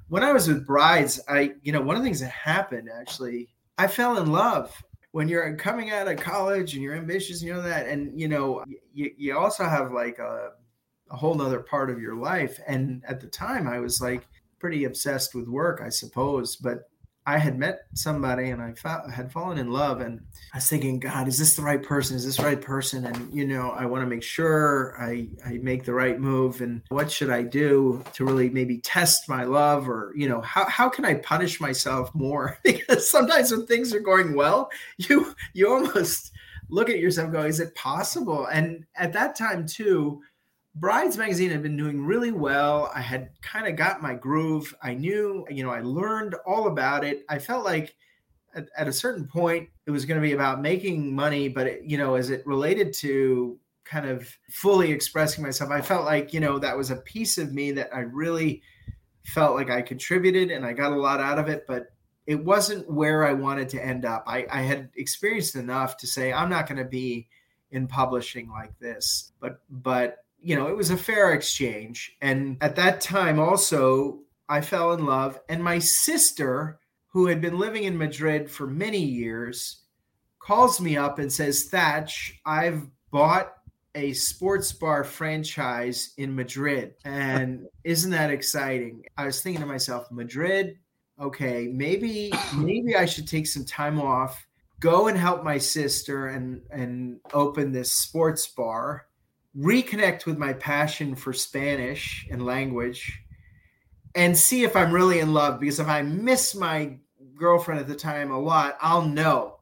when 0.07 0.23
i 0.23 0.31
was 0.31 0.47
with 0.47 0.65
brides 0.65 1.19
i 1.27 1.53
you 1.63 1.71
know 1.71 1.81
one 1.81 1.95
of 1.95 2.01
the 2.01 2.07
things 2.07 2.19
that 2.19 2.31
happened 2.31 2.89
actually 2.99 3.47
i 3.77 3.87
fell 3.87 4.17
in 4.17 4.31
love. 4.31 4.83
When 5.11 5.29
you're 5.29 5.55
coming 5.55 5.91
out 5.91 6.09
of 6.09 6.17
college 6.17 6.73
and 6.73 6.83
you're 6.83 6.95
ambitious 6.95 7.39
and 7.39 7.47
you 7.47 7.53
know 7.53 7.61
that 7.61 7.87
and 7.87 8.19
you 8.19 8.27
know 8.27 8.65
you, 8.93 9.11
you 9.17 9.37
also 9.37 9.63
have 9.63 9.93
like 9.93 10.19
a, 10.19 10.51
a 11.09 11.15
whole 11.15 11.35
nother 11.35 11.61
part 11.61 11.89
of 11.89 12.01
your 12.01 12.15
life. 12.15 12.59
And 12.67 13.01
at 13.07 13.21
the 13.21 13.27
time 13.27 13.65
i 13.65 13.79
was 13.79 14.01
like 14.01 14.27
pretty 14.59 14.83
obsessed 14.83 15.33
with 15.33 15.47
work 15.47 15.81
i 15.81 15.89
suppose 15.89 16.55
but 16.55 16.89
I 17.27 17.39
had 17.39 17.57
met 17.57 17.87
somebody 17.93 18.51
and 18.51 18.61
I 18.61 18.73
fa- 18.73 19.09
had 19.11 19.31
fallen 19.31 19.57
in 19.57 19.71
love, 19.71 19.99
and 20.01 20.21
I 20.53 20.57
was 20.57 20.69
thinking, 20.69 20.99
God, 20.99 21.27
is 21.27 21.39
this 21.39 21.55
the 21.55 21.63
right 21.63 21.81
person? 21.81 22.15
Is 22.15 22.25
this 22.25 22.37
the 22.37 22.43
right 22.43 22.61
person? 22.61 23.05
And 23.05 23.33
you 23.33 23.45
know, 23.45 23.71
I 23.71 23.85
want 23.85 24.03
to 24.03 24.07
make 24.07 24.21
sure 24.21 24.95
I 24.99 25.27
I 25.45 25.53
make 25.63 25.85
the 25.85 25.93
right 25.93 26.19
move. 26.19 26.61
And 26.61 26.81
what 26.89 27.11
should 27.11 27.31
I 27.31 27.41
do 27.41 28.03
to 28.13 28.25
really 28.25 28.49
maybe 28.49 28.77
test 28.79 29.27
my 29.27 29.43
love, 29.43 29.89
or 29.89 30.13
you 30.15 30.29
know, 30.29 30.41
how 30.41 30.65
how 30.69 30.87
can 30.87 31.03
I 31.03 31.15
punish 31.15 31.59
myself 31.59 32.13
more? 32.13 32.59
because 32.63 33.09
sometimes 33.09 33.51
when 33.51 33.65
things 33.65 33.93
are 33.93 33.99
going 33.99 34.35
well, 34.35 34.69
you 34.97 35.35
you 35.53 35.67
almost 35.67 36.31
look 36.69 36.89
at 36.89 36.99
yourself, 36.99 37.31
go, 37.31 37.41
is 37.41 37.59
it 37.59 37.75
possible? 37.75 38.45
And 38.47 38.85
at 38.95 39.13
that 39.13 39.35
time 39.35 39.65
too, 39.65 40.21
Brides 40.75 41.17
magazine 41.17 41.51
had 41.51 41.63
been 41.63 41.77
doing 41.77 42.05
really 42.05 42.33
well. 42.33 42.91
I 42.93 42.99
had 42.99 43.29
kind 43.41 43.65
of 43.65 43.77
got 43.77 44.01
my 44.01 44.13
groove. 44.13 44.75
I 44.83 44.93
knew, 44.93 45.45
you 45.49 45.63
know, 45.63 45.69
I 45.69 45.79
learned 45.81 46.35
all 46.45 46.67
about 46.67 47.05
it. 47.05 47.23
I 47.29 47.39
felt 47.39 47.63
like 47.63 47.95
at, 48.55 48.67
at 48.77 48.87
a 48.87 48.93
certain 48.93 49.25
point 49.25 49.69
it 49.85 49.91
was 49.91 50.05
going 50.05 50.19
to 50.19 50.27
be 50.27 50.33
about 50.33 50.61
making 50.61 51.15
money, 51.15 51.47
but 51.47 51.67
it, 51.67 51.83
you 51.85 51.97
know, 51.97 52.15
as 52.15 52.29
it 52.29 52.45
related 52.45 52.93
to 52.95 53.57
kind 53.85 54.05
of 54.05 54.29
fully 54.51 54.91
expressing 54.91 55.43
myself, 55.43 55.71
I 55.71 55.79
felt 55.79 56.03
like, 56.03 56.33
you 56.33 56.41
know, 56.41 56.59
that 56.59 56.77
was 56.77 56.91
a 56.91 56.97
piece 56.97 57.37
of 57.37 57.53
me 57.53 57.71
that 57.71 57.95
I 57.95 57.99
really 57.99 58.61
felt 59.23 59.55
like 59.55 59.69
I 59.69 59.81
contributed 59.81 60.51
and 60.51 60.65
I 60.65 60.73
got 60.73 60.91
a 60.91 60.99
lot 60.99 61.21
out 61.21 61.39
of 61.39 61.47
it, 61.47 61.65
but 61.67 61.87
it 62.27 62.43
wasn't 62.43 62.89
where 62.91 63.25
I 63.25 63.33
wanted 63.33 63.69
to 63.69 63.85
end 63.85 64.03
up. 64.03 64.23
I, 64.27 64.45
I 64.51 64.61
had 64.63 64.89
experienced 64.97 65.55
enough 65.55 65.95
to 65.97 66.07
say 66.07 66.33
I'm 66.33 66.49
not 66.49 66.67
going 66.67 66.79
to 66.79 66.85
be 66.89 67.29
in 67.71 67.87
publishing 67.87 68.49
like 68.49 68.77
this. 68.79 69.31
But 69.39 69.59
but 69.69 70.24
you 70.45 70.55
know, 70.55 70.67
it 70.67 70.77
was 70.77 70.91
a 70.91 70.97
fair 70.97 71.33
exchange. 71.33 72.15
And 72.21 72.57
at 72.61 72.75
that 72.75 73.01
time 73.01 73.39
also 73.39 74.19
I 74.47 74.61
fell 74.61 74.93
in 74.93 75.05
love 75.05 75.39
and 75.49 75.63
my 75.63 75.79
sister 75.79 76.79
who 77.07 77.27
had 77.27 77.41
been 77.41 77.57
living 77.57 77.85
in 77.85 77.97
Madrid 77.97 78.51
for 78.51 78.67
many 78.67 78.99
years 78.99 79.81
calls 80.39 80.79
me 80.79 80.95
up 80.95 81.17
and 81.17 81.33
says, 81.33 81.63
"Thatch, 81.63 82.39
I've 82.45 82.85
bought 83.09 83.55
a 83.95 84.13
sports 84.13 84.73
bar 84.73 85.03
franchise 85.03 86.13
in 86.17 86.35
Madrid. 86.35 86.93
And 87.05 87.67
isn't 87.83 88.11
that 88.11 88.29
exciting? 88.29 89.05
I 89.17 89.25
was 89.25 89.41
thinking 89.41 89.61
to 89.61 89.67
myself, 89.67 90.11
Madrid, 90.11 90.77
okay, 91.19 91.69
maybe 91.71 92.31
maybe 92.55 92.95
I 92.95 93.05
should 93.05 93.27
take 93.27 93.47
some 93.47 93.65
time 93.65 93.99
off, 93.99 94.45
go 94.79 95.07
and 95.07 95.17
help 95.17 95.43
my 95.43 95.57
sister 95.57 96.27
and 96.27 96.61
and 96.69 97.19
open 97.33 97.71
this 97.71 97.91
sports 97.93 98.45
bar, 98.47 99.07
reconnect 99.57 100.25
with 100.25 100.37
my 100.37 100.53
passion 100.53 101.15
for 101.15 101.33
Spanish 101.33 102.27
and 102.29 102.45
language, 102.45 103.21
and 104.15 104.37
see 104.37 104.63
if 104.63 104.75
I'm 104.75 104.91
really 104.91 105.19
in 105.19 105.33
love. 105.33 105.59
Because 105.59 105.79
if 105.79 105.87
I 105.87 106.01
miss 106.01 106.55
my 106.55 106.97
girlfriend 107.35 107.79
at 107.79 107.87
the 107.87 107.95
time 107.95 108.31
a 108.31 108.39
lot, 108.39 108.77
I'll 108.81 109.05
know. 109.05 109.59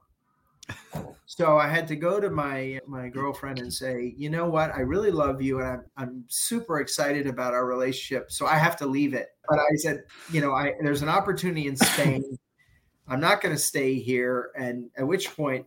So 1.35 1.57
I 1.57 1.67
had 1.67 1.87
to 1.87 1.95
go 1.95 2.19
to 2.19 2.29
my 2.29 2.79
my 2.85 3.09
girlfriend 3.09 3.57
and 3.57 3.73
say, 3.73 4.13
you 4.15 4.29
know 4.29 4.47
what, 4.47 4.71
I 4.75 4.81
really 4.81 5.09
love 5.09 5.41
you 5.41 5.61
and 5.61 5.67
I'm 5.67 5.83
I'm 5.97 6.25
super 6.27 6.79
excited 6.79 7.25
about 7.25 7.55
our 7.55 7.65
relationship. 7.65 8.31
So 8.31 8.45
I 8.45 8.55
have 8.55 8.75
to 8.77 8.85
leave 8.85 9.15
it. 9.15 9.29
But 9.49 9.57
I 9.57 9.75
said, 9.77 10.03
you 10.31 10.41
know, 10.41 10.53
I 10.53 10.73
there's 10.83 11.01
an 11.01 11.09
opportunity 11.09 11.65
in 11.65 11.75
Spain. 11.75 12.37
I'm 13.07 13.19
not 13.19 13.41
going 13.41 13.55
to 13.55 13.59
stay 13.59 13.95
here. 13.95 14.51
And 14.55 14.91
at 14.95 15.07
which 15.07 15.35
point, 15.35 15.65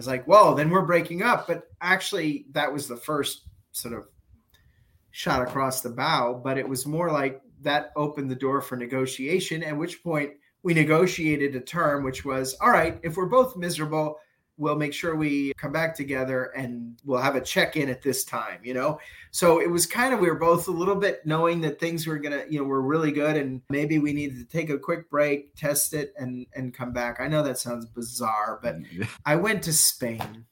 it's 0.00 0.08
like, 0.08 0.26
well, 0.26 0.54
then 0.54 0.70
we're 0.70 0.86
breaking 0.86 1.22
up. 1.22 1.46
But 1.46 1.64
actually, 1.82 2.46
that 2.52 2.72
was 2.72 2.88
the 2.88 2.96
first 2.96 3.42
sort 3.72 3.94
of 3.94 4.06
shot 5.10 5.42
across 5.42 5.82
the 5.82 5.90
bow. 5.90 6.40
But 6.42 6.56
it 6.56 6.68
was 6.68 6.86
more 6.86 7.12
like 7.12 7.42
that 7.60 7.92
opened 7.96 8.30
the 8.30 8.34
door 8.34 8.62
for 8.62 8.76
negotiation. 8.76 9.62
At 9.62 9.76
which 9.76 10.02
point, 10.02 10.32
we 10.62 10.72
negotiated 10.72 11.54
a 11.54 11.60
term 11.60 12.02
which 12.02 12.24
was, 12.24 12.54
all 12.62 12.70
right, 12.70 12.98
if 13.02 13.16
we're 13.16 13.26
both 13.26 13.56
miserable 13.56 14.16
we'll 14.60 14.76
make 14.76 14.92
sure 14.92 15.16
we 15.16 15.52
come 15.54 15.72
back 15.72 15.94
together 15.94 16.52
and 16.56 17.00
we'll 17.04 17.20
have 17.20 17.34
a 17.34 17.40
check 17.40 17.76
in 17.76 17.88
at 17.88 18.02
this 18.02 18.24
time, 18.24 18.60
you 18.62 18.74
know? 18.74 19.00
So 19.30 19.60
it 19.60 19.70
was 19.70 19.86
kind 19.86 20.12
of, 20.12 20.20
we 20.20 20.28
were 20.28 20.34
both 20.34 20.68
a 20.68 20.72
little 20.72 20.94
bit 20.94 21.24
knowing 21.24 21.62
that 21.62 21.80
things 21.80 22.06
were 22.06 22.18
going 22.18 22.38
to, 22.38 22.52
you 22.52 22.60
know, 22.60 22.64
were 22.64 22.82
really 22.82 23.10
good 23.10 23.36
and 23.36 23.62
maybe 23.70 23.98
we 23.98 24.12
needed 24.12 24.38
to 24.38 24.44
take 24.44 24.68
a 24.68 24.78
quick 24.78 25.08
break, 25.08 25.56
test 25.56 25.94
it 25.94 26.12
and, 26.18 26.46
and 26.54 26.74
come 26.74 26.92
back. 26.92 27.20
I 27.20 27.26
know 27.26 27.42
that 27.42 27.58
sounds 27.58 27.86
bizarre, 27.86 28.60
but 28.62 28.76
I 29.24 29.36
went 29.36 29.62
to 29.64 29.72
Spain. 29.72 30.44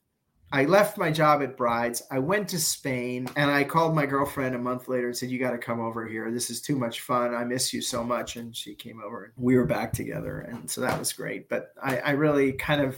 I 0.51 0.65
left 0.65 0.97
my 0.97 1.11
job 1.11 1.43
at 1.43 1.59
Brides. 1.59 2.03
I 2.11 2.21
went 2.21 2.49
to 2.49 2.59
Spain 2.59 3.29
and 3.37 3.51
I 3.51 3.65
called 3.65 3.95
my 3.95 4.07
girlfriend 4.07 4.55
a 4.55 4.59
month 4.59 4.89
later 4.89 5.09
and 5.09 5.17
said, 5.17 5.29
You 5.29 5.39
got 5.39 5.51
to 5.51 5.59
come 5.59 5.79
over 5.79 6.07
here. 6.07 6.31
This 6.31 6.49
is 6.49 6.63
too 6.63 6.75
much 6.75 7.03
fun. 7.03 7.35
I 7.35 7.45
miss 7.45 7.75
you 7.75 7.83
so 7.83 8.03
much. 8.03 8.37
And 8.37 8.57
she 8.57 8.75
came 8.75 9.03
over 9.05 9.25
and 9.25 9.33
we 9.37 9.59
were 9.59 9.67
back 9.67 9.93
together. 9.93 10.41
And 10.51 10.71
so 10.71 10.81
that 10.81 10.99
was 10.99 11.13
great. 11.13 11.51
But 11.51 11.75
I, 11.83 11.99
I 11.99 12.11
really 12.13 12.53
kind 12.53 12.81
of 12.81 12.97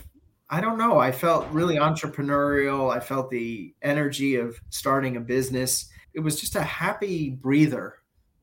I 0.50 0.60
don't 0.60 0.78
know. 0.78 0.98
I 0.98 1.12
felt 1.12 1.48
really 1.52 1.76
entrepreneurial. 1.76 2.94
I 2.94 2.98
felt 2.98 3.30
the 3.30 3.72
energy 3.82 4.34
of 4.34 4.60
starting 4.70 5.16
a 5.16 5.20
business. 5.20 5.88
It 6.12 6.20
was 6.20 6.40
just 6.40 6.56
a 6.56 6.62
happy 6.62 7.30
breather, 7.30 7.98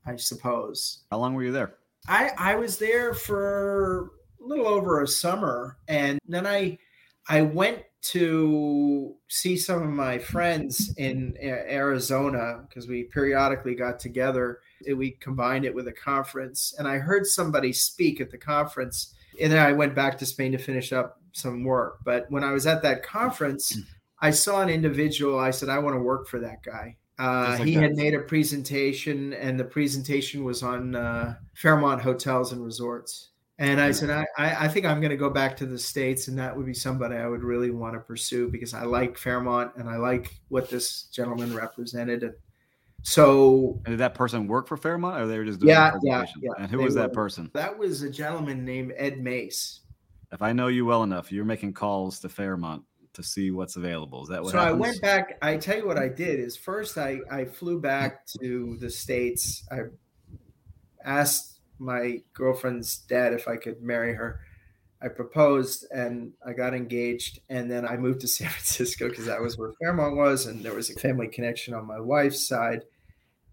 I 0.06 0.16
suppose. 0.16 1.04
How 1.12 1.18
long 1.18 1.34
were 1.34 1.44
you 1.44 1.52
there? 1.52 1.76
I, 2.08 2.32
I 2.38 2.56
was 2.56 2.78
there 2.78 3.14
for 3.14 4.12
a 4.42 4.48
little 4.48 4.68
over 4.68 5.02
a 5.02 5.08
summer. 5.08 5.78
And 5.90 6.18
then 6.28 6.48
I 6.48 6.78
I 7.28 7.42
went 7.42 7.84
to 8.04 9.16
see 9.28 9.58
some 9.58 9.84
of 9.84 9.90
my 9.90 10.18
friends 10.18 10.94
in 10.96 11.36
Arizona 11.42 12.64
because 12.68 12.88
we 12.88 13.04
periodically 13.04 13.76
got 13.76 14.00
together. 14.00 14.60
We 14.96 15.12
combined 15.20 15.66
it 15.66 15.76
with 15.76 15.90
a 15.90 15.92
conference. 15.92 16.74
And 16.78 16.88
I 16.88 17.00
heard 17.00 17.26
somebody 17.26 17.74
speak 17.74 18.22
at 18.22 18.32
the 18.32 18.38
conference. 18.38 19.14
And 19.42 19.52
then 19.52 19.60
I 19.60 19.74
went 19.74 19.94
back 19.94 20.18
to 20.20 20.26
Spain 20.26 20.54
to 20.54 20.58
finish 20.58 20.94
up 20.94 21.20
some 21.38 21.64
work. 21.64 22.00
But 22.04 22.26
when 22.30 22.44
I 22.44 22.52
was 22.52 22.68
at 22.68 22.82
that 22.84 23.04
conference, 23.04 23.76
hmm. 23.76 23.82
I 24.20 24.32
saw 24.32 24.62
an 24.62 24.70
individual. 24.70 25.40
I 25.40 25.52
said, 25.52 25.70
I 25.70 25.80
want 25.80 25.96
to 25.96 26.02
work 26.02 26.28
for 26.28 26.40
that 26.40 26.64
guy. 26.64 26.98
Uh, 27.20 27.56
like 27.58 27.68
he 27.68 27.76
that. 27.76 27.82
had 27.82 27.96
made 27.96 28.14
a 28.14 28.20
presentation, 28.20 29.34
and 29.34 29.60
the 29.60 29.64
presentation 29.64 30.44
was 30.44 30.62
on 30.62 30.96
uh, 30.96 31.36
Fairmont 31.56 32.02
hotels 32.02 32.52
and 32.52 32.64
resorts. 32.64 33.30
And 33.60 33.82
I 33.82 33.92
said, 33.92 34.12
I, 34.12 34.26
I 34.38 34.68
think 34.68 34.86
I'm 34.86 35.00
going 35.00 35.10
to 35.10 35.18
go 35.18 35.32
back 35.32 35.58
to 35.58 35.66
the 35.66 35.80
States, 35.80 36.28
and 36.28 36.38
that 36.38 36.56
would 36.56 36.68
be 36.68 36.76
somebody 36.76 37.16
I 37.16 37.26
would 37.26 37.42
really 37.42 37.72
want 37.72 37.96
to 37.96 38.00
pursue 38.00 38.52
because 38.52 38.76
I 38.76 38.84
like 38.84 39.18
Fairmont 39.18 39.72
and 39.78 39.90
I 39.90 39.98
like 39.98 40.40
what 40.50 40.70
this 40.70 41.06
gentleman 41.06 41.56
represented. 41.56 42.22
And 42.22 42.36
so, 43.02 43.82
and 43.86 43.94
did 43.94 44.00
that 44.00 44.14
person 44.14 44.48
work 44.48 44.68
for 44.68 44.78
Fairmont, 44.78 45.20
or 45.20 45.26
they 45.26 45.40
were 45.40 45.46
just 45.46 45.60
doing 45.60 45.70
yeah, 45.70 45.98
yeah, 46.04 46.26
yeah. 46.40 46.52
And 46.60 46.70
who 46.70 46.78
was 46.78 46.94
were, 46.94 47.02
that 47.02 47.14
person? 47.14 47.50
That 47.56 47.76
was 47.76 48.04
a 48.04 48.12
gentleman 48.12 48.64
named 48.64 48.94
Ed 48.96 49.20
Mace 49.20 49.80
if 50.32 50.42
I 50.42 50.54
know 50.54 50.68
you 50.68 50.86
well 50.86 51.04
enough, 51.04 51.32
you're 51.32 51.46
making 51.46 51.74
calls 51.74 52.20
to 52.20 52.30
Fairmont 52.30 52.84
to 53.14 53.24
see 53.24 53.52
what's 53.52 53.76
available. 53.76 54.24
Is 54.24 54.30
that 54.30 54.44
what? 54.44 54.52
So 54.52 54.60
happens? 54.60 54.76
I 54.76 54.80
went 54.80 55.02
back. 55.02 55.38
I 55.42 55.58
tell 55.58 55.78
you 55.78 55.88
what 55.88 55.98
I 55.98 56.08
did 56.08 56.40
is 56.40 56.56
first 56.56 56.98
I 56.98 57.20
I 57.32 57.46
flew 57.46 57.80
back 57.80 58.26
to 58.40 58.78
the 58.80 58.90
states. 58.90 59.66
I 59.72 59.84
asked 61.04 61.60
my 61.80 62.22
girlfriend's 62.34 62.98
dad 62.98 63.34
if 63.34 63.48
I 63.48 63.58
could 63.58 63.82
marry 63.82 64.14
her. 64.14 64.42
I 65.02 65.10
proposed 65.10 65.86
and 65.92 66.34
I 66.46 66.54
got 66.54 66.74
engaged, 66.74 67.40
and 67.50 67.70
then 67.70 67.88
I 67.88 67.98
moved 67.98 68.22
to 68.22 68.28
San 68.28 68.50
Francisco 68.50 69.10
because 69.10 69.26
that 69.26 69.42
was 69.42 69.58
where 69.58 69.74
Fairmont 69.82 70.16
was, 70.16 70.46
and 70.46 70.64
there 70.64 70.74
was 70.74 70.90
a 70.90 71.00
family 71.00 71.28
connection 71.28 71.74
on 71.74 71.86
my 71.86 72.00
wife's 72.00 72.48
side. 72.48 72.84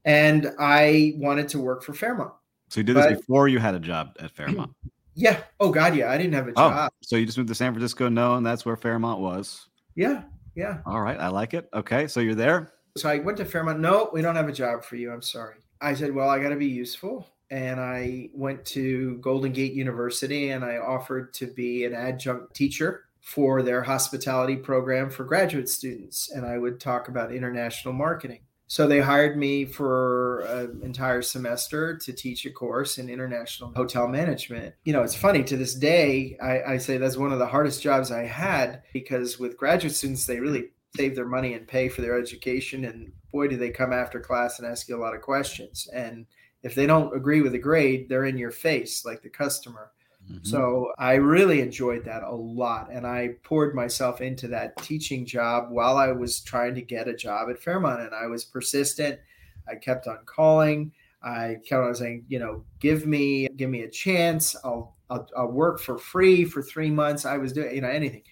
And 0.07 0.51
I 0.59 1.15
wanted 1.17 1.49
to 1.51 1.59
work 1.59 1.83
for 1.83 1.95
Fairmont. 1.95 2.33
So 2.69 2.81
you 2.81 2.85
did 2.85 2.97
this 2.97 3.19
before 3.19 3.49
you 3.49 3.59
had 3.59 3.75
a 3.75 3.79
job 3.79 4.17
at 4.21 4.31
Fairmont. 4.33 4.73
Yeah. 5.15 5.43
Oh 5.61 5.71
God, 5.71 5.97
yeah. 5.97 6.11
I 6.11 6.19
didn't 6.19 6.35
have 6.35 6.49
a 6.49 6.51
oh, 6.51 6.69
job. 6.69 6.91
Oh, 6.93 6.97
so 7.03 7.17
you 7.17 7.27
just 7.27 7.39
moved 7.39 7.49
to 7.49 7.55
San 7.55 7.73
Francisco 7.73 8.09
no, 8.09 8.35
and 8.35 8.45
that's 8.45 8.65
where 8.65 8.77
Fairmont 8.77 9.21
was. 9.21 9.69
Yeah. 9.95 10.23
Yeah. 10.55 10.79
All 10.87 11.01
right. 11.01 11.19
I 11.19 11.29
like 11.29 11.55
it. 11.55 11.69
Okay. 11.75 12.07
So 12.07 12.21
you're 12.21 12.35
there. 12.35 12.73
So 12.97 13.09
I 13.09 13.19
went 13.19 13.39
to 13.39 13.45
Fairmont. 13.45 13.81
No, 13.81 14.11
we 14.13 14.23
don't 14.23 14.37
have 14.37 14.49
a 14.49 14.53
job 14.53 14.85
for 14.85 14.97
you. 14.97 15.13
I'm 15.13 15.23
sorry. 15.23 15.57
I 15.81 15.95
said, 15.95 16.15
well, 16.15 16.29
I 16.29 16.39
got 16.39 16.51
to 16.51 16.57
be 16.57 16.67
useful. 16.67 17.29
And 17.51 17.81
I 17.81 18.31
went 18.33 18.65
to 18.67 19.19
Golden 19.19 19.53
Gate 19.53 19.75
University 19.75 20.51
and 20.51 20.65
I 20.65 20.79
offered 20.79 21.35
to 21.35 21.47
be 21.47 21.85
an 21.85 21.95
adjunct 21.95 22.55
teacher 22.55 23.05
for 23.21 23.63
their 23.63 23.83
hospitality 23.83 24.57
program 24.57 25.11
for 25.11 25.25
graduate 25.25 25.69
students. 25.69 26.31
And 26.31 26.47
I 26.47 26.59
would 26.59 26.81
talk 26.81 27.09
about 27.09 27.33
international 27.33 27.95
marketing. 27.95 28.41
So 28.75 28.89
they 28.89 28.99
hired 28.99 29.37
me 29.37 29.67
for 29.67 30.41
an 30.41 30.81
entire 30.83 31.23
semester 31.23 31.97
to 31.97 32.13
teach 32.13 32.45
a 32.45 32.51
course 32.51 32.99
in 32.99 33.09
international 33.09 33.73
hotel 33.77 34.09
management. 34.09 34.75
You 34.83 34.93
know, 34.93 35.05
it's 35.05 35.15
funny 35.15 35.45
to 35.45 35.57
this 35.57 35.77
day, 35.77 36.37
I, 36.43 36.73
I, 36.73 36.79
say 36.79 36.99
that's 36.99 37.17
one 37.17 37.33
of 37.33 37.39
the 37.39 37.47
hardest 37.47 37.81
jobs 37.81 38.11
I 38.11 38.25
had 38.25 38.83
because 38.93 39.39
with 39.39 39.57
graduate 39.57 39.95
students, 39.95 40.27
they 40.27 40.41
really 40.41 40.71
save 40.97 41.15
their 41.15 41.25
money 41.25 41.55
and 41.55 41.69
pay 41.69 41.89
for 41.89 42.03
their 42.03 42.19
education. 42.19 42.87
And 42.87 43.13
boy, 43.31 43.47
do 43.47 43.57
they 43.57 43.71
come 43.71 43.93
after 43.93 44.19
class 44.19 44.59
and 44.59 44.67
ask 44.67 44.89
you 44.89 44.97
a 44.97 44.99
lot 44.99 45.15
of 45.15 45.23
questions. 45.23 45.89
And 45.95 46.27
if 46.65 46.75
they 46.75 46.87
don't 46.87 47.15
agree 47.15 47.43
with 47.43 47.53
the 47.53 47.59
grade, 47.59 48.09
they're 48.09 48.25
in 48.25 48.37
your 48.37 48.51
face 48.51 49.05
like 49.05 49.23
the 49.23 49.31
customer. 49.31 49.93
Mm-hmm. 50.31 50.45
So 50.45 50.93
I 50.99 51.15
really 51.15 51.61
enjoyed 51.61 52.05
that 52.05 52.23
a 52.23 52.35
lot. 52.35 52.91
And 52.91 53.07
I 53.07 53.37
poured 53.43 53.75
myself 53.75 54.21
into 54.21 54.49
that 54.49 54.77
teaching 54.79 55.27
job 55.27 55.71
while 55.71 55.97
I 55.97 56.13
was 56.13 56.41
trying 56.41 56.75
to 56.77 56.83
get 56.83 57.09
a 57.09 57.15
job 57.15 57.51
at 57.51 57.59
Fairmont. 57.59 58.01
And 58.01 58.15
I 58.15 58.27
was 58.27 58.45
persistent. 58.45 59.21
I 59.69 59.75
kept 59.75 60.07
on 60.07 60.19
calling. 60.25 60.93
I 61.23 61.59
kept 61.67 61.83
on 61.83 61.95
saying, 61.95 62.25
you 62.29 62.39
know, 62.39 62.65
give 62.81 63.07
me, 63.07 63.49
give 63.57 63.71
me 63.71 63.83
a 63.83 63.91
chance. 63.91 64.57
I'll, 64.65 64.97
I'll, 65.11 65.29
I'll 65.37 65.53
work 65.53 65.81
for 65.81 65.99
free 65.99 66.45
for 66.45 66.63
three 66.63 66.91
months. 66.91 67.25
I 67.25 67.37
was 67.37 67.53
doing, 67.53 67.75
you 67.75 67.81
know, 67.81 67.89
anything. 67.89 68.23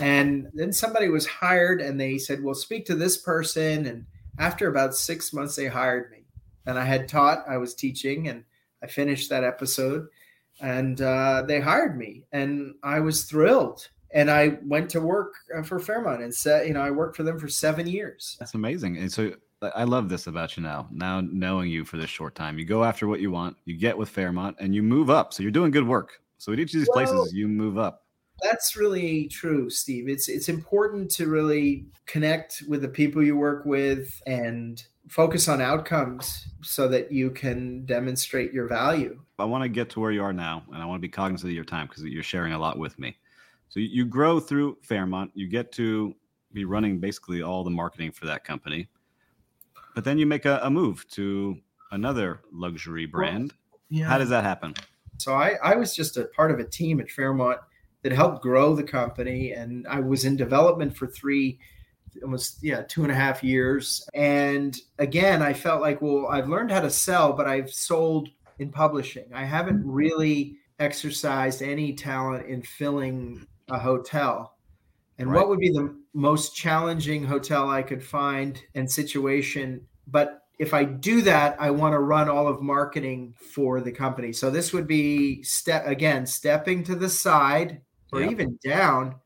And 0.00 0.48
then 0.54 0.72
somebody 0.72 1.08
was 1.08 1.26
hired 1.26 1.80
and 1.80 2.00
they 2.00 2.18
said, 2.18 2.42
well, 2.42 2.54
speak 2.54 2.86
to 2.86 2.94
this 2.94 3.16
person. 3.16 3.86
And 3.86 4.06
after 4.38 4.68
about 4.68 4.94
six 4.94 5.32
months, 5.32 5.56
they 5.56 5.66
hired 5.66 6.10
me. 6.10 6.24
And 6.66 6.78
I 6.78 6.84
had 6.84 7.08
taught, 7.08 7.44
I 7.48 7.56
was 7.56 7.74
teaching, 7.74 8.28
and 8.28 8.44
I 8.82 8.86
finished 8.86 9.30
that 9.30 9.42
episode 9.42 10.06
and 10.60 11.00
uh, 11.00 11.42
they 11.46 11.60
hired 11.60 11.98
me, 11.98 12.24
and 12.32 12.74
I 12.82 13.00
was 13.00 13.24
thrilled. 13.24 13.88
And 14.14 14.30
I 14.30 14.58
went 14.64 14.88
to 14.90 15.00
work 15.00 15.34
uh, 15.54 15.62
for 15.62 15.78
Fairmont 15.78 16.22
and 16.22 16.34
said, 16.34 16.66
you 16.66 16.72
know, 16.72 16.80
I 16.80 16.90
worked 16.90 17.14
for 17.14 17.24
them 17.24 17.38
for 17.38 17.46
seven 17.46 17.86
years. 17.86 18.36
That's 18.38 18.54
amazing. 18.54 18.96
And 18.96 19.12
so 19.12 19.34
I 19.74 19.84
love 19.84 20.08
this 20.08 20.28
about 20.28 20.56
you 20.56 20.62
now. 20.62 20.88
Now 20.90 21.20
knowing 21.20 21.70
you 21.70 21.84
for 21.84 21.96
this 21.96 22.08
short 22.08 22.34
time, 22.34 22.58
you 22.58 22.64
go 22.64 22.84
after 22.84 23.06
what 23.06 23.20
you 23.20 23.30
want, 23.30 23.56
you 23.64 23.76
get 23.76 23.98
with 23.98 24.08
Fairmont, 24.08 24.56
and 24.60 24.74
you 24.74 24.82
move 24.82 25.10
up. 25.10 25.34
So 25.34 25.42
you're 25.42 25.52
doing 25.52 25.70
good 25.70 25.86
work. 25.86 26.22
So 26.38 26.52
at 26.52 26.60
each 26.60 26.72
of 26.74 26.80
these 26.80 26.88
well, 26.94 27.04
places, 27.04 27.34
you 27.34 27.48
move 27.48 27.76
up. 27.76 28.04
That's 28.42 28.76
really 28.76 29.26
true, 29.28 29.68
Steve. 29.68 30.08
It's 30.08 30.28
it's 30.28 30.48
important 30.48 31.10
to 31.12 31.26
really 31.26 31.86
connect 32.06 32.62
with 32.68 32.82
the 32.82 32.88
people 32.88 33.22
you 33.22 33.36
work 33.36 33.64
with 33.64 34.22
and 34.26 34.80
focus 35.08 35.48
on 35.48 35.60
outcomes 35.60 36.46
so 36.62 36.86
that 36.88 37.10
you 37.10 37.30
can 37.30 37.84
demonstrate 37.84 38.52
your 38.52 38.68
value. 38.68 39.20
I 39.38 39.44
want 39.44 39.62
to 39.62 39.68
get 39.68 39.90
to 39.90 40.00
where 40.00 40.10
you 40.10 40.22
are 40.22 40.32
now, 40.32 40.64
and 40.72 40.82
I 40.82 40.86
want 40.86 40.98
to 40.98 41.02
be 41.02 41.08
cognizant 41.08 41.50
of 41.50 41.54
your 41.54 41.64
time 41.64 41.86
because 41.86 42.02
you're 42.04 42.22
sharing 42.22 42.52
a 42.52 42.58
lot 42.58 42.78
with 42.78 42.98
me. 42.98 43.16
So 43.68 43.80
you 43.80 44.04
grow 44.04 44.40
through 44.40 44.78
Fairmont, 44.82 45.30
you 45.34 45.46
get 45.46 45.72
to 45.72 46.14
be 46.52 46.64
running 46.64 46.98
basically 46.98 47.42
all 47.42 47.62
the 47.62 47.70
marketing 47.70 48.10
for 48.12 48.26
that 48.26 48.44
company 48.44 48.88
but 49.98 50.04
then 50.04 50.16
you 50.16 50.26
make 50.26 50.44
a, 50.44 50.60
a 50.62 50.70
move 50.70 51.04
to 51.08 51.58
another 51.90 52.40
luxury 52.52 53.04
brand. 53.04 53.52
Well, 53.90 54.00
yeah. 54.00 54.04
How 54.06 54.16
does 54.16 54.28
that 54.28 54.44
happen? 54.44 54.74
So 55.16 55.34
I, 55.34 55.56
I 55.60 55.74
was 55.74 55.92
just 55.92 56.16
a 56.16 56.26
part 56.26 56.52
of 56.52 56.60
a 56.60 56.64
team 56.64 57.00
at 57.00 57.10
Fairmont 57.10 57.58
that 58.02 58.12
helped 58.12 58.40
grow 58.40 58.76
the 58.76 58.84
company, 58.84 59.54
and 59.54 59.88
I 59.88 59.98
was 59.98 60.24
in 60.24 60.36
development 60.36 60.96
for 60.96 61.08
three, 61.08 61.58
almost 62.22 62.62
yeah, 62.62 62.82
two 62.82 63.02
and 63.02 63.10
a 63.10 63.14
half 63.16 63.42
years. 63.42 64.08
And 64.14 64.78
again, 65.00 65.42
I 65.42 65.52
felt 65.52 65.80
like, 65.80 66.00
well, 66.00 66.28
I've 66.28 66.48
learned 66.48 66.70
how 66.70 66.82
to 66.82 66.90
sell, 66.90 67.32
but 67.32 67.48
I've 67.48 67.72
sold 67.72 68.28
in 68.58 68.70
publishing. 68.70 69.26
I 69.34 69.44
haven't 69.44 69.82
really 69.84 70.56
exercised 70.78 71.62
any 71.62 71.94
talent 71.94 72.46
in 72.46 72.62
filling 72.62 73.46
a 73.68 73.78
hotel. 73.78 74.54
And 75.18 75.30
right. 75.30 75.38
what 75.38 75.48
would 75.48 75.58
be 75.58 75.70
the 75.70 75.96
most 76.14 76.54
challenging 76.54 77.24
hotel 77.24 77.68
I 77.68 77.82
could 77.82 78.02
find 78.02 78.60
and 78.74 78.90
situation. 78.90 79.86
But 80.06 80.42
if 80.58 80.74
I 80.74 80.84
do 80.84 81.22
that, 81.22 81.56
I 81.60 81.70
want 81.70 81.92
to 81.92 82.00
run 82.00 82.28
all 82.28 82.48
of 82.48 82.60
marketing 82.60 83.34
for 83.36 83.80
the 83.80 83.92
company. 83.92 84.32
So 84.32 84.50
this 84.50 84.72
would 84.72 84.86
be 84.86 85.42
step 85.42 85.86
again, 85.86 86.26
stepping 86.26 86.82
to 86.84 86.94
the 86.94 87.08
side 87.08 87.80
or 88.12 88.20
yep. 88.20 88.30
even 88.32 88.58
down 88.64 89.16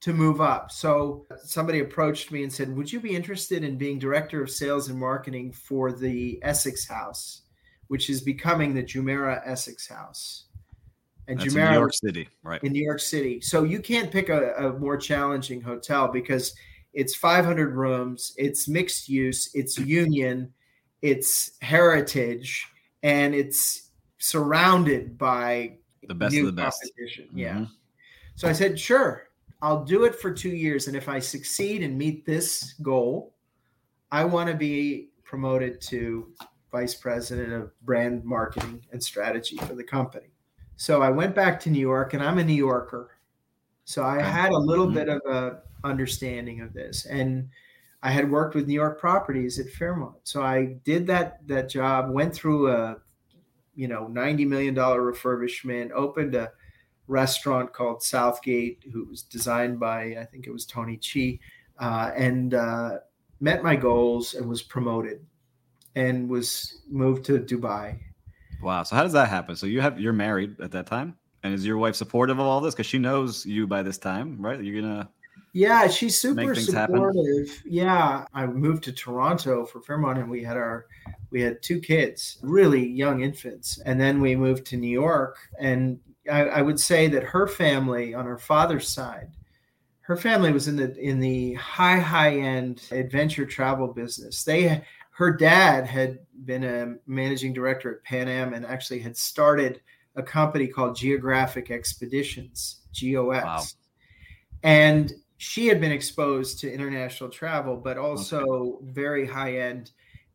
to 0.00 0.12
move 0.12 0.40
up. 0.40 0.70
So 0.70 1.26
somebody 1.42 1.80
approached 1.80 2.30
me 2.30 2.42
and 2.42 2.52
said, 2.52 2.74
"Would 2.74 2.92
you 2.92 3.00
be 3.00 3.16
interested 3.16 3.64
in 3.64 3.76
being 3.76 3.98
director 3.98 4.42
of 4.42 4.50
sales 4.50 4.88
and 4.88 4.98
marketing 4.98 5.52
for 5.52 5.92
the 5.92 6.38
Essex 6.42 6.86
House, 6.88 7.42
which 7.88 8.08
is 8.08 8.20
becoming 8.20 8.74
the 8.74 8.82
Jumeirah 8.82 9.42
Essex 9.44 9.88
House?" 9.88 10.44
And 11.26 11.38
That's 11.38 11.52
Jumeirah, 11.52 11.66
in 11.66 11.72
New 11.72 11.78
York 11.78 11.94
City, 11.94 12.28
right? 12.42 12.62
In 12.64 12.72
New 12.72 12.84
York 12.84 13.00
City. 13.00 13.40
So 13.40 13.64
you 13.64 13.80
can't 13.80 14.10
pick 14.10 14.30
a, 14.30 14.52
a 14.54 14.72
more 14.78 14.96
challenging 14.96 15.60
hotel 15.60 16.08
because 16.08 16.54
it's 16.94 17.14
500 17.14 17.74
rooms, 17.74 18.32
it's 18.38 18.66
mixed 18.66 19.08
use, 19.08 19.50
it's 19.54 19.78
union, 19.78 20.52
it's 21.02 21.52
heritage, 21.60 22.66
and 23.02 23.34
it's 23.34 23.90
surrounded 24.18 25.18
by 25.18 25.76
the 26.06 26.14
best 26.14 26.36
of 26.36 26.46
the 26.46 26.52
best. 26.52 26.90
Mm-hmm. 27.00 27.38
Yeah. 27.38 27.66
So 28.36 28.48
I 28.48 28.52
said, 28.52 28.78
sure, 28.78 29.28
I'll 29.62 29.84
do 29.84 30.04
it 30.04 30.14
for 30.14 30.32
two 30.32 30.50
years. 30.50 30.86
And 30.86 30.96
if 30.96 31.08
I 31.08 31.18
succeed 31.18 31.82
and 31.82 31.98
meet 31.98 32.24
this 32.24 32.74
goal, 32.82 33.34
I 34.10 34.24
want 34.24 34.48
to 34.48 34.56
be 34.56 35.10
promoted 35.24 35.80
to 35.82 36.32
vice 36.70 36.94
president 36.94 37.52
of 37.52 37.80
brand 37.82 38.24
marketing 38.24 38.84
and 38.92 39.02
strategy 39.02 39.56
for 39.56 39.74
the 39.74 39.84
company. 39.84 40.28
So 40.76 41.02
I 41.02 41.10
went 41.10 41.34
back 41.34 41.58
to 41.60 41.70
New 41.70 41.80
York, 41.80 42.14
and 42.14 42.22
I'm 42.22 42.38
a 42.38 42.44
New 42.44 42.52
Yorker, 42.52 43.10
so 43.84 44.04
I 44.04 44.20
had 44.20 44.52
a 44.52 44.58
little 44.58 44.86
mm-hmm. 44.86 44.94
bit 44.94 45.08
of 45.08 45.22
a 45.26 45.60
understanding 45.82 46.60
of 46.60 46.72
this, 46.72 47.06
and 47.06 47.48
I 48.02 48.10
had 48.10 48.30
worked 48.30 48.54
with 48.54 48.68
New 48.68 48.74
York 48.74 49.00
properties 49.00 49.58
at 49.58 49.70
Fairmont, 49.70 50.16
so 50.24 50.42
I 50.42 50.76
did 50.84 51.06
that 51.08 51.46
that 51.48 51.68
job. 51.68 52.10
Went 52.10 52.34
through 52.34 52.70
a 52.70 52.98
you 53.74 53.88
know 53.88 54.06
ninety 54.06 54.44
million 54.44 54.74
dollar 54.74 55.00
refurbishment, 55.00 55.90
opened 55.92 56.34
a 56.34 56.52
restaurant 57.08 57.72
called 57.72 58.02
Southgate, 58.02 58.84
who 58.92 59.04
was 59.06 59.22
designed 59.22 59.80
by 59.80 60.16
I 60.20 60.26
think 60.30 60.46
it 60.46 60.52
was 60.52 60.64
Tony 60.64 60.98
Chi, 60.98 61.40
uh, 61.80 62.12
and 62.14 62.54
uh, 62.54 62.98
met 63.40 63.62
my 63.62 63.74
goals 63.74 64.34
and 64.34 64.48
was 64.48 64.62
promoted, 64.62 65.24
and 65.98 66.28
was 66.28 66.80
moved 66.88 67.24
to 67.26 67.38
Dubai 67.40 67.98
Wow. 68.60 68.82
So 68.82 68.96
how 68.96 69.02
does 69.02 69.12
that 69.12 69.28
happen? 69.28 69.56
So 69.56 69.66
you 69.66 69.80
have 69.80 70.00
you're 70.00 70.12
married 70.12 70.60
at 70.60 70.72
that 70.72 70.86
time, 70.86 71.16
and 71.42 71.54
is 71.54 71.64
your 71.64 71.78
wife 71.78 71.94
supportive 71.94 72.38
of 72.38 72.46
all 72.46 72.60
this? 72.60 72.74
Because 72.74 72.86
she 72.86 72.98
knows 72.98 73.46
you 73.46 73.66
by 73.66 73.82
this 73.82 73.98
time, 73.98 74.36
right? 74.40 74.60
You're 74.60 74.82
gonna. 74.82 75.08
Yeah, 75.52 75.88
she's 75.88 76.20
super 76.20 76.54
supportive. 76.54 77.48
Happen. 77.48 77.48
Yeah, 77.64 78.24
I 78.34 78.46
moved 78.46 78.84
to 78.84 78.92
Toronto 78.92 79.64
for 79.64 79.80
Fairmont, 79.80 80.18
and 80.18 80.30
we 80.30 80.42
had 80.42 80.56
our 80.56 80.86
we 81.30 81.40
had 81.40 81.62
two 81.62 81.80
kids, 81.80 82.38
really 82.42 82.86
young 82.86 83.22
infants, 83.22 83.78
and 83.84 84.00
then 84.00 84.20
we 84.20 84.34
moved 84.34 84.66
to 84.66 84.76
New 84.76 84.90
York. 84.90 85.38
And 85.58 86.00
I, 86.30 86.42
I 86.46 86.62
would 86.62 86.80
say 86.80 87.08
that 87.08 87.22
her 87.22 87.46
family 87.46 88.14
on 88.14 88.26
her 88.26 88.38
father's 88.38 88.88
side, 88.88 89.30
her 90.00 90.16
family 90.16 90.52
was 90.52 90.68
in 90.68 90.76
the 90.76 90.96
in 90.98 91.20
the 91.20 91.54
high 91.54 92.00
high 92.00 92.36
end 92.38 92.82
adventure 92.90 93.46
travel 93.46 93.88
business. 93.88 94.42
They 94.42 94.82
her 95.18 95.32
dad 95.32 95.84
had 95.84 96.20
been 96.44 96.62
a 96.62 96.94
managing 97.08 97.52
director 97.52 97.92
at 97.92 98.04
Pan 98.04 98.28
Am 98.28 98.54
and 98.54 98.64
actually 98.64 99.00
had 99.00 99.16
started 99.16 99.80
a 100.14 100.22
company 100.22 100.68
called 100.68 100.94
Geographic 100.94 101.72
Expeditions, 101.72 102.82
GeoEx. 102.94 103.42
Wow. 103.42 103.62
And 104.62 105.12
she 105.38 105.66
had 105.66 105.80
been 105.80 105.90
exposed 105.90 106.60
to 106.60 106.72
international 106.72 107.30
travel, 107.30 107.76
but 107.76 107.98
also 107.98 108.78
okay. 108.80 108.92
very 108.92 109.26
high 109.26 109.56
end 109.56 109.90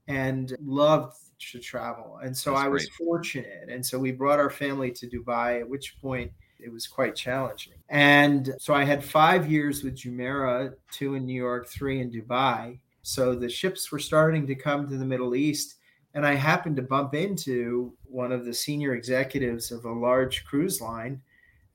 and 0.09 0.53
loved 0.61 1.15
to 1.51 1.59
travel. 1.59 2.19
And 2.21 2.36
so 2.36 2.51
That's 2.51 2.63
I 2.63 2.67
was 2.67 2.86
great. 2.86 3.07
fortunate. 3.07 3.69
And 3.69 3.86
so 3.86 3.97
we 3.97 4.11
brought 4.11 4.38
our 4.38 4.49
family 4.49 4.91
to 4.91 5.07
Dubai, 5.07 5.61
at 5.61 5.69
which 5.69 5.95
point 6.01 6.29
it 6.59 6.69
was 6.69 6.88
quite 6.88 7.15
challenging. 7.15 7.75
And 7.88 8.53
so 8.59 8.73
I 8.73 8.84
had 8.84 9.01
five 9.01 9.49
years 9.49 9.81
with 9.81 9.95
Jumeirah, 9.95 10.73
two 10.91 11.15
in 11.15 11.25
New 11.25 11.41
York, 11.41 11.69
three 11.69 12.01
in 12.01 12.11
Dubai. 12.11 12.79
So 13.04 13.36
the 13.36 13.49
ships 13.49 13.91
were 13.91 13.99
starting 13.99 14.47
to 14.47 14.56
come 14.56 14.88
to 14.88 14.97
the 14.97 15.06
Middle 15.06 15.36
East. 15.36 15.76
And 16.16 16.26
I 16.26 16.36
happened 16.36 16.78
to 16.78 16.82
bump 16.82 17.14
into 17.14 17.93
one 18.04 18.32
of 18.32 18.45
the 18.45 18.54
senior 18.54 18.95
executives 18.95 19.72
of 19.72 19.86
a 19.86 19.91
large 19.91 20.45
cruise 20.45 20.82
line. 20.82 21.22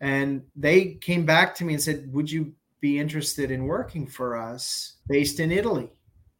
And 0.00 0.42
they 0.56 0.94
came 0.94 1.26
back 1.26 1.54
to 1.56 1.64
me 1.64 1.74
and 1.74 1.82
said, 1.82 2.12
Would 2.12 2.30
you 2.30 2.54
be 2.80 2.98
interested 2.98 3.50
in 3.50 3.64
working 3.64 4.06
for 4.06 4.36
us 4.36 4.94
based 5.08 5.40
in 5.40 5.52
Italy? 5.52 5.92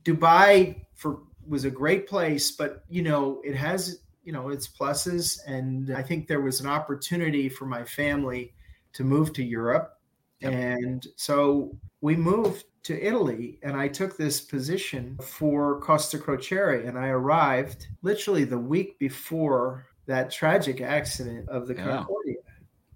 Dubai 0.05 0.84
for 0.95 1.20
was 1.47 1.64
a 1.64 1.70
great 1.70 2.07
place, 2.07 2.51
but 2.51 2.84
you 2.89 3.03
know, 3.03 3.41
it 3.45 3.57
has, 3.57 4.01
you 4.22 4.32
know, 4.32 4.51
its 4.51 4.68
pluses. 4.68 5.41
And 5.47 5.95
I 5.95 6.03
think 6.03 6.28
there 6.28 6.41
was 6.41 6.61
an 6.61 6.66
opportunity 6.66 7.49
for 7.49 7.66
my 7.66 7.84
family 7.84 8.53
to 8.93 9.05
move 9.05 9.32
to 9.34 9.43
Europe. 9.43 9.99
Yep. 10.41 10.53
And 10.53 11.07
so 11.16 11.76
we 12.01 12.16
moved 12.16 12.64
to 12.84 13.07
Italy 13.07 13.59
and 13.62 13.76
I 13.76 13.88
took 13.88 14.16
this 14.16 14.40
position 14.40 15.18
for 15.22 15.80
Costa 15.80 16.18
Crociere 16.18 16.86
and 16.86 16.99
I 16.99 17.09
arrived 17.09 17.88
literally 18.03 18.44
the 18.44 18.59
week 18.59 18.99
before 18.99 19.86
that 20.07 20.30
tragic 20.30 20.80
accident 20.80 21.49
of 21.49 21.66
the 21.66 21.74
yeah. 21.74 21.84
Concordia. 21.84 22.36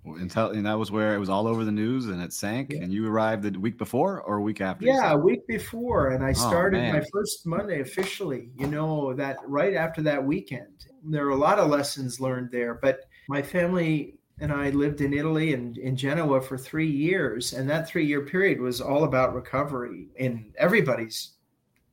And, 0.04 0.30
tell, 0.30 0.50
and 0.50 0.66
that 0.66 0.78
was 0.78 0.90
where 0.90 1.14
it 1.14 1.18
was 1.18 1.28
all 1.28 1.46
over 1.46 1.64
the 1.64 1.70
news 1.72 2.06
and 2.06 2.20
it 2.20 2.32
sank. 2.32 2.72
Yeah. 2.72 2.82
And 2.82 2.92
you 2.92 3.08
arrived 3.08 3.44
the 3.44 3.58
week 3.58 3.78
before 3.78 4.20
or 4.22 4.38
a 4.38 4.42
week 4.42 4.60
after? 4.60 4.86
Yeah, 4.86 5.12
a 5.12 5.16
week 5.16 5.46
before. 5.46 6.10
And 6.10 6.24
I 6.24 6.30
oh, 6.30 6.32
started 6.32 6.82
oh, 6.88 6.92
my 6.92 7.02
first 7.12 7.46
Monday 7.46 7.80
officially, 7.80 8.50
you 8.56 8.66
know, 8.66 9.14
that 9.14 9.36
right 9.46 9.74
after 9.74 10.02
that 10.02 10.24
weekend. 10.24 10.86
There 11.04 11.26
are 11.26 11.30
a 11.30 11.36
lot 11.36 11.58
of 11.58 11.68
lessons 11.70 12.20
learned 12.20 12.50
there, 12.50 12.74
but 12.74 13.00
my 13.28 13.42
family 13.42 14.18
and 14.40 14.52
I 14.52 14.70
lived 14.70 15.00
in 15.00 15.12
Italy 15.12 15.54
and 15.54 15.78
in 15.78 15.96
Genoa 15.96 16.40
for 16.40 16.58
three 16.58 16.90
years. 16.90 17.52
And 17.52 17.68
that 17.70 17.88
three 17.88 18.06
year 18.06 18.24
period 18.24 18.60
was 18.60 18.80
all 18.80 19.04
about 19.04 19.34
recovery 19.34 20.08
in 20.16 20.52
everybody's 20.58 21.32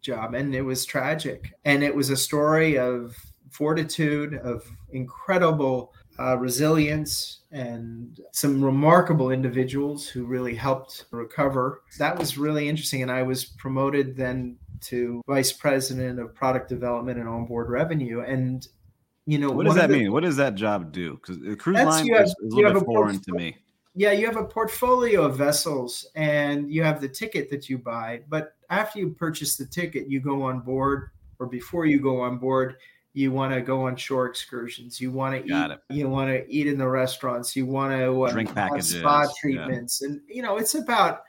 job. 0.01 0.33
And 0.33 0.55
it 0.55 0.61
was 0.61 0.85
tragic. 0.85 1.53
And 1.65 1.83
it 1.83 1.93
was 1.93 2.09
a 2.09 2.17
story 2.17 2.77
of 2.77 3.15
fortitude, 3.51 4.35
of 4.35 4.63
incredible 4.91 5.93
uh, 6.19 6.37
resilience, 6.37 7.41
and 7.51 8.19
some 8.31 8.63
remarkable 8.63 9.31
individuals 9.31 10.07
who 10.07 10.25
really 10.25 10.55
helped 10.55 11.05
recover. 11.11 11.83
That 11.97 12.17
was 12.17 12.37
really 12.37 12.67
interesting. 12.67 13.01
And 13.01 13.11
I 13.11 13.23
was 13.23 13.45
promoted 13.45 14.15
then 14.15 14.57
to 14.81 15.21
vice 15.27 15.51
president 15.51 16.19
of 16.19 16.33
product 16.33 16.69
development 16.69 17.19
and 17.19 17.27
onboard 17.27 17.69
revenue. 17.69 18.21
And 18.21 18.67
you 19.29 19.37
know 19.37 19.51
what 19.51 19.65
does 19.65 19.75
that 19.75 19.89
the, 19.89 19.97
mean 19.97 20.11
what 20.11 20.23
does 20.23 20.35
that 20.35 20.55
job 20.55 20.91
do 20.91 21.13
because 21.13 21.39
the 21.39 21.55
cruise 21.55 21.75
line 21.77 22.07
have, 22.09 22.25
is, 22.25 22.35
a 22.41 22.55
little 22.55 22.73
bit 22.73 22.83
foreign 22.83 23.19
to 23.19 23.31
me 23.33 23.55
yeah 23.93 24.11
you 24.11 24.25
have 24.25 24.37
a 24.37 24.43
portfolio 24.43 25.23
of 25.23 25.37
vessels 25.37 26.07
and 26.15 26.71
you 26.73 26.83
have 26.83 26.99
the 26.99 27.07
ticket 27.07 27.47
that 27.49 27.69
you 27.69 27.77
buy 27.77 28.21
but 28.27 28.55
after 28.71 28.97
you 28.97 29.11
purchase 29.11 29.55
the 29.55 29.65
ticket 29.65 30.09
you 30.09 30.19
go 30.19 30.41
on 30.41 30.61
board 30.61 31.11
or 31.37 31.45
before 31.45 31.85
you 31.85 31.99
go 31.99 32.21
on 32.21 32.39
board 32.39 32.77
you 33.13 33.31
want 33.31 33.53
to 33.53 33.61
go 33.61 33.83
on 33.85 33.95
shore 33.95 34.25
excursions 34.25 34.99
you 34.99 35.11
want 35.11 35.35
to 35.35 35.45
eat 35.45 35.71
it. 35.71 35.79
you 35.91 36.09
want 36.09 36.29
to 36.29 36.43
eat 36.51 36.65
in 36.65 36.79
the 36.79 36.87
restaurants 36.87 37.55
you 37.55 37.67
want 37.67 37.93
to 37.93 38.23
uh, 38.23 38.31
drink 38.31 38.53
packages 38.55 38.97
spa 38.97 39.27
treatments 39.39 40.01
yeah. 40.01 40.09
and 40.09 40.21
you 40.27 40.41
know 40.41 40.57
it's 40.57 40.73
about 40.73 41.21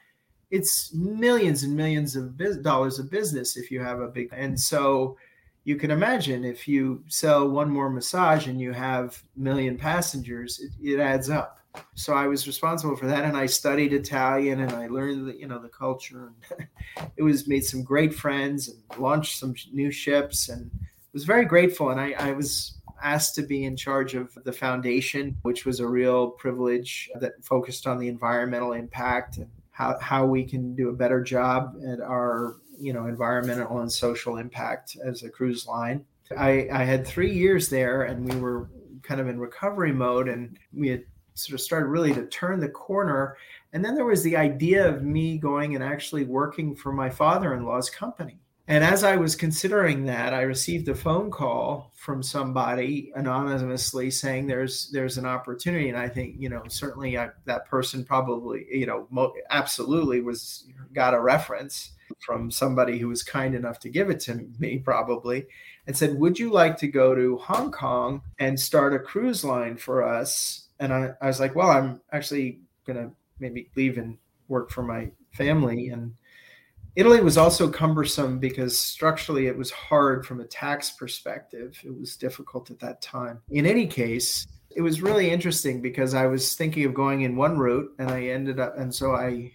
it's 0.51 0.92
millions 0.94 1.64
and 1.64 1.76
millions 1.76 2.16
of 2.16 2.34
dollars 2.62 2.98
of 2.98 3.11
business 3.11 3.59
if 3.59 3.70
you 3.70 3.78
have 3.78 4.01
a 4.01 4.09
big 4.09 4.28
and 4.32 4.59
so 4.59 5.18
you 5.64 5.76
can 5.76 5.90
imagine 5.90 6.44
if 6.44 6.66
you 6.66 7.04
sell 7.06 7.48
one 7.48 7.70
more 7.70 7.90
massage 7.90 8.46
and 8.46 8.61
you 8.61 8.72
have 8.72 9.22
million 9.36 9.76
passengers 9.76 10.61
it, 10.61 10.70
it 10.82 11.00
adds 11.00 11.30
up. 11.30 11.58
So 11.94 12.14
i 12.14 12.26
was 12.26 12.48
responsible 12.48 12.96
for 12.96 13.06
that 13.06 13.24
and 13.24 13.36
i 13.36 13.46
studied 13.46 13.92
italian 13.92 14.61
and 14.61 14.72
i 14.72 14.88
learned 14.88 15.28
the, 15.28 15.36
you 15.38 15.46
know 15.46 15.61
the 15.61 15.68
culture 15.68 16.32
and 16.50 16.66
it 17.16 17.22
was 17.22 17.46
made 17.46 17.64
some 17.64 17.84
great 17.84 18.12
friends 18.12 18.68
and 18.68 19.00
launched 19.00 19.38
some 19.38 19.54
new 19.72 19.92
ships 19.92 20.48
and 20.48 20.70
was 21.12 21.24
very 21.24 21.44
grateful. 21.44 21.90
And 21.90 22.00
I, 22.00 22.12
I 22.18 22.32
was 22.32 22.76
asked 23.02 23.34
to 23.34 23.42
be 23.42 23.64
in 23.64 23.76
charge 23.76 24.14
of 24.14 24.36
the 24.44 24.52
foundation 24.52 25.34
which 25.42 25.64
was 25.64 25.80
a 25.80 25.86
real 25.86 26.28
privilege 26.32 27.08
that 27.18 27.32
focused 27.42 27.86
on 27.86 27.98
the 27.98 28.08
environmental 28.08 28.74
impact 28.74 29.38
and 29.38 29.48
how, 29.70 29.98
how 30.00 30.26
we 30.26 30.44
can 30.44 30.74
do 30.74 30.90
a 30.90 30.92
better 30.92 31.22
job 31.22 31.76
at 31.86 32.00
our 32.00 32.56
you 32.81 32.93
know 32.93 33.07
environmental 33.07 33.81
and 33.81 33.93
social 33.93 34.37
impact 34.37 34.97
as 35.05 35.22
a 35.22 35.31
cruise 35.31 35.66
line 35.66 36.05
I, 36.37 36.68
I 36.72 36.85
had 36.85 37.07
three 37.07 37.33
years 37.33 37.68
there 37.68 38.03
and 38.03 38.33
we 38.33 38.41
were 38.41 38.68
kind 39.03 39.20
of 39.20 39.28
in 39.28 39.39
recovery 39.39 39.93
mode 39.93 40.28
and 40.28 40.59
we 40.72 40.89
had 40.89 41.05
sort 41.35 41.55
of 41.55 41.61
started 41.61 41.87
really 41.87 42.14
to 42.14 42.26
turn 42.26 42.61
the 42.61 42.68
corner. 42.68 43.37
And 43.72 43.85
then 43.85 43.95
there 43.95 44.05
was 44.05 44.22
the 44.22 44.37
idea 44.37 44.87
of 44.87 45.03
me 45.03 45.39
going 45.39 45.74
and 45.74 45.83
actually 45.83 46.24
working 46.24 46.74
for 46.74 46.93
my 46.93 47.11
father 47.11 47.55
in 47.55 47.64
law's 47.64 47.91
company. 47.91 48.39
And 48.68 48.85
as 48.85 49.03
I 49.03 49.16
was 49.16 49.35
considering 49.35 50.05
that, 50.05 50.33
I 50.33 50.43
received 50.43 50.89
a 50.89 50.95
phone 50.95 51.31
call 51.31 51.91
from 51.97 52.22
somebody 52.22 53.11
anonymously 53.16 54.12
saying 54.12 54.47
there's 54.47 54.91
there's 54.93 55.18
an 55.18 55.26
opportunity. 55.26 55.89
And 55.89 55.99
I 55.99 56.09
think 56.09 56.37
you 56.39 56.49
know 56.49 56.62
certainly 56.68 57.18
I, 57.18 57.31
that 57.47 57.66
person 57.66 58.05
probably 58.05 58.66
you 58.70 58.87
know 58.87 59.09
mo- 59.11 59.35
absolutely 59.51 60.20
was 60.20 60.66
got 60.93 61.14
a 61.14 61.20
reference 61.20 61.93
from 62.18 62.50
somebody 62.50 62.98
who 62.98 63.08
was 63.08 63.22
kind 63.22 63.54
enough 63.54 63.78
to 63.80 63.88
give 63.88 64.11
it 64.11 64.20
to 64.20 64.46
me 64.58 64.78
probably 64.78 65.46
and 65.86 65.96
said, 65.96 66.18
"Would 66.18 66.38
you 66.38 66.50
like 66.50 66.76
to 66.78 66.88
go 66.88 67.14
to 67.14 67.38
Hong 67.38 67.70
Kong 67.70 68.22
and 68.38 68.58
start 68.58 68.94
a 68.94 68.98
cruise 68.98 69.44
line 69.44 69.76
for 69.76 70.02
us 70.02 70.68
and 70.80 70.92
I, 70.92 71.11
I 71.20 71.26
was 71.26 71.38
like, 71.38 71.54
well, 71.54 71.70
I'm 71.70 72.00
actually 72.11 72.61
gonna 72.86 73.12
maybe 73.38 73.70
leave 73.76 73.98
and 73.98 74.16
work 74.48 74.70
for 74.70 74.82
my 74.82 75.11
family. 75.32 75.88
And 75.88 76.14
Italy 76.96 77.20
was 77.20 77.38
also 77.38 77.70
cumbersome 77.70 78.38
because 78.38 78.76
structurally 78.76 79.46
it 79.46 79.56
was 79.56 79.70
hard 79.70 80.26
from 80.26 80.40
a 80.40 80.46
tax 80.46 80.90
perspective. 80.90 81.78
It 81.84 81.96
was 81.96 82.16
difficult 82.16 82.70
at 82.70 82.80
that 82.80 83.00
time. 83.00 83.40
In 83.50 83.66
any 83.66 83.86
case, 83.86 84.46
it 84.70 84.80
was 84.80 85.02
really 85.02 85.30
interesting 85.30 85.80
because 85.80 86.14
I 86.14 86.26
was 86.26 86.54
thinking 86.54 86.84
of 86.84 86.94
going 86.94 87.22
in 87.22 87.36
one 87.36 87.58
route 87.58 87.92
and 87.98 88.11
I 88.11 88.24
ended 88.24 88.58
up 88.58 88.76
and 88.76 88.92
so 88.92 89.14
I 89.14 89.52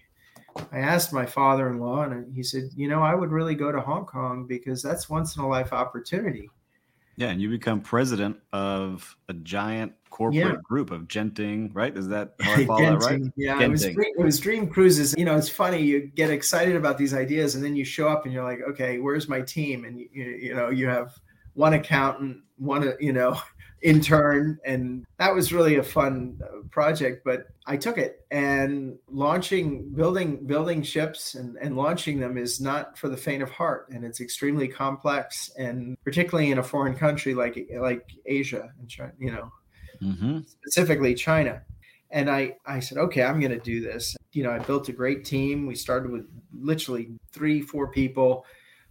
I 0.71 0.79
asked 0.79 1.11
my 1.11 1.25
father-in-law 1.25 2.03
and 2.03 2.33
he 2.33 2.43
said, 2.43 2.69
"You 2.75 2.87
know, 2.87 3.01
I 3.01 3.15
would 3.15 3.31
really 3.31 3.55
go 3.55 3.71
to 3.71 3.81
Hong 3.81 4.05
Kong 4.05 4.45
because 4.47 4.81
that's 4.81 5.09
once 5.09 5.35
in 5.35 5.43
a 5.43 5.47
life 5.47 5.73
opportunity." 5.73 6.49
Yeah, 7.17 7.29
and 7.29 7.41
you 7.41 7.49
become 7.49 7.81
president 7.81 8.37
of 8.51 9.15
a 9.29 9.33
giant 9.33 9.93
corporate 10.09 10.45
yeah. 10.45 10.55
group 10.63 10.91
of 10.91 11.03
Genting, 11.07 11.71
right? 11.73 11.95
Is 11.95 12.07
that 12.09 12.35
how 12.41 12.53
I 12.53 12.65
follow 12.67 12.81
that 12.81 13.05
right? 13.05 13.21
Yeah, 13.37 13.61
it 13.61 13.69
was, 13.69 13.83
dream, 13.83 14.13
it 14.17 14.23
was 14.23 14.39
Dream 14.39 14.67
Cruises. 14.67 15.15
You 15.17 15.25
know, 15.25 15.37
it's 15.37 15.49
funny. 15.49 15.81
You 15.81 16.07
get 16.07 16.29
excited 16.29 16.75
about 16.75 16.97
these 16.97 17.13
ideas, 17.13 17.55
and 17.55 17.63
then 17.63 17.75
you 17.75 17.85
show 17.85 18.09
up, 18.09 18.25
and 18.25 18.33
you're 18.33 18.43
like, 18.43 18.59
okay, 18.69 18.99
where's 18.99 19.29
my 19.29 19.41
team? 19.41 19.85
And 19.85 19.99
you, 19.99 20.09
you 20.11 20.55
know, 20.55 20.69
you 20.69 20.87
have 20.87 21.17
one 21.53 21.73
accountant, 21.73 22.37
one 22.57 22.93
you 22.99 23.13
know, 23.13 23.39
intern 23.86 24.57
and 24.65 25.05
that 25.19 25.33
was 25.33 25.53
really 25.53 25.75
a 25.75 25.83
fun 25.83 26.41
uh, 26.43 26.67
project 26.71 27.23
but 27.23 27.45
i 27.67 27.77
took 27.77 27.99
it. 27.99 28.25
And 28.31 28.97
launching 29.07 29.93
building 29.93 30.47
building 30.47 30.81
ships 30.81 31.36
and, 31.36 31.55
and 31.61 31.77
launching 31.77 32.19
them 32.19 32.36
is 32.36 32.59
not 32.59 32.97
for 32.97 33.09
the 33.09 33.15
faint 33.15 33.43
of 33.43 33.51
heart 33.51 33.88
and 33.91 34.03
it's 34.03 34.21
extremely 34.21 34.67
complex 34.67 35.51
and 35.59 35.95
particularly 36.03 36.49
in 36.49 36.57
a 36.57 36.63
foreign 36.63 36.95
country 36.95 37.36
like 37.36 37.69
like 37.79 38.09
asia 38.25 38.71
and 38.79 38.89
china 38.89 39.11
you 39.19 39.31
know 39.31 39.51
mm-hmm. 40.01 40.39
specifically 40.41 41.13
china. 41.13 41.61
And 42.09 42.27
i 42.27 42.55
i 42.65 42.79
said 42.79 42.97
okay 42.97 43.21
i'm 43.21 43.39
going 43.39 43.51
to 43.51 43.59
do 43.59 43.81
this. 43.81 44.17
You 44.31 44.43
know 44.43 44.51
i 44.51 44.57
built 44.57 44.89
a 44.89 44.93
great 44.93 45.25
team. 45.25 45.67
We 45.67 45.75
started 45.75 46.11
with 46.11 46.25
literally 46.59 47.11
three 47.31 47.61
four 47.61 47.88
people. 47.89 48.45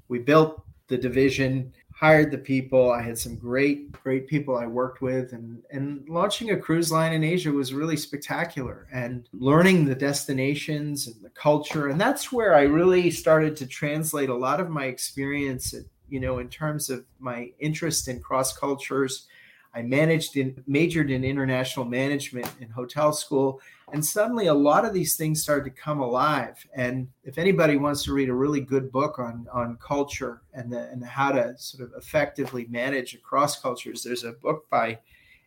We 0.06 0.20
built 0.20 0.64
the 0.86 0.98
division 0.98 1.72
hired 2.04 2.30
the 2.30 2.36
people. 2.36 2.92
I 2.92 3.00
had 3.00 3.18
some 3.18 3.34
great, 3.34 3.90
great 3.92 4.26
people 4.26 4.58
I 4.58 4.66
worked 4.66 5.00
with, 5.00 5.32
and 5.32 5.62
and 5.70 6.06
launching 6.06 6.50
a 6.50 6.56
cruise 6.66 6.92
line 6.92 7.14
in 7.14 7.24
Asia 7.24 7.50
was 7.50 7.72
really 7.72 7.96
spectacular. 7.96 8.86
And 8.92 9.26
learning 9.32 9.86
the 9.86 9.94
destinations 9.94 11.06
and 11.06 11.24
the 11.24 11.30
culture, 11.30 11.88
and 11.88 11.98
that's 11.98 12.30
where 12.30 12.54
I 12.54 12.64
really 12.64 13.10
started 13.10 13.56
to 13.56 13.66
translate 13.66 14.28
a 14.28 14.34
lot 14.46 14.60
of 14.60 14.68
my 14.68 14.84
experience, 14.84 15.74
you 16.10 16.20
know, 16.20 16.40
in 16.40 16.48
terms 16.50 16.90
of 16.90 17.06
my 17.20 17.50
interest 17.58 18.08
in 18.08 18.20
cross 18.20 18.54
cultures. 18.54 19.26
I 19.74 19.82
managed 19.82 20.36
in 20.36 20.62
majored 20.66 21.10
in 21.10 21.24
international 21.24 21.84
management 21.84 22.48
in 22.60 22.68
hotel 22.68 23.12
school 23.12 23.60
and 23.92 24.04
suddenly 24.04 24.46
a 24.46 24.54
lot 24.54 24.84
of 24.84 24.94
these 24.94 25.16
things 25.16 25.42
started 25.42 25.64
to 25.64 25.82
come 25.82 26.00
alive. 26.00 26.66
And 26.74 27.08
if 27.22 27.38
anybody 27.38 27.76
wants 27.76 28.02
to 28.04 28.12
read 28.12 28.28
a 28.28 28.34
really 28.34 28.60
good 28.60 28.90
book 28.90 29.18
on, 29.18 29.46
on 29.52 29.76
culture 29.76 30.42
and, 30.54 30.72
the, 30.72 30.88
and 30.90 31.04
how 31.04 31.32
to 31.32 31.56
sort 31.58 31.84
of 31.84 31.92
effectively 31.96 32.66
manage 32.70 33.14
across 33.14 33.60
cultures, 33.60 34.02
there's 34.02 34.24
a 34.24 34.32
book 34.32 34.68
by 34.70 34.98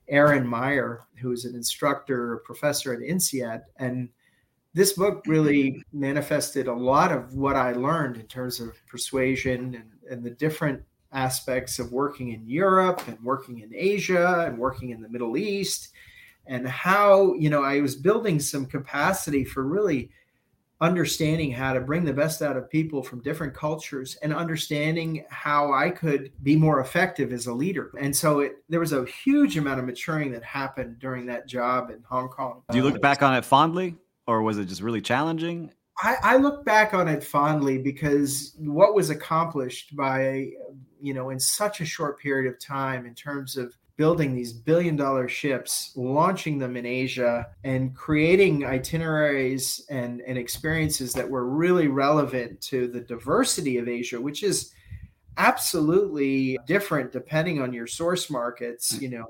Erin 0.08 0.48
Meyer, 0.48 1.08
who 1.20 1.32
is 1.32 1.46
an 1.46 1.56
instructor, 1.56 2.38
professor 2.46 2.94
at 2.94 3.00
INSEAD. 3.00 3.64
And 3.78 4.10
this 4.74 4.94
book 4.94 5.24
really 5.26 5.84
manifested 5.92 6.68
a 6.68 6.74
lot 6.74 7.12
of 7.12 7.34
what 7.34 7.56
I 7.56 7.74
learned 7.74 8.18
in 8.18 8.28
terms 8.28 8.60
of 8.60 8.78
persuasion 8.88 9.76
and, 9.76 9.92
and 10.10 10.24
the 10.24 10.30
different 10.30 10.84
aspects 11.14 11.80
of 11.80 11.92
working 11.92 12.34
in 12.34 12.48
Europe 12.48 13.02
and 13.08 13.18
working 13.24 13.60
in 13.60 13.74
Asia 13.74 14.46
and 14.48 14.58
working 14.58 14.90
in 14.90 15.02
the 15.02 15.10
Middle 15.10 15.38
East 15.38 15.90
and 16.48 16.68
how 16.68 17.34
you 17.36 17.50
know 17.50 17.64
i 17.64 17.80
was 17.80 17.96
building 17.96 18.40
some 18.40 18.66
capacity 18.66 19.44
for 19.44 19.64
really 19.64 20.10
understanding 20.80 21.52
how 21.52 21.74
to 21.74 21.82
bring 21.82 22.06
the 22.06 22.14
best 22.14 22.44
out 22.44 22.56
of 22.56 22.70
people 22.70 23.02
from 23.02 23.20
different 23.24 23.52
cultures 23.52 24.16
and 24.22 24.34
understanding 24.34 25.26
how 25.30 25.74
i 25.74 25.90
could 25.90 26.32
be 26.44 26.56
more 26.56 26.82
effective 26.82 27.34
as 27.34 27.48
a 27.48 27.54
leader. 27.54 27.90
And 28.00 28.16
so 28.16 28.42
it, 28.42 28.58
there 28.70 28.80
was 28.80 28.94
a 28.94 29.04
huge 29.06 29.58
amount 29.58 29.80
of 29.80 29.88
maturing 29.88 30.32
that 30.34 30.44
happened 30.44 31.00
during 31.00 31.26
that 31.26 31.48
job 31.48 31.90
in 31.90 32.04
hong 32.08 32.30
kong. 32.30 32.62
Do 32.70 32.78
you 32.78 32.84
look 32.84 33.02
back 33.02 33.24
on 33.24 33.34
it 33.34 33.44
fondly 33.44 33.96
or 34.28 34.44
was 34.44 34.60
it 34.60 34.66
just 34.66 34.82
really 34.84 35.02
challenging? 35.02 35.72
I, 36.04 36.18
I 36.22 36.38
look 36.38 36.64
back 36.64 36.94
on 36.94 37.08
it 37.08 37.24
fondly 37.24 37.80
because 37.80 38.54
what 38.60 38.94
was 38.94 39.10
accomplished 39.10 39.96
by 39.96 40.52
you 41.02 41.14
know 41.14 41.30
in 41.30 41.40
such 41.40 41.82
a 41.82 41.86
short 41.86 42.20
period 42.20 42.52
of 42.52 42.60
time 42.60 43.06
in 43.06 43.14
terms 43.16 43.58
of 43.58 43.78
building 43.98 44.36
these 44.36 44.54
billion 44.54 44.96
dollar 44.96 45.28
ships, 45.28 45.92
launching 45.96 46.60
them 46.60 46.78
in 46.78 46.86
Asia, 46.86 47.48
and 47.64 47.96
creating 47.96 48.64
itineraries 48.64 49.86
and, 49.90 50.22
and 50.22 50.38
experiences 50.38 51.14
that 51.14 51.28
were 51.28 51.48
really 51.50 51.88
relevant 51.88 52.62
to 52.62 52.88
the 52.88 53.02
diversity 53.02 53.78
of 53.78 53.90
Asia, 53.90 54.22
which 54.22 54.44
is 54.44 54.72
absolutely 55.38 56.58
different 56.68 57.12
depending 57.12 57.60
on 57.60 57.74
your 57.74 57.88
source 57.88 58.30
markets, 58.30 59.00
you 59.02 59.10
know, 59.10 59.26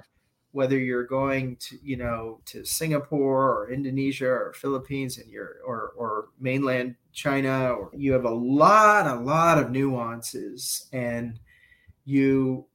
whether 0.52 0.78
you're 0.78 1.06
going 1.06 1.56
to, 1.58 1.78
you 1.82 1.96
know, 1.96 2.40
to 2.46 2.66
Singapore 2.66 3.52
or 3.54 3.72
Indonesia 3.72 4.28
or 4.28 4.54
Philippines 4.54 5.18
and 5.18 5.30
you're 5.30 5.58
or 5.66 5.94
or 5.96 6.30
mainland 6.40 6.96
China, 7.14 7.72
or 7.72 7.90
you 7.96 8.12
have 8.14 8.26
a 8.26 8.30
lot, 8.30 9.08
a 9.08 9.20
lot 9.20 9.58
of 9.58 9.72
nuances. 9.72 10.88
And 10.92 11.40
you 12.08 12.66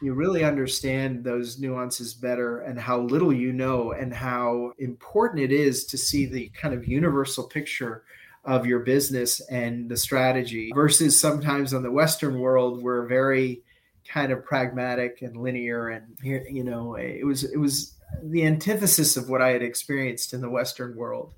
you 0.00 0.14
really 0.14 0.44
understand 0.44 1.24
those 1.24 1.58
nuances 1.58 2.14
better 2.14 2.60
and 2.60 2.80
how 2.80 3.00
little 3.00 3.32
you 3.32 3.52
know 3.52 3.92
and 3.92 4.14
how 4.14 4.72
important 4.78 5.42
it 5.42 5.52
is 5.52 5.84
to 5.84 5.98
see 5.98 6.24
the 6.24 6.48
kind 6.50 6.72
of 6.72 6.88
universal 6.88 7.44
picture 7.44 8.04
of 8.44 8.64
your 8.64 8.78
business 8.78 9.40
and 9.50 9.90
the 9.90 9.96
strategy 9.96 10.70
versus 10.74 11.20
sometimes 11.20 11.74
on 11.74 11.82
the 11.82 11.90
western 11.90 12.40
world 12.40 12.82
we're 12.82 13.06
very 13.06 13.60
kind 14.08 14.32
of 14.32 14.42
pragmatic 14.44 15.20
and 15.20 15.36
linear 15.36 15.88
and 15.88 16.16
you 16.22 16.64
know 16.64 16.94
it 16.94 17.26
was 17.26 17.44
it 17.44 17.58
was 17.58 17.94
the 18.22 18.46
antithesis 18.46 19.18
of 19.18 19.28
what 19.28 19.42
i 19.42 19.50
had 19.50 19.62
experienced 19.62 20.32
in 20.32 20.40
the 20.40 20.48
western 20.48 20.96
world. 20.96 21.34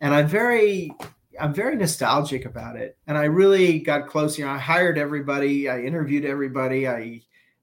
And 0.00 0.12
i'm 0.14 0.26
very 0.26 0.90
i'm 1.40 1.54
very 1.54 1.76
nostalgic 1.76 2.44
about 2.44 2.76
it. 2.76 2.96
And 3.06 3.16
i 3.16 3.24
really 3.24 3.78
got 3.78 4.06
close 4.06 4.38
you 4.38 4.44
know 4.44 4.50
i 4.50 4.58
hired 4.58 4.98
everybody 4.98 5.68
i 5.68 5.80
interviewed 5.80 6.24
everybody 6.24 6.88
i 6.88 7.20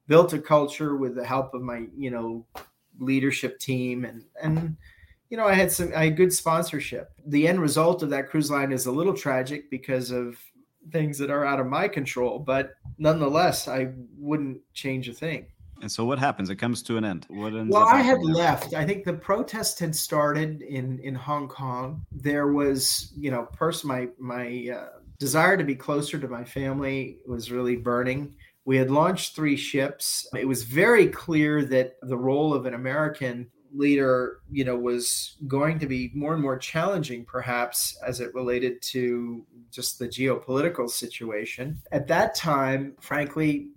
built 0.08 0.34
a 0.34 0.40
culture 0.40 0.96
with 0.96 1.16
the 1.16 1.26
help 1.26 1.54
of 1.54 1.62
my 1.62 1.86
you 1.98 2.12
know 2.12 2.46
leadership 3.00 3.60
team. 3.60 4.06
And 4.06 4.24
and 4.42 4.78
you 5.30 5.38
know 5.38 5.46
i 5.46 5.54
had 5.54 5.72
some 5.72 5.92
i 5.96 6.06
had 6.06 6.18
good 6.18 6.34
sponsorship. 6.34 7.12
The 7.28 7.48
end 7.48 7.62
result 7.62 8.04
of 8.04 8.10
that 8.12 8.30
cruise 8.30 8.52
line 8.52 8.72
is 8.72 8.86
a 8.86 8.92
little 8.92 9.14
tragic 9.14 9.70
because 9.70 10.12
of 10.12 10.38
things 10.92 11.18
that 11.18 11.32
are 11.32 11.46
out 11.46 11.60
of 11.60 11.66
my 11.66 11.88
control 11.88 12.38
but 12.38 12.76
nonetheless 13.00 13.68
i 13.68 13.92
wouldn't 14.18 14.62
change 14.74 15.10
a 15.10 15.14
thing 15.14 15.48
And 15.86 15.92
so 15.92 16.04
what 16.04 16.18
happens? 16.18 16.50
It 16.50 16.56
comes 16.56 16.82
to 16.82 16.98
an 16.98 17.06
end. 17.06 17.28
What 17.30 17.54
ends 17.54 17.72
well, 17.72 17.88
I 17.88 18.02
had 18.02 18.24
left. 18.24 18.74
I 18.74 18.88
think 18.88 19.04
the 19.04 19.14
protest 19.14 19.78
had 19.78 19.96
started 19.96 20.64
in 20.64 20.98
in 21.02 21.14
Hong 21.14 21.48
Kong. 21.48 22.04
There 22.12 22.48
was, 22.52 23.14
you 23.16 23.30
know, 23.30 23.44
person 23.54 23.90
my 23.90 24.08
my 24.18 24.68
uh, 24.76 24.98
desire 25.20 25.56
to 25.58 25.64
be 25.64 25.76
closer 25.76 26.18
to 26.18 26.28
my 26.28 26.44
family 26.44 27.20
was 27.28 27.52
really 27.52 27.76
burning. 27.76 28.34
We 28.66 28.78
had 28.78 28.90
launched 28.90 29.36
three 29.36 29.56
ships. 29.56 30.28
It 30.36 30.48
was 30.48 30.64
very 30.64 31.06
clear 31.06 31.64
that 31.66 31.98
the 32.02 32.18
role 32.18 32.52
of 32.56 32.66
an 32.66 32.74
American 32.74 33.52
leader, 33.72 34.40
you 34.50 34.66
know, 34.66 34.76
was 34.76 35.36
going 35.48 35.78
to 35.78 35.86
be 35.86 36.10
more 36.16 36.34
and 36.34 36.42
more 36.42 36.58
challenging, 36.58 37.26
perhaps, 37.26 37.96
as 38.04 38.22
it 38.22 38.34
related 38.34 38.82
to 38.82 39.46
just 39.70 40.00
the 40.00 40.08
geopolitical 40.08 40.90
situation. 40.90 41.78
At 41.92 42.08
that 42.08 42.34
time, 42.34 42.96
frankly, 43.02 43.70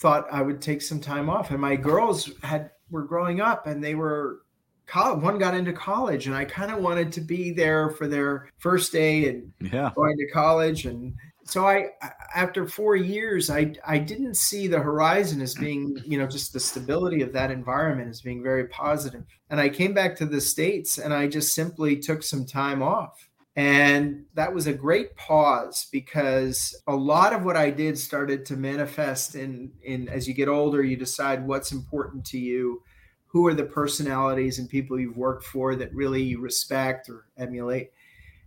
thought 0.00 0.26
I 0.32 0.42
would 0.42 0.60
take 0.60 0.82
some 0.82 1.00
time 1.00 1.28
off. 1.28 1.50
And 1.50 1.60
my 1.60 1.76
girls 1.76 2.30
had 2.42 2.70
were 2.90 3.04
growing 3.04 3.40
up 3.40 3.66
and 3.66 3.84
they 3.84 3.94
were 3.94 4.40
college 4.86 5.22
one 5.22 5.38
got 5.38 5.54
into 5.54 5.72
college 5.72 6.26
and 6.26 6.34
I 6.34 6.44
kind 6.44 6.72
of 6.72 6.78
wanted 6.78 7.12
to 7.12 7.20
be 7.20 7.52
there 7.52 7.90
for 7.90 8.08
their 8.08 8.48
first 8.58 8.90
day 8.90 9.28
and 9.28 9.52
yeah. 9.72 9.92
going 9.94 10.16
to 10.16 10.26
college 10.32 10.86
and 10.86 11.14
so 11.44 11.66
I 11.66 11.90
after 12.34 12.66
4 12.66 12.96
years 12.96 13.50
I 13.50 13.74
I 13.86 13.98
didn't 13.98 14.34
see 14.34 14.66
the 14.66 14.80
horizon 14.80 15.40
as 15.40 15.54
being, 15.54 15.96
you 16.04 16.18
know, 16.18 16.26
just 16.26 16.52
the 16.52 16.60
stability 16.60 17.22
of 17.22 17.32
that 17.32 17.52
environment 17.52 18.10
as 18.10 18.20
being 18.20 18.42
very 18.42 18.66
positive. 18.66 19.24
And 19.48 19.60
I 19.60 19.68
came 19.68 19.94
back 19.94 20.16
to 20.16 20.26
the 20.26 20.40
states 20.40 20.98
and 20.98 21.14
I 21.14 21.28
just 21.28 21.54
simply 21.54 21.96
took 21.96 22.24
some 22.24 22.44
time 22.44 22.82
off. 22.82 23.29
And 23.56 24.26
that 24.34 24.54
was 24.54 24.66
a 24.66 24.72
great 24.72 25.16
pause 25.16 25.88
because 25.90 26.80
a 26.86 26.94
lot 26.94 27.32
of 27.32 27.42
what 27.42 27.56
I 27.56 27.70
did 27.70 27.98
started 27.98 28.46
to 28.46 28.56
manifest 28.56 29.34
in 29.34 29.72
in 29.82 30.08
as 30.08 30.28
you 30.28 30.34
get 30.34 30.48
older, 30.48 30.82
you 30.82 30.96
decide 30.96 31.46
what's 31.46 31.72
important 31.72 32.24
to 32.26 32.38
you, 32.38 32.82
who 33.26 33.46
are 33.48 33.54
the 33.54 33.64
personalities 33.64 34.58
and 34.58 34.68
people 34.68 35.00
you've 35.00 35.16
worked 35.16 35.44
for 35.44 35.74
that 35.76 35.92
really 35.92 36.22
you 36.22 36.40
respect 36.40 37.08
or 37.08 37.26
emulate, 37.36 37.90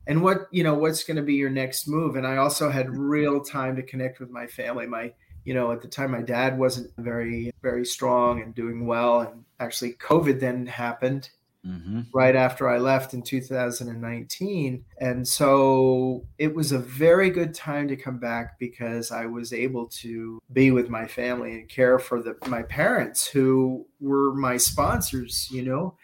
and 0.07 0.23
what 0.23 0.47
you 0.51 0.63
know 0.63 0.75
what's 0.75 1.03
going 1.03 1.17
to 1.17 1.23
be 1.23 1.35
your 1.35 1.49
next 1.49 1.85
move. 1.85 2.15
And 2.15 2.25
I 2.25 2.37
also 2.37 2.69
had 2.69 2.97
real 2.97 3.41
time 3.41 3.75
to 3.75 3.83
connect 3.83 4.21
with 4.21 4.29
my 4.29 4.47
family. 4.47 4.87
My 4.87 5.13
you 5.43 5.53
know 5.53 5.73
at 5.73 5.81
the 5.81 5.89
time 5.89 6.11
my 6.11 6.21
dad 6.21 6.57
wasn't 6.57 6.91
very 6.97 7.51
very 7.61 7.85
strong 7.85 8.41
and 8.41 8.55
doing 8.55 8.85
well, 8.87 9.19
and 9.19 9.43
actually 9.59 9.93
COVID 9.95 10.39
then 10.39 10.65
happened 10.65 11.29
Mm-hmm. 11.65 12.01
right 12.13 12.35
after 12.35 12.67
I 12.67 12.77
left 12.77 13.13
in 13.13 13.21
2019. 13.21 14.83
And 14.99 15.27
so 15.27 16.25
it 16.37 16.53
was 16.53 16.71
a 16.71 16.79
very 16.79 17.29
good 17.29 17.53
time 17.53 17.87
to 17.87 17.95
come 17.95 18.17
back 18.17 18.59
because 18.59 19.11
I 19.11 19.25
was 19.25 19.53
able 19.53 19.87
to 19.87 20.41
be 20.51 20.71
with 20.71 20.89
my 20.89 21.07
family 21.07 21.53
and 21.53 21.69
care 21.69 21.99
for 21.99 22.21
the, 22.21 22.35
my 22.47 22.63
parents 22.63 23.25
who 23.27 23.85
were 24.01 24.33
my 24.33 24.57
sponsors, 24.57 25.47
you 25.51 25.63
know, 25.63 25.95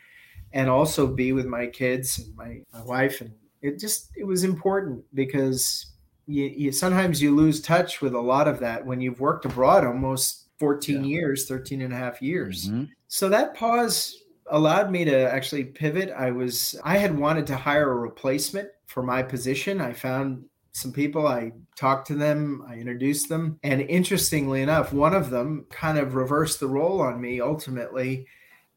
and 0.54 0.70
also 0.70 1.06
be 1.08 1.34
with 1.34 1.46
my 1.46 1.68
kids 1.68 2.20
and 2.20 2.36
my, 2.36 2.62
my 2.74 2.82
wife. 2.84 3.22
And 3.22 3.32
it 3.62 3.80
just, 3.80 4.12
it 4.16 4.24
was 4.24 4.44
important 4.44 5.04
because 5.14 5.88
you, 6.26 6.46
you 6.46 6.72
sometimes 6.72 7.22
you 7.22 7.36
lose 7.36 7.62
touch 7.62 8.02
with 8.02 8.14
a 8.14 8.20
lot 8.22 8.48
of 8.48 8.60
that 8.62 8.86
when 8.86 9.02
you've 9.02 9.20
worked 9.20 9.46
abroad 9.46 9.86
almost 9.86 10.46
14 10.60 11.04
Yeah. 11.04 11.10
years, 11.10 11.48
13 11.48 11.82
and 11.82 11.94
a 11.94 11.98
half 11.98 12.22
years. 12.22 12.70
Mhm. 12.70 12.90
So 13.08 13.28
that 13.30 13.56
pause 13.56 14.19
allowed 14.50 14.92
me 14.92 15.06
to 15.06 15.32
actually 15.32 15.66
pivot. 15.66 16.12
I 16.12 16.32
was 16.32 16.80
I 16.84 16.98
had 16.98 17.18
wanted 17.18 17.48
to 17.48 17.56
hire 17.56 17.92
a 17.92 17.96
replacement 17.96 18.70
for 18.88 19.04
my 19.04 19.24
position. 19.24 19.82
I 19.82 19.94
found 19.94 20.46
some 20.72 20.92
people, 20.94 21.28
I 21.28 21.52
talked 21.76 22.08
to 22.08 22.16
them, 22.16 22.64
I 22.68 22.76
introduced 22.76 23.28
them, 23.28 23.60
and 23.64 23.82
interestingly 23.82 24.62
enough, 24.62 24.94
one 24.94 25.14
of 25.14 25.30
them 25.30 25.66
kind 25.70 25.98
of 25.98 26.16
reversed 26.16 26.60
the 26.60 26.68
role 26.68 27.02
on 27.02 27.20
me 27.20 27.42
ultimately 27.42 28.28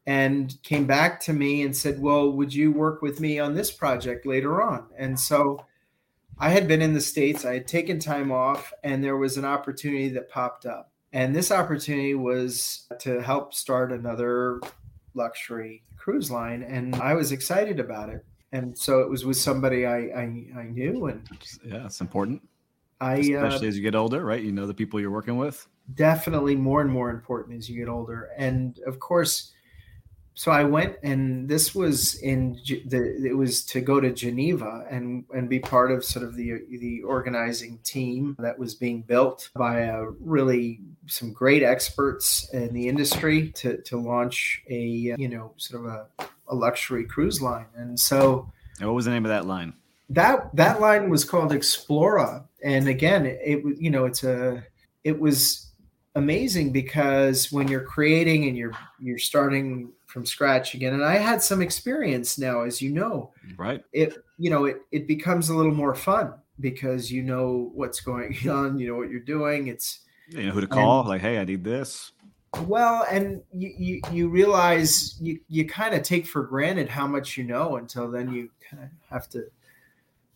and 0.05 0.53
came 0.63 0.85
back 0.85 1.21
to 1.21 1.33
me 1.33 1.61
and 1.61 1.75
said, 1.75 2.01
"Well, 2.01 2.31
would 2.31 2.53
you 2.53 2.71
work 2.71 3.01
with 3.01 3.19
me 3.19 3.39
on 3.39 3.53
this 3.53 3.71
project 3.71 4.25
later 4.25 4.61
on?" 4.61 4.87
And 4.97 5.19
so 5.19 5.65
I 6.37 6.49
had 6.49 6.67
been 6.67 6.81
in 6.81 6.93
the 6.93 7.01
states, 7.01 7.45
I 7.45 7.53
had 7.53 7.67
taken 7.67 7.99
time 7.99 8.31
off, 8.31 8.73
and 8.83 9.03
there 9.03 9.17
was 9.17 9.37
an 9.37 9.45
opportunity 9.45 10.09
that 10.09 10.29
popped 10.29 10.65
up. 10.65 10.91
And 11.13 11.35
this 11.35 11.51
opportunity 11.51 12.15
was 12.15 12.87
to 12.99 13.21
help 13.21 13.53
start 13.53 13.91
another 13.91 14.59
luxury 15.15 15.83
cruise 15.97 16.29
line 16.31 16.63
and 16.63 16.95
i 16.95 17.13
was 17.13 17.31
excited 17.31 17.79
about 17.79 18.09
it 18.09 18.25
and 18.51 18.77
so 18.77 18.99
it 18.99 19.09
was 19.09 19.25
with 19.25 19.37
somebody 19.37 19.85
i 19.85 19.97
i, 19.97 20.45
I 20.57 20.63
knew 20.71 21.05
and 21.07 21.27
Yeah, 21.65 21.85
it's 21.85 22.01
important, 22.01 22.41
i 23.01 23.15
uh, 23.15 23.19
especially 23.19 23.67
as 23.69 23.77
you 23.77 23.83
get 23.83 23.95
older, 23.95 24.23
right? 24.25 24.43
You 24.43 24.51
know 24.51 24.67
the 24.67 24.73
people 24.73 24.99
you're 24.99 25.11
working 25.11 25.37
with. 25.37 25.67
definitely 25.95 26.55
more 26.55 26.81
and 26.81 26.91
more 26.91 27.09
important 27.09 27.57
as 27.57 27.69
you 27.69 27.77
get 27.77 27.89
older 27.89 28.29
and 28.37 28.79
of 28.85 28.99
course 28.99 29.52
so 30.33 30.51
i 30.51 30.63
went 30.63 30.95
and 31.03 31.47
this 31.47 31.75
was 31.75 32.15
in 32.15 32.59
the 32.65 33.15
it 33.25 33.35
was 33.35 33.63
to 33.63 33.81
go 33.81 33.99
to 33.99 34.11
geneva 34.11 34.85
and 34.89 35.25
and 35.33 35.49
be 35.49 35.59
part 35.59 35.91
of 35.91 36.03
sort 36.03 36.25
of 36.25 36.35
the 36.35 36.53
the 36.79 37.01
organizing 37.03 37.77
team 37.83 38.35
that 38.39 38.57
was 38.57 38.73
being 38.75 39.01
built 39.01 39.49
by 39.55 39.81
a 39.81 40.03
really 40.19 40.79
some 41.07 41.31
great 41.31 41.63
experts 41.63 42.49
in 42.53 42.73
the 42.73 42.87
industry 42.87 43.49
to 43.51 43.81
to 43.83 43.97
launch 43.97 44.61
a 44.69 45.13
you 45.17 45.27
know 45.27 45.53
sort 45.57 45.85
of 45.85 45.91
a, 45.91 46.07
a 46.47 46.55
luxury 46.55 47.05
cruise 47.05 47.41
line 47.41 47.67
and 47.75 47.99
so 47.99 48.51
And 48.79 48.87
what 48.87 48.95
was 48.95 49.05
the 49.05 49.11
name 49.11 49.25
of 49.25 49.29
that 49.29 49.45
line? 49.45 49.73
that 50.09 50.55
that 50.55 50.81
line 50.81 51.09
was 51.09 51.23
called 51.25 51.51
Explora, 51.51 52.43
and 52.63 52.87
again, 52.87 53.25
it, 53.25 53.39
it 53.43 53.63
was 53.63 53.79
you 53.79 53.89
know 53.89 54.05
it's 54.05 54.23
a 54.23 54.63
it 55.03 55.19
was 55.19 55.71
amazing 56.15 56.71
because 56.71 57.51
when 57.51 57.67
you're 57.67 57.81
creating 57.83 58.45
and 58.47 58.57
you're 58.57 58.73
you're 58.99 59.17
starting 59.17 59.91
from 60.07 60.25
scratch 60.25 60.73
again, 60.75 60.93
and 60.93 61.03
I 61.03 61.17
had 61.17 61.41
some 61.41 61.61
experience 61.61 62.37
now, 62.37 62.61
as 62.61 62.81
you 62.81 62.91
know, 62.91 63.31
Right. 63.57 63.83
it 63.93 64.15
you 64.37 64.49
know 64.49 64.65
it 64.65 64.77
it 64.91 65.07
becomes 65.07 65.49
a 65.49 65.55
little 65.55 65.73
more 65.73 65.95
fun 65.95 66.33
because 66.59 67.11
you 67.11 67.23
know 67.23 67.71
what's 67.73 67.99
going 68.01 68.35
on, 68.49 68.77
you 68.79 68.87
know 68.87 68.95
what 68.95 69.09
you're 69.09 69.19
doing. 69.19 69.67
It's 69.67 70.01
You 70.29 70.43
know 70.47 70.51
who 70.51 70.61
to 70.61 70.67
call. 70.67 71.03
like, 71.05 71.21
hey, 71.21 71.39
I 71.39 71.45
need 71.45 71.63
this. 71.63 72.11
well, 72.67 73.05
and 73.09 73.41
you 73.51 73.73
you, 73.77 74.01
you 74.11 74.29
realize 74.29 75.17
you 75.19 75.39
you 75.49 75.65
kind 75.67 75.95
of 75.95 76.03
take 76.03 76.27
for 76.27 76.43
granted 76.43 76.87
how 76.89 77.07
much 77.07 77.35
you 77.37 77.43
know 77.43 77.77
until 77.77 78.11
then 78.11 78.31
you 78.31 78.49
kind 78.69 78.83
of 78.83 78.89
have 79.09 79.27
to 79.29 79.45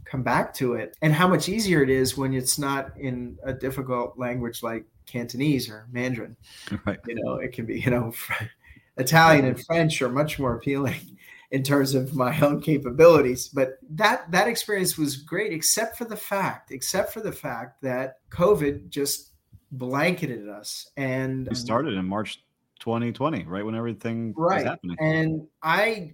come 0.06 0.24
back 0.24 0.54
to 0.56 0.74
it, 0.74 0.98
and 1.04 1.14
how 1.14 1.28
much 1.28 1.48
easier 1.50 1.84
it 1.84 1.90
is 1.92 2.18
when 2.18 2.34
it's 2.34 2.58
not 2.58 2.98
in 2.98 3.38
a 3.44 3.54
difficult 3.54 4.18
language 4.18 4.64
like 4.64 4.86
Cantonese 5.08 5.70
or 5.70 5.88
Mandarin. 5.91 6.36
Right. 6.86 6.99
You 7.08 7.16
know, 7.16 7.36
it 7.36 7.53
can 7.53 7.66
be 7.66 7.80
you 7.80 7.91
know 7.91 8.14
Italian 8.97 9.45
and 9.45 9.66
French 9.66 10.01
are 10.01 10.10
much 10.10 10.39
more 10.39 10.55
appealing 10.55 11.18
in 11.51 11.64
terms 11.64 11.95
of 11.95 12.14
my 12.14 12.38
own 12.41 12.60
capabilities 12.60 13.47
but 13.47 13.80
that 13.89 14.30
that 14.32 14.49
experience 14.49 14.97
was 14.97 15.16
great 15.16 15.53
except 15.53 15.97
for 15.97 16.03
the 16.03 16.16
fact 16.16 16.72
except 16.72 17.14
for 17.14 17.22
the 17.22 17.32
fact 17.32 17.82
that 17.82 18.18
covid 18.30 18.89
just 18.89 19.32
blanketed 19.72 20.49
us 20.49 20.91
and 20.97 21.45
You 21.45 21.51
um, 21.51 21.55
started 21.55 21.93
in 21.93 22.05
March 22.05 22.43
2020, 22.80 23.45
right 23.45 23.66
when 23.66 23.76
everything 23.76 24.34
was 24.36 24.64
happening. 24.64 24.97
and 24.99 25.47
i 25.64 26.12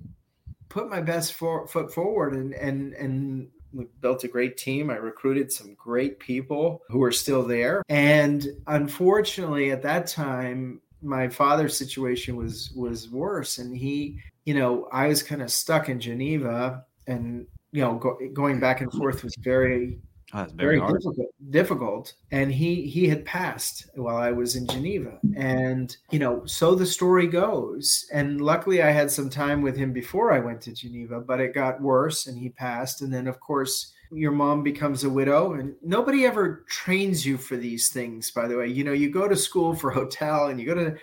put 0.69 0.89
my 0.89 1.01
best 1.01 1.33
for, 1.33 1.67
foot 1.67 1.93
forward 1.93 2.33
and 2.33 2.53
and 2.53 2.93
and 2.93 3.49
we 3.73 3.87
built 4.01 4.23
a 4.23 4.27
great 4.27 4.57
team. 4.57 4.89
I 4.89 4.95
recruited 4.95 5.51
some 5.51 5.75
great 5.75 6.19
people 6.19 6.81
who 6.89 7.03
are 7.03 7.11
still 7.11 7.43
there. 7.43 7.83
And 7.89 8.47
unfortunately 8.67 9.71
at 9.71 9.81
that 9.83 10.07
time 10.07 10.81
my 11.01 11.27
father's 11.27 11.77
situation 11.77 12.37
was 12.37 12.71
was 12.75 13.09
worse. 13.09 13.57
And 13.57 13.75
he 13.75 14.19
you 14.45 14.53
know 14.53 14.87
i 14.91 15.07
was 15.07 15.23
kind 15.23 15.41
of 15.41 15.51
stuck 15.51 15.89
in 15.89 15.99
geneva 15.99 16.83
and 17.07 17.45
you 17.71 17.81
know 17.81 17.95
go, 17.95 18.17
going 18.33 18.59
back 18.59 18.81
and 18.81 18.91
forth 18.91 19.23
was 19.23 19.35
very 19.39 19.99
Oh, 20.33 20.39
that's 20.39 20.53
very, 20.53 20.79
very 20.79 20.91
difficult, 20.91 21.27
difficult. 21.51 22.13
And 22.31 22.51
he 22.51 22.87
he 22.87 23.07
had 23.07 23.23
passed 23.23 23.85
while 23.93 24.17
i 24.17 24.31
was 24.31 24.55
in 24.55 24.65
geneva. 24.67 25.19
And 25.35 25.95
you 26.09 26.17
know 26.17 26.43
so 26.45 26.73
the 26.73 26.87
story 26.87 27.27
goes. 27.27 28.07
And 28.11 28.41
luckily 28.41 28.81
i 28.81 28.89
had 28.89 29.11
some 29.11 29.29
time 29.29 29.61
with 29.61 29.77
him 29.77 29.93
before 29.93 30.33
i 30.33 30.39
went 30.39 30.61
to 30.61 30.73
geneva 30.73 31.19
but 31.19 31.39
it 31.39 31.53
got 31.53 31.81
worse 31.81 32.25
and 32.25 32.37
he 32.37 32.49
passed. 32.49 33.01
And 33.01 33.13
then 33.13 33.27
of 33.27 33.39
course 33.39 33.93
your 34.11 34.31
mom 34.31 34.63
becomes 34.63 35.03
a 35.03 35.09
widow. 35.09 35.53
And 35.53 35.75
nobody 35.83 36.25
ever 36.25 36.65
trains 36.67 37.25
you 37.25 37.37
for 37.37 37.55
these 37.55 37.89
things 37.89 38.31
by 38.31 38.47
the 38.47 38.57
way. 38.57 38.67
You 38.67 38.83
know 38.83 38.93
you 38.93 39.11
go 39.11 39.27
to 39.27 39.35
school 39.35 39.75
for 39.75 39.91
hotel 39.91 40.47
and 40.47 40.59
you 40.59 40.65
go 40.65 40.75
to 40.75 40.95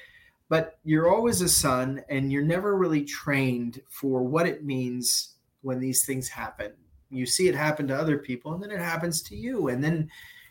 but 0.49 0.81
you're 0.85 1.09
always 1.09 1.41
a 1.41 1.49
son 1.49 2.03
and 2.09 2.33
you're 2.33 2.43
never 2.43 2.77
really 2.77 3.05
trained 3.05 3.81
for 3.89 4.25
what 4.25 4.49
it 4.49 4.65
means 4.65 5.37
when 5.63 5.79
these 5.79 6.05
things 6.05 6.29
happen 6.29 6.73
you 7.11 7.27
see 7.27 7.49
it 7.49 7.55
happen 7.55 7.87
to 7.89 7.95
other 7.97 8.19
people 8.19 8.55
and 8.55 8.63
then 8.63 8.71
it 8.71 8.79
happens 8.79 9.23
to 9.23 9.37
you 9.37 9.69
and 9.69 9.83
then 9.83 10.09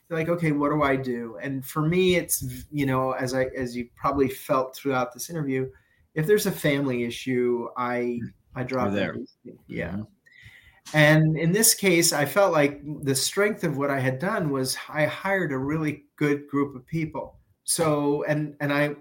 you're 0.10 0.20
like 0.20 0.30
okay 0.30 0.52
what 0.52 0.70
do 0.70 0.84
i 0.84 0.96
do 0.96 1.38
and 1.42 1.66
for 1.66 1.82
me 1.82 2.16
it's 2.16 2.66
you 2.72 2.86
know 2.86 3.12
as 3.12 3.34
i 3.34 3.46
as 3.58 3.76
you 3.76 3.88
probably 3.96 4.28
felt 4.28 4.76
throughout 4.76 5.14
this 5.14 5.30
interview 5.30 5.70
if 6.16 6.26
there's 6.26 6.46
a 6.46 6.52
family 6.52 7.04
issue 7.04 7.68
i 7.78 8.20
i 8.56 8.64
drop 8.64 8.92
there. 8.92 9.16
yeah 9.68 9.92
Mhm. 9.94 10.08
and 10.94 11.38
in 11.38 11.52
this 11.52 11.74
case 11.74 12.14
i 12.14 12.26
felt 12.26 12.52
like 12.52 12.82
the 13.04 13.16
strength 13.16 13.64
of 13.64 13.78
what 13.78 13.90
i 13.92 14.00
had 14.00 14.20
done 14.20 14.50
was 14.50 14.78
i 14.90 15.06
hired 15.06 15.52
a 15.52 15.58
really 15.58 16.06
good 16.16 16.48
group 16.48 16.76
of 16.76 16.86
people 16.88 17.38
so 17.64 18.24
and 18.24 18.56
and 18.60 18.74
i 18.74 18.96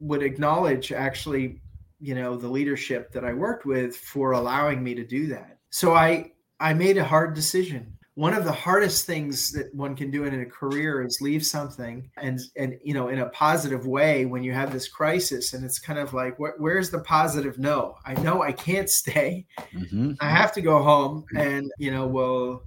would 0.00 0.22
acknowledge 0.22 0.92
actually, 0.92 1.60
you 2.00 2.14
know, 2.14 2.36
the 2.36 2.48
leadership 2.48 3.10
that 3.12 3.24
I 3.24 3.32
worked 3.32 3.66
with 3.66 3.96
for 3.96 4.32
allowing 4.32 4.82
me 4.82 4.94
to 4.94 5.04
do 5.04 5.26
that. 5.28 5.58
So 5.70 5.94
I 5.94 6.32
I 6.60 6.74
made 6.74 6.96
a 6.96 7.04
hard 7.04 7.34
decision. 7.34 7.94
One 8.14 8.34
of 8.34 8.44
the 8.44 8.52
hardest 8.52 9.06
things 9.06 9.52
that 9.52 9.72
one 9.72 9.94
can 9.94 10.10
do 10.10 10.24
in 10.24 10.40
a 10.40 10.44
career 10.44 11.06
is 11.06 11.20
leave 11.20 11.46
something 11.46 12.10
and 12.16 12.40
and 12.56 12.76
you 12.82 12.92
know 12.92 13.08
in 13.08 13.20
a 13.20 13.28
positive 13.28 13.86
way 13.86 14.24
when 14.24 14.42
you 14.42 14.52
have 14.52 14.72
this 14.72 14.88
crisis 14.88 15.52
and 15.52 15.64
it's 15.64 15.78
kind 15.78 16.00
of 16.00 16.12
like 16.14 16.36
wh- 16.36 16.58
where's 16.58 16.90
the 16.90 16.98
positive 17.00 17.60
no? 17.60 17.94
I 18.04 18.14
know 18.14 18.42
I 18.42 18.50
can't 18.50 18.90
stay. 18.90 19.46
Mm-hmm. 19.72 20.14
I 20.20 20.30
have 20.30 20.52
to 20.54 20.60
go 20.60 20.82
home 20.82 21.24
and 21.36 21.70
you 21.78 21.92
know 21.92 22.08
well 22.08 22.64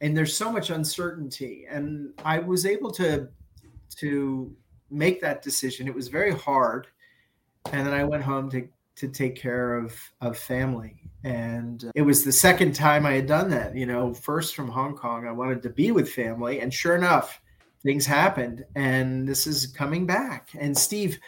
and 0.00 0.16
there's 0.16 0.36
so 0.36 0.52
much 0.52 0.70
uncertainty. 0.70 1.66
And 1.68 2.12
I 2.24 2.38
was 2.38 2.66
able 2.66 2.90
to 2.92 3.28
to 3.96 4.54
make 4.90 5.20
that 5.22 5.42
decision. 5.42 5.88
It 5.88 5.94
was 5.94 6.08
very 6.08 6.32
hard. 6.32 6.88
And 7.72 7.86
then 7.86 7.94
I 7.94 8.04
went 8.04 8.22
home 8.22 8.50
to 8.50 8.68
to 8.96 9.08
take 9.08 9.34
care 9.34 9.76
of 9.76 9.94
of 10.20 10.36
family 10.38 11.03
and 11.24 11.90
it 11.94 12.02
was 12.02 12.22
the 12.22 12.32
second 12.32 12.74
time 12.74 13.06
i 13.06 13.12
had 13.12 13.26
done 13.26 13.48
that 13.48 13.74
you 13.74 13.86
know 13.86 14.12
first 14.12 14.54
from 14.54 14.68
hong 14.68 14.94
kong 14.94 15.26
i 15.26 15.32
wanted 15.32 15.62
to 15.62 15.70
be 15.70 15.90
with 15.90 16.12
family 16.12 16.60
and 16.60 16.72
sure 16.72 16.94
enough 16.94 17.40
things 17.84 18.06
happened 18.06 18.64
and 18.74 19.28
this 19.28 19.46
is 19.46 19.66
coming 19.68 20.06
back. 20.06 20.48
And 20.58 20.76
steve 20.76 21.20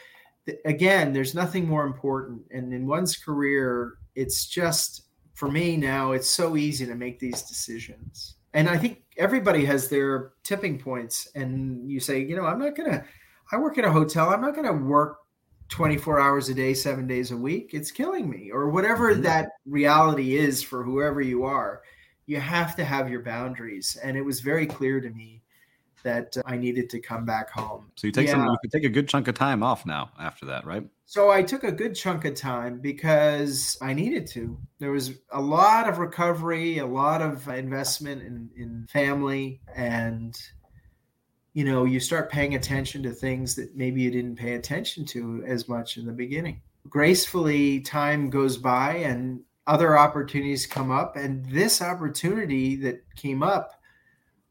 again 0.64 1.12
there's 1.12 1.34
nothing 1.34 1.66
more 1.66 1.84
important 1.84 2.40
and 2.52 2.72
in 2.72 2.86
one's 2.86 3.16
career 3.16 3.94
it's 4.14 4.46
just 4.46 5.02
for 5.34 5.50
me 5.50 5.76
now 5.76 6.12
it's 6.12 6.30
so 6.30 6.56
easy 6.56 6.86
to 6.86 6.94
make 6.94 7.18
these 7.18 7.42
decisions. 7.42 8.36
And 8.54 8.68
i 8.68 8.78
think 8.78 9.02
everybody 9.18 9.64
has 9.66 9.88
their 9.88 10.32
tipping 10.44 10.78
points 10.78 11.28
and 11.34 11.90
you 11.90 12.00
say 12.00 12.20
you 12.20 12.36
know 12.36 12.46
i'm 12.46 12.58
not 12.58 12.74
gonna 12.74 13.04
i 13.52 13.56
work 13.56 13.76
at 13.76 13.84
a 13.84 13.90
hotel 13.90 14.30
i'm 14.30 14.40
not 14.40 14.54
gonna 14.54 14.72
work 14.72 15.18
24 15.68 16.20
hours 16.20 16.48
a 16.48 16.54
day, 16.54 16.74
seven 16.74 17.06
days 17.06 17.30
a 17.30 17.36
week, 17.36 17.70
it's 17.72 17.90
killing 17.90 18.28
me, 18.30 18.50
or 18.50 18.70
whatever 18.70 19.12
mm-hmm. 19.12 19.22
that 19.22 19.50
reality 19.66 20.36
is 20.36 20.62
for 20.62 20.82
whoever 20.82 21.20
you 21.20 21.44
are. 21.44 21.82
You 22.26 22.40
have 22.40 22.76
to 22.76 22.84
have 22.84 23.08
your 23.10 23.22
boundaries. 23.22 23.96
And 24.02 24.16
it 24.16 24.22
was 24.22 24.40
very 24.40 24.66
clear 24.66 25.00
to 25.00 25.10
me 25.10 25.42
that 26.02 26.36
I 26.46 26.56
needed 26.56 26.88
to 26.90 27.00
come 27.00 27.24
back 27.24 27.50
home. 27.50 27.90
So 27.96 28.06
you 28.06 28.12
take 28.12 28.28
yeah. 28.28 28.34
some, 28.34 28.44
you 28.44 28.56
could 28.62 28.72
take 28.72 28.84
a 28.84 28.88
good 28.88 29.08
chunk 29.08 29.26
of 29.28 29.34
time 29.34 29.62
off 29.62 29.84
now 29.84 30.10
after 30.20 30.46
that, 30.46 30.64
right? 30.64 30.88
So 31.04 31.30
I 31.30 31.42
took 31.42 31.64
a 31.64 31.72
good 31.72 31.94
chunk 31.94 32.24
of 32.24 32.34
time 32.34 32.80
because 32.80 33.76
I 33.80 33.92
needed 33.92 34.26
to. 34.28 34.58
There 34.78 34.92
was 34.92 35.14
a 35.30 35.40
lot 35.40 35.88
of 35.88 35.98
recovery, 35.98 36.78
a 36.78 36.86
lot 36.86 37.22
of 37.22 37.48
investment 37.48 38.22
in, 38.22 38.50
in 38.56 38.86
family, 38.88 39.60
and 39.74 40.36
you 41.56 41.64
know 41.64 41.86
you 41.86 41.98
start 41.98 42.30
paying 42.30 42.54
attention 42.54 43.02
to 43.02 43.10
things 43.10 43.54
that 43.54 43.74
maybe 43.74 44.02
you 44.02 44.10
didn't 44.10 44.36
pay 44.36 44.56
attention 44.56 45.06
to 45.06 45.42
as 45.46 45.70
much 45.70 45.96
in 45.96 46.04
the 46.04 46.12
beginning. 46.12 46.60
Gracefully 46.86 47.80
time 47.80 48.28
goes 48.28 48.58
by 48.58 48.96
and 48.96 49.40
other 49.66 49.98
opportunities 49.98 50.66
come 50.66 50.90
up 50.90 51.16
and 51.16 51.46
this 51.46 51.80
opportunity 51.80 52.76
that 52.76 53.02
came 53.16 53.42
up 53.42 53.72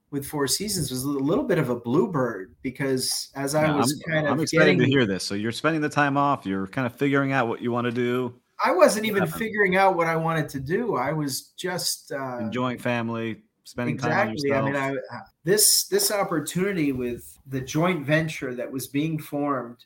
with 0.09 0.25
four 0.25 0.47
seasons 0.47 0.89
was 0.89 1.03
a 1.03 1.07
little 1.07 1.43
bit 1.43 1.59
of 1.59 1.69
a 1.69 1.75
bluebird 1.75 2.55
because 2.63 3.29
as 3.35 3.53
i 3.53 3.71
was 3.71 4.01
I'm, 4.07 4.11
kind 4.11 4.25
of 4.25 4.33
i'm 4.33 4.39
excited 4.39 4.65
getting, 4.65 4.79
to 4.79 4.85
hear 4.85 5.05
this. 5.05 5.23
So 5.23 5.35
you're 5.35 5.51
spending 5.51 5.81
the 5.81 5.89
time 5.89 6.17
off 6.17 6.43
you're 6.45 6.67
kind 6.67 6.87
of 6.87 6.95
figuring 6.95 7.31
out 7.31 7.47
what 7.47 7.61
you 7.61 7.71
want 7.71 7.85
to 7.85 7.91
do. 7.91 8.33
I 8.63 8.71
wasn't 8.71 9.05
even 9.05 9.27
figuring 9.27 9.77
out 9.77 9.95
what 9.95 10.07
i 10.07 10.15
wanted 10.15 10.49
to 10.49 10.59
do. 10.59 10.95
I 10.95 11.13
was 11.13 11.53
just 11.55 12.11
uh, 12.11 12.39
enjoying 12.39 12.79
family 12.79 13.43
spending 13.65 13.95
exactly. 13.95 14.15
time 14.15 14.27
on 14.27 14.33
yourself. 14.33 14.63
I 14.63 14.89
mean, 14.91 14.99
I, 15.11 15.19
this 15.43 15.85
this 15.87 16.11
opportunity 16.11 16.91
with 16.91 17.37
the 17.47 17.61
joint 17.61 18.05
venture 18.05 18.55
that 18.55 18.71
was 18.71 18.87
being 18.87 19.19
formed 19.19 19.85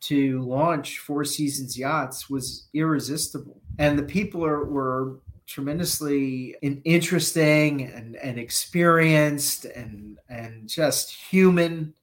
to 0.00 0.40
launch 0.42 1.00
Four 1.00 1.24
Seasons 1.24 1.76
Yachts 1.76 2.30
was 2.30 2.68
irresistible, 2.72 3.60
and 3.78 3.98
the 3.98 4.04
people 4.04 4.44
are, 4.44 4.64
were 4.64 5.18
tremendously 5.46 6.54
interesting 6.62 7.90
and, 7.90 8.16
and 8.16 8.38
experienced 8.38 9.64
and 9.64 10.18
and 10.28 10.68
just 10.68 11.10
human 11.10 11.94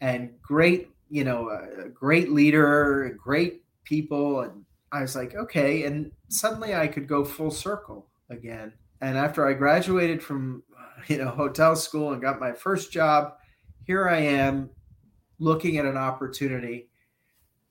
and 0.00 0.30
great 0.40 0.88
you 1.10 1.24
know 1.24 1.50
a 1.50 1.88
great 1.88 2.30
leader 2.30 3.18
great 3.20 3.64
people 3.82 4.42
and 4.42 4.64
i 4.92 5.00
was 5.00 5.16
like 5.16 5.34
okay 5.34 5.82
and 5.82 6.12
suddenly 6.28 6.76
i 6.76 6.86
could 6.86 7.08
go 7.08 7.24
full 7.24 7.50
circle 7.50 8.06
again 8.30 8.72
and 9.00 9.16
after 9.16 9.46
I 9.46 9.52
graduated 9.52 10.22
from 10.22 10.62
you 11.08 11.18
know 11.18 11.28
hotel 11.28 11.76
school 11.76 12.12
and 12.12 12.22
got 12.22 12.40
my 12.40 12.52
first 12.52 12.92
job, 12.92 13.34
here 13.84 14.08
I 14.08 14.18
am 14.18 14.70
looking 15.38 15.78
at 15.78 15.84
an 15.84 15.96
opportunity 15.96 16.88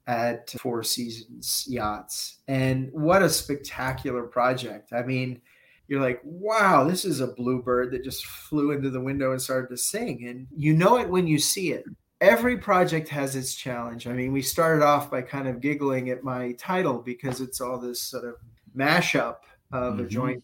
at 0.08 0.52
Four 0.52 0.84
Seasons 0.84 1.66
Yachts. 1.68 2.40
And 2.48 2.90
what 2.92 3.24
a 3.24 3.30
spectacular 3.30 4.24
project. 4.24 4.94
I 4.94 5.02
mean, 5.02 5.42
you're 5.88 6.02
like, 6.02 6.22
wow, 6.24 6.84
this 6.84 7.06
is 7.06 7.22
a 7.22 7.28
bluebird 7.28 7.92
that 7.92 8.04
just 8.04 8.26
flew 8.26 8.72
into 8.72 8.90
the 8.90 9.02
window 9.02 9.32
and 9.32 9.42
started 9.42 9.70
to 9.70 9.78
sing. 9.78 10.28
And 10.28 10.48
you 10.56 10.74
know 10.74 10.98
it 10.98 11.10
when 11.10 11.28
you 11.28 11.40
see 11.40 11.72
it. 11.72 11.86
Every 12.22 12.58
project 12.58 13.10
has 13.10 13.36
its 13.36 13.56
challenge. 13.56 14.08
I 14.08 14.14
mean, 14.14 14.32
we 14.32 14.42
started 14.42 14.84
off 14.84 15.12
by 15.12 15.22
kind 15.22 15.48
of 15.48 15.60
giggling 15.60 16.10
at 16.10 16.24
my 16.24 16.54
title 16.54 17.00
because 17.00 17.42
it's 17.42 17.62
all 17.62 17.78
this 17.78 18.02
sort 18.02 18.26
of 18.26 18.36
mashup 18.76 19.38
of 19.72 19.96
mm-hmm. 19.96 20.06
a 20.06 20.08
joint. 20.08 20.44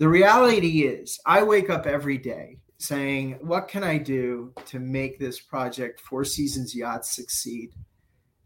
The 0.00 0.08
reality 0.08 0.84
is, 0.84 1.20
I 1.26 1.42
wake 1.42 1.68
up 1.68 1.86
every 1.86 2.16
day 2.16 2.56
saying, 2.78 3.38
What 3.42 3.68
can 3.68 3.84
I 3.84 3.98
do 3.98 4.54
to 4.64 4.78
make 4.78 5.18
this 5.18 5.38
project, 5.38 6.00
Four 6.00 6.24
Seasons 6.24 6.74
Yachts, 6.74 7.14
succeed? 7.14 7.74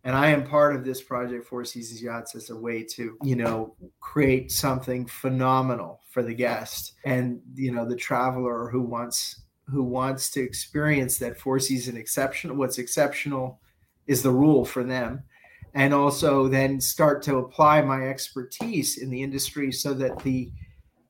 And 0.02 0.16
I 0.16 0.30
am 0.30 0.48
part 0.48 0.74
of 0.74 0.84
this 0.84 1.00
project, 1.00 1.46
Four 1.46 1.64
Seasons 1.64 2.02
Yachts, 2.02 2.34
as 2.34 2.50
a 2.50 2.56
way 2.56 2.82
to, 2.96 3.16
you 3.22 3.36
know, 3.36 3.76
create 4.00 4.50
something 4.50 5.06
phenomenal 5.06 6.00
for 6.10 6.24
the 6.24 6.34
guest 6.34 6.94
and, 7.04 7.40
you 7.54 7.70
know, 7.70 7.88
the 7.88 7.94
traveler 7.94 8.68
who 8.68 8.82
wants 8.82 9.40
who 9.68 9.84
wants 9.84 10.30
to 10.30 10.42
experience 10.42 11.18
that 11.18 11.38
four 11.38 11.60
season 11.60 11.96
exceptional. 11.96 12.56
What's 12.56 12.78
exceptional 12.78 13.60
is 14.08 14.24
the 14.24 14.32
rule 14.32 14.64
for 14.64 14.82
them 14.82 15.22
and 15.74 15.94
also 15.94 16.48
then 16.48 16.80
start 16.80 17.22
to 17.22 17.36
apply 17.36 17.80
my 17.82 18.08
expertise 18.08 18.98
in 18.98 19.08
the 19.08 19.22
industry 19.22 19.70
so 19.70 19.94
that 19.94 20.18
the 20.18 20.50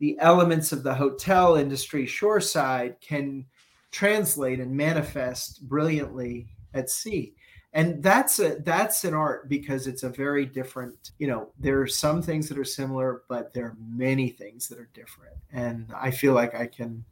the 0.05 0.19
elements 0.21 0.71
of 0.71 0.83
the 0.83 0.93
hotel 0.93 1.57
industry 1.57 2.05
shoreside 2.05 2.95
can 3.01 3.43
translate 3.91 4.61
and 4.61 4.71
manifest 4.71 5.67
brilliantly 5.67 6.47
at 6.75 6.91
sea. 6.91 7.33
And 7.73 8.03
that's 8.03 8.39
a 8.39 8.57
that's 8.57 9.05
an 9.05 9.15
art 9.15 9.49
because 9.49 9.87
it's 9.87 10.03
a 10.03 10.11
very 10.11 10.45
different 10.45 11.13
you 11.19 11.27
know 11.27 11.49
there 11.59 11.81
are 11.81 11.87
some 11.87 12.21
things 12.21 12.51
that 12.51 12.59
are 12.59 12.65
similar 12.65 13.23
but 13.31 13.55
there 13.55 13.65
are 13.65 13.77
many 13.81 14.29
things 14.29 14.69
that 14.69 14.79
are 14.79 14.91
different. 14.93 15.37
And 15.55 15.91
i 15.97 16.11
feel 16.11 16.35
like 16.35 16.55
i 16.55 16.67
can 16.67 17.03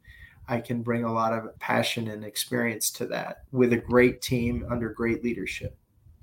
i 0.47 0.61
can 0.61 0.83
bring 0.83 1.03
a 1.03 1.11
lot 1.11 1.33
of 1.33 1.57
passion 1.57 2.09
and 2.09 2.23
experience 2.23 2.91
to 2.91 3.07
that 3.07 3.37
with 3.51 3.73
a 3.73 3.77
great 3.77 4.21
team 4.21 4.67
under 4.69 4.89
great 4.89 5.23
leadership. 5.23 5.75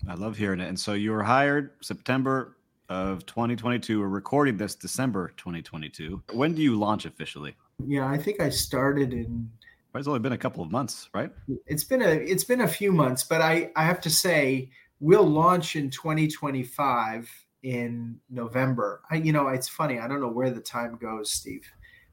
I 0.09 0.15
love 0.15 0.37
hearing 0.37 0.61
it. 0.61 0.69
And 0.69 0.79
so 0.79 0.93
you 0.93 1.11
were 1.11 1.25
hired 1.25 1.73
september 1.81 2.57
of 2.91 3.25
2022. 3.25 4.01
We're 4.01 4.09
recording 4.09 4.57
this 4.57 4.75
December 4.75 5.33
2022. 5.37 6.23
When 6.33 6.55
do 6.55 6.61
you 6.61 6.77
launch 6.77 7.07
officially? 7.07 7.57
Yeah, 7.87 8.07
I 8.07 8.19
think 8.19 8.41
I 8.41 8.51
started 8.51 9.15
in. 9.15 9.49
It's 9.95 10.09
only 10.09 10.21
been 10.21 10.33
a 10.33 10.39
couple 10.39 10.63
of 10.63 10.71
months, 10.71 11.09
right? 11.15 11.31
It's 11.67 11.85
been 11.85 12.03
a 12.03 12.11
it's 12.11 12.45
been 12.45 12.61
a 12.61 12.69
few 12.69 12.93
months, 12.93 13.25
but 13.25 13.41
I 13.41 13.71
I 13.75 13.85
have 13.85 14.01
to 14.03 14.11
say 14.11 14.71
we'll 14.99 15.27
launch 15.27 15.77
in 15.77 15.91
2025 15.91 17.31
in 17.63 18.21
November. 18.29 19.03
I 19.11 19.17
you 19.17 19.33
know 19.33 19.49
it's 19.49 19.69
funny. 19.69 19.99
I 19.99 20.07
don't 20.07 20.21
know 20.21 20.29
where 20.29 20.51
the 20.51 20.61
time 20.61 20.97
goes, 20.97 21.33
Steve. 21.33 21.67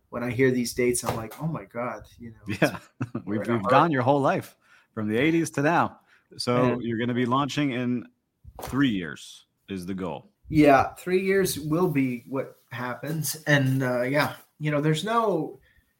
When 0.09 0.23
I 0.23 0.29
hear 0.29 0.51
these 0.51 0.73
dates, 0.73 1.03
I'm 1.03 1.15
like, 1.17 1.41
oh 1.41 1.47
my 1.47 1.65
god, 1.65 2.03
you 2.17 2.31
know. 2.31 2.55
Yeah, 2.61 2.79
we've, 3.25 3.45
we've 3.45 3.63
gone 3.63 3.91
your 3.91 4.03
whole 4.03 4.21
life 4.21 4.55
from 4.93 5.09
the 5.09 5.17
80s 5.17 5.53
to 5.55 5.61
now. 5.61 5.99
So 6.37 6.79
you're 6.79 6.97
going 6.97 7.09
to 7.09 7.13
be 7.13 7.25
launching 7.25 7.71
in 7.71 8.05
three 8.63 8.89
years 8.89 9.45
is 9.69 9.85
the 9.85 9.93
goal. 9.93 10.31
Yeah, 10.49 10.93
three 10.95 11.21
years 11.21 11.59
will 11.59 11.89
be 11.89 12.23
what 12.27 12.57
happens, 12.71 13.35
and 13.47 13.83
uh, 13.83 14.03
yeah, 14.03 14.35
you 14.59 14.71
know, 14.71 14.81
there's 14.81 15.03
no, 15.03 15.59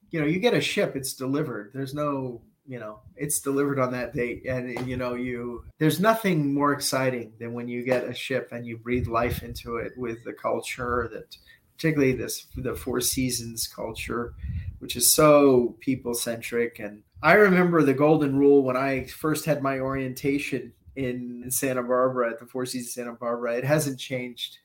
you 0.10 0.22
know, 0.22 0.26
you 0.26 0.40
get 0.40 0.54
a 0.54 0.62
ship, 0.62 0.96
it's 0.96 1.14
delivered. 1.14 1.72
There's 1.74 1.94
no, 1.94 2.42
you 2.66 2.80
know, 2.80 3.00
it's 3.16 3.42
delivered 3.42 3.80
on 3.80 3.92
that 3.92 4.14
date, 4.14 4.46
and 4.46 4.88
you 4.88 4.96
know, 4.96 5.16
you 5.16 5.66
there's 5.80 6.00
nothing 6.00 6.54
more 6.54 6.72
exciting 6.72 7.34
than 7.40 7.54
when 7.54 7.68
you 7.68 7.84
get 7.84 8.06
a 8.06 8.14
ship 8.14 8.50
and 8.52 8.66
you 8.66 8.78
breathe 8.78 9.08
life 9.08 9.44
into 9.44 9.78
it 9.78 9.92
with 9.98 10.24
the 10.24 10.34
culture 10.34 11.10
that, 11.12 11.36
particularly 11.76 12.14
this 12.14 12.48
the 12.56 12.76
Four 12.76 13.02
Seasons 13.02 13.68
culture, 13.68 14.34
which 14.80 14.96
is 14.96 15.12
so 15.12 15.76
people 15.82 16.14
centric 16.14 16.80
and 16.80 17.04
I 17.22 17.34
remember 17.34 17.82
the 17.82 17.94
golden 17.94 18.38
rule 18.38 18.64
when 18.64 18.78
I 18.78 19.06
first 19.06 19.46
had 19.46 19.64
my 19.64 19.80
orientation 19.80 20.72
in 20.98 21.46
Santa 21.50 21.84
Barbara 21.84 22.32
at 22.32 22.40
the 22.40 22.46
Four 22.46 22.66
Seasons 22.66 22.94
Santa 22.94 23.14
Barbara. 23.14 23.56
It 23.56 23.64
hasn't 23.64 24.00
changed 24.00 24.58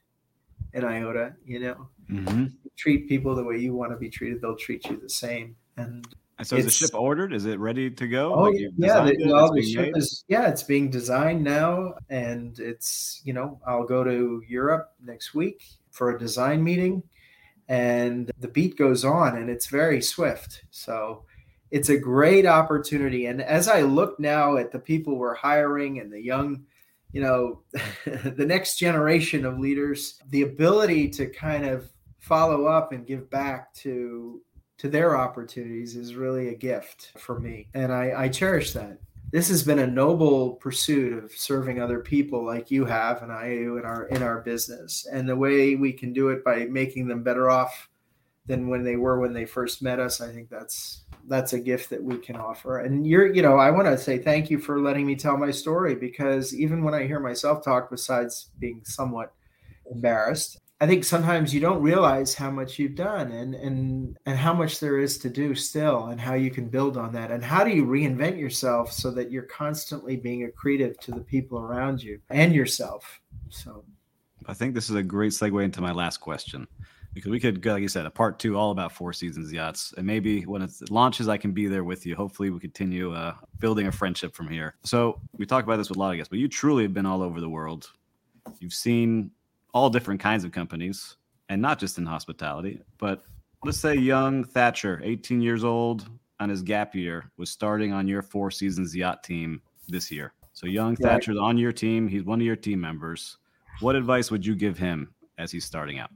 an 0.75 0.85
iota. 0.85 1.35
You 1.45 1.61
know, 1.61 1.89
mm-hmm. 2.11 2.47
treat 2.77 3.09
people 3.09 3.37
the 3.37 3.45
way 3.45 3.59
you 3.59 3.75
want 3.75 3.93
to 3.93 3.97
be 3.97 4.09
treated; 4.09 4.41
they'll 4.41 4.57
treat 4.57 4.85
you 4.87 4.97
the 4.97 5.11
same. 5.11 5.55
And 5.77 6.07
so 6.43 6.57
is 6.57 6.65
the 6.65 6.71
ship 6.71 6.95
ordered? 6.95 7.33
Is 7.33 7.45
it 7.45 7.61
ready 7.61 7.91
to 7.91 8.09
go? 8.09 8.35
Oh 8.35 8.43
like 8.45 8.59
yeah, 8.59 9.05
the, 9.05 9.17
well, 9.27 9.53
the 9.53 9.63
ship 9.63 9.93
made? 9.93 9.97
is 9.97 10.25
yeah, 10.27 10.49
it's 10.49 10.63
being 10.63 10.91
designed 10.91 11.45
now, 11.45 11.95
and 12.09 12.59
it's 12.59 13.21
you 13.25 13.35
know 13.35 13.61
I'll 13.67 13.85
go 13.85 14.03
to 14.03 14.43
Europe 14.49 14.93
next 15.05 15.35
week 15.35 15.65
for 15.91 16.17
a 16.17 16.19
design 16.19 16.65
meeting, 16.65 17.03
and 17.69 18.31
the 18.41 18.49
beat 18.49 18.79
goes 18.79 19.05
on, 19.05 19.37
and 19.37 19.51
it's 19.51 19.67
very 19.67 20.01
swift. 20.01 20.65
So 20.71 21.25
it's 21.73 21.89
a 21.89 21.97
great 21.97 22.45
opportunity. 22.45 23.27
And 23.27 23.41
as 23.41 23.67
I 23.67 23.81
look 23.81 24.21
now 24.21 24.59
at 24.59 24.71
the 24.71 24.79
people 24.79 25.17
we're 25.17 25.35
hiring 25.35 26.01
and 26.01 26.13
the 26.13 26.23
young, 26.23 26.67
you 27.13 27.23
know, 27.23 27.63
the 28.05 28.45
next 28.47 28.79
generation 28.79 29.47
of 29.47 29.59
leaders, 29.59 30.21
the 30.29 30.43
ability 30.43 31.09
to 31.09 31.27
kind 31.27 31.65
of 31.65 31.91
follow 32.19 32.67
up 32.67 32.93
and 32.93 33.07
give 33.07 33.29
back 33.31 33.75
to 33.75 34.43
to 34.79 34.89
their 34.89 35.17
opportunities 35.17 35.97
is 35.97 36.15
really 36.15 36.49
a 36.49 36.55
gift 36.55 37.13
for 37.17 37.39
me. 37.39 37.69
And 37.73 37.93
I, 37.93 38.25
I 38.25 38.29
cherish 38.29 38.73
that. 38.73 38.99
This 39.31 39.49
has 39.49 39.63
been 39.63 39.79
a 39.79 39.87
noble 39.87 40.55
pursuit 40.55 41.23
of 41.23 41.31
serving 41.33 41.81
other 41.81 42.01
people 42.01 42.45
like 42.45 42.71
you 42.71 42.85
have 42.85 43.23
and 43.23 43.33
I 43.33 43.49
do 43.49 43.79
in 43.79 43.85
our 43.87 44.09
in 44.09 44.23
our 44.23 44.43
business. 44.43 45.07
And 45.11 45.27
the 45.27 45.37
way 45.37 45.75
we 45.75 45.93
can 45.93 46.13
do 46.13 46.29
it 46.29 46.45
by 46.45 46.67
making 46.67 47.09
them 47.09 47.23
better 47.23 47.49
off 47.49 47.89
than 48.47 48.69
when 48.69 48.83
they 48.83 48.97
were 48.97 49.21
when 49.21 49.33
they 49.33 49.45
first 49.45 49.83
met 49.83 50.01
us, 50.01 50.21
I 50.21 50.33
think 50.33 50.51
that's 50.51 51.05
that's 51.29 51.53
a 51.53 51.61
gift 51.61 51.91
that 51.91 52.03
we 52.03 52.19
can 52.19 52.37
offer. 52.37 52.81
And 52.81 53.07
you're, 53.07 53.33
you 53.33 53.43
know, 53.43 53.57
I 53.57 53.71
want 53.71 53.87
to 53.87 53.97
say 53.97 54.19
thank 54.19 54.51
you 54.51 54.59
for 54.59 54.81
letting 54.81 55.07
me 55.07 55.15
tell 55.15 55.37
my 55.37 55.53
story 55.53 55.95
because 55.95 56.55
even 56.55 56.83
when 56.83 56.95
I 56.95 57.07
hear 57.07 57.21
myself 57.21 57.65
talk, 57.65 57.91
besides 57.91 58.51
being 58.59 58.81
somewhat 58.85 59.33
embarrassed, 59.91 60.59
I 60.81 60.87
think 60.89 61.05
sometimes 61.05 61.55
you 61.55 61.61
don't 61.61 61.81
realize 61.81 62.35
how 62.35 62.51
much 62.51 62.81
you've 62.81 62.97
done 62.97 63.31
and 63.31 63.55
and 63.55 64.19
and 64.27 64.37
how 64.37 64.53
much 64.53 64.81
there 64.81 64.99
is 64.99 65.17
to 65.19 65.31
do 65.31 65.55
still 65.55 66.07
and 66.07 66.21
how 66.21 66.35
you 66.35 66.51
can 66.51 66.69
build 66.69 66.97
on 66.97 67.13
that 67.13 67.31
and 67.31 67.45
how 67.45 67.63
do 67.63 67.71
you 67.71 67.87
reinvent 67.87 68.41
yourself 68.41 68.91
so 68.91 69.13
that 69.13 69.31
you're 69.31 69.45
constantly 69.45 70.17
being 70.17 70.51
accretive 70.51 70.99
to 70.99 71.13
the 71.13 71.21
people 71.21 71.61
around 71.61 72.03
you 72.03 72.21
and 72.31 72.53
yourself. 72.53 73.21
So 73.49 73.85
I 74.47 74.55
think 74.55 74.75
this 74.75 74.91
is 74.91 74.97
a 74.97 75.05
great 75.05 75.31
segue 75.31 75.63
into 75.63 75.81
my 75.81 75.93
last 75.93 76.17
question 76.17 76.67
because 77.15 77.31
we 77.31 77.41
could 77.41 77.61
go, 77.61 77.73
like 77.73 77.83
you 77.83 77.89
said, 77.89 78.07
a 78.07 78.11
part 78.11 78.39
two 78.39 78.57
all 78.57 78.71
about 78.71 78.93
Four 78.93 79.13
Seasons 79.13 79.53
yachts, 79.53 79.93
and 79.97 80.07
maybe 80.07 80.43
when 80.43 80.63
it 80.63 80.73
launches, 80.91 81.29
I 81.29 81.37
can 81.37 81.53
be 81.53 81.67
there 81.67 81.85
with 81.85 82.07
you. 82.07 82.17
Hopefully, 82.17 82.51
we 82.51 82.59
continue 82.59 83.13
uh, 83.13 83.35
building 83.59 83.87
a 83.87 83.93
friendship 83.93 84.35
from 84.35 84.49
here. 84.49 84.77
So 84.85 85.21
we 85.37 85.47
talk 85.47 85.65
about 85.65 85.77
this 85.77 85.89
with 85.89 85.99
a 85.99 86.01
lot 86.01 86.13
of 86.13 86.17
guests, 86.17 86.31
but 86.31 86.39
you 86.39 86.49
truly 86.49 86.85
have 86.85 86.95
been 86.95 87.07
all 87.07 87.23
over 87.23 87.41
the 87.41 87.49
world. 87.49 87.91
You've 88.61 88.73
seen 88.73 89.31
all 89.75 89.91
different 89.91 90.21
kinds 90.21 90.45
of 90.45 90.53
companies 90.53 91.17
and 91.49 91.61
not 91.61 91.79
just 91.79 91.99
in 91.99 92.07
hospitality. 92.07 92.83
But 92.99 93.25
let's 93.65 93.79
say 93.79 93.95
young 93.95 94.45
Thatcher, 94.45 95.01
18 95.05 95.41
years 95.41 95.65
old 95.65 96.09
on 96.41 96.49
his 96.49 96.63
gap 96.63 96.95
year, 96.95 97.31
was 97.37 97.51
starting 97.51 97.93
on 97.93 98.09
your 98.09 98.23
Four 98.23 98.51
Seasons 98.51 98.97
yacht 98.97 99.23
team 99.23 99.61
this 99.89 100.11
year. 100.11 100.33
So 100.55 100.67
young 100.67 100.97
Thatcher's 100.97 101.39
on 101.39 101.57
your 101.59 101.73
team. 101.73 102.09
He's 102.09 102.25
one 102.25 102.41
of 102.41 102.47
your 102.47 102.57
team 102.57 102.81
members. 102.81 103.39
What 103.81 103.97
advice 103.97 104.31
would 104.31 104.45
you 104.45 104.55
give 104.55 104.79
him 104.79 105.15
as 105.39 105.51
he's 105.51 105.65
starting 105.65 105.99
out? 105.99 106.11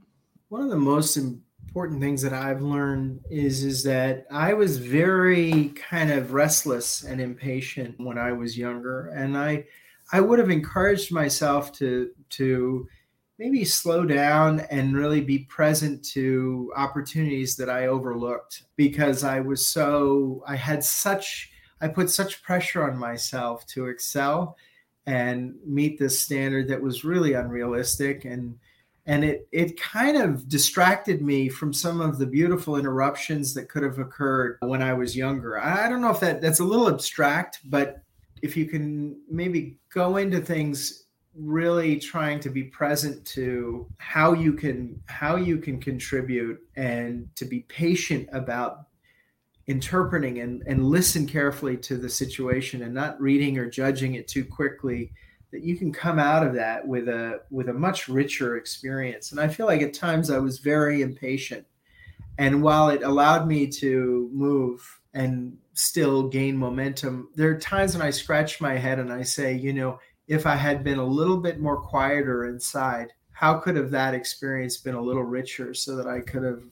One 0.49 0.61
of 0.61 0.69
the 0.69 0.77
most 0.77 1.17
important 1.17 1.99
things 1.99 2.21
that 2.21 2.33
I've 2.33 2.61
learned 2.61 3.21
is 3.29 3.63
is 3.63 3.83
that 3.83 4.25
I 4.31 4.53
was 4.53 4.77
very 4.77 5.69
kind 5.75 6.11
of 6.11 6.33
restless 6.33 7.03
and 7.03 7.19
impatient 7.19 7.99
when 7.99 8.17
I 8.17 8.31
was 8.31 8.57
younger, 8.57 9.07
and 9.09 9.37
I 9.37 9.65
I 10.11 10.21
would 10.21 10.39
have 10.39 10.49
encouraged 10.49 11.11
myself 11.11 11.73
to 11.73 12.11
to 12.29 12.87
maybe 13.37 13.63
slow 13.65 14.05
down 14.05 14.61
and 14.71 14.95
really 14.97 15.21
be 15.21 15.39
present 15.39 16.03
to 16.03 16.71
opportunities 16.75 17.55
that 17.55 17.69
I 17.69 17.87
overlooked 17.87 18.63
because 18.75 19.23
I 19.23 19.39
was 19.39 19.67
so, 19.67 20.43
I 20.47 20.55
had 20.55 20.83
such, 20.83 21.51
I 21.79 21.87
put 21.87 22.09
such 22.09 22.41
pressure 22.41 22.89
on 22.89 22.97
myself 22.97 23.65
to 23.67 23.87
excel 23.87 24.57
and 25.05 25.55
meet 25.63 25.99
this 25.99 26.19
standard 26.19 26.67
that 26.69 26.81
was 26.81 27.05
really 27.05 27.33
unrealistic 27.33 28.25
and 28.25 28.57
and 29.07 29.23
it 29.23 29.47
it 29.51 29.79
kind 29.79 30.17
of 30.17 30.47
distracted 30.47 31.21
me 31.21 31.47
from 31.49 31.73
some 31.73 32.01
of 32.01 32.19
the 32.19 32.25
beautiful 32.25 32.75
interruptions 32.75 33.53
that 33.53 33.69
could 33.69 33.81
have 33.81 33.99
occurred 33.99 34.57
when 34.61 34.83
I 34.83 34.93
was 34.93 35.15
younger. 35.15 35.59
I 35.59 35.89
don't 35.89 36.01
know 36.01 36.11
if 36.11 36.19
that 36.19 36.41
that's 36.41 36.59
a 36.59 36.65
little 36.65 36.89
abstract, 36.89 37.61
but 37.65 38.01
if 38.41 38.55
you 38.55 38.65
can 38.65 39.19
maybe 39.29 39.79
go 39.91 40.17
into 40.17 40.41
things 40.41 41.05
really 41.33 41.97
trying 41.97 42.39
to 42.41 42.49
be 42.49 42.63
present 42.63 43.23
to 43.23 43.87
how 43.97 44.33
you 44.33 44.53
can 44.53 45.01
how 45.05 45.37
you 45.37 45.57
can 45.57 45.79
contribute 45.79 46.59
and 46.75 47.29
to 47.35 47.45
be 47.45 47.61
patient 47.61 48.27
about 48.33 48.87
interpreting 49.67 50.39
and, 50.39 50.63
and 50.65 50.85
listen 50.85 51.25
carefully 51.27 51.77
to 51.77 51.97
the 51.97 52.09
situation 52.09 52.83
and 52.83 52.93
not 52.93 53.19
reading 53.21 53.57
or 53.57 53.69
judging 53.69 54.15
it 54.15 54.27
too 54.27 54.43
quickly 54.43 55.11
that 55.51 55.63
you 55.63 55.77
can 55.77 55.91
come 55.91 56.19
out 56.19 56.45
of 56.45 56.53
that 56.55 56.87
with 56.87 57.07
a 57.07 57.41
with 57.49 57.69
a 57.69 57.73
much 57.73 58.07
richer 58.07 58.57
experience. 58.57 59.31
And 59.31 59.39
i 59.39 59.47
feel 59.47 59.65
like 59.65 59.81
at 59.81 59.93
times 59.93 60.29
i 60.29 60.37
was 60.37 60.59
very 60.59 61.01
impatient. 61.01 61.65
And 62.39 62.61
while 62.61 62.89
it 62.89 63.01
allowed 63.01 63.47
me 63.47 63.67
to 63.67 64.29
move 64.31 64.99
and 65.13 65.57
still 65.73 66.27
gain 66.27 66.57
momentum 66.57 67.29
there 67.35 67.49
are 67.49 67.57
times 67.57 67.95
when 67.95 68.05
i 68.05 68.09
scratch 68.09 68.59
my 68.59 68.75
head 68.75 68.99
and 68.99 69.13
i 69.13 69.21
say 69.21 69.53
you 69.53 69.71
know 69.71 69.99
if 70.27 70.45
I 70.45 70.55
had 70.55 70.83
been 70.83 70.99
a 70.99 71.05
little 71.05 71.37
bit 71.37 71.59
more 71.59 71.81
quieter 71.81 72.45
inside, 72.45 73.13
how 73.31 73.55
could 73.55 73.75
have 73.75 73.91
that 73.91 74.13
experience 74.13 74.77
been 74.77 74.95
a 74.95 75.01
little 75.01 75.23
richer 75.23 75.73
so 75.73 75.95
that 75.95 76.07
I 76.07 76.19
could 76.19 76.43
have 76.43 76.63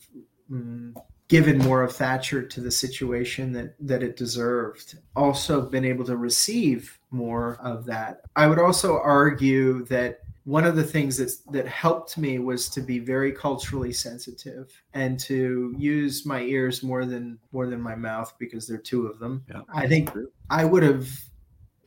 mm, 0.52 0.94
given 1.28 1.58
more 1.60 1.82
of 1.82 1.96
Thatcher 1.96 2.44
to 2.44 2.62
the 2.62 2.72
situation 2.72 3.52
that 3.54 3.76
that 3.80 4.04
it 4.04 4.18
deserved. 4.18 4.98
Also 5.16 5.62
been 5.62 5.86
able 5.86 6.06
to 6.06 6.18
receive 6.18 7.00
more 7.12 7.58
of 7.62 7.86
that. 7.86 8.22
I 8.36 8.48
would 8.48 8.60
also 8.60 9.00
argue 9.00 9.86
that 9.86 10.20
one 10.44 10.64
of 10.64 10.76
the 10.76 10.84
things 10.84 11.18
that 11.18 11.32
that 11.52 11.68
helped 11.68 12.18
me 12.18 12.38
was 12.38 12.70
to 12.70 12.82
be 12.82 13.00
very 13.00 13.32
culturally 13.32 13.92
sensitive 13.92 14.72
and 14.94 15.20
to 15.22 15.74
use 15.78 16.26
my 16.26 16.42
ears 16.42 16.84
more 16.84 17.06
than 17.06 17.40
more 17.52 17.68
than 17.68 17.82
my 17.82 17.96
mouth 17.96 18.34
because 18.38 18.68
there 18.68 18.78
are 18.78 18.82
two 18.82 19.08
of 19.08 19.20
them. 19.20 19.44
Yeah. 19.50 19.62
I 19.74 19.88
think 19.88 20.12
I 20.50 20.64
would 20.66 20.84
have 20.84 21.10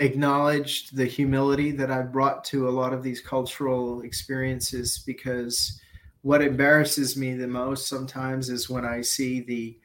acknowledged 0.00 0.96
the 0.96 1.06
humility 1.06 1.70
that 1.72 1.90
I 1.90 2.02
brought 2.02 2.44
to 2.44 2.68
a 2.68 2.70
lot 2.70 2.92
of 2.92 3.02
these 3.02 3.20
cultural 3.20 4.02
experiences 4.02 5.02
because 5.06 5.80
what 6.22 6.42
embarrasses 6.42 7.16
me 7.16 7.34
the 7.34 7.46
most 7.46 7.86
sometimes 7.86 8.48
is 8.48 8.68
when 8.68 8.84
I 8.84 9.00
see 9.00 9.40
the 9.40 9.78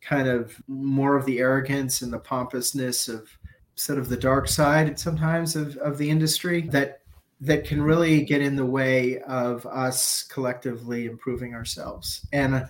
kind 0.00 0.28
of 0.28 0.60
more 0.66 1.16
of 1.16 1.24
the 1.26 1.38
arrogance 1.38 2.02
and 2.02 2.12
the 2.12 2.18
pompousness 2.18 3.08
of 3.08 3.28
sort 3.74 3.98
of 3.98 4.08
the 4.08 4.16
dark 4.16 4.48
side 4.48 4.98
sometimes 4.98 5.56
of, 5.56 5.76
of 5.78 5.98
the 5.98 6.10
industry 6.10 6.62
that 6.62 7.00
that 7.40 7.64
can 7.64 7.82
really 7.82 8.22
get 8.22 8.40
in 8.40 8.54
the 8.54 8.64
way 8.64 9.18
of 9.22 9.66
us 9.66 10.22
collectively 10.22 11.06
improving 11.06 11.54
ourselves. 11.54 12.26
And 12.32 12.66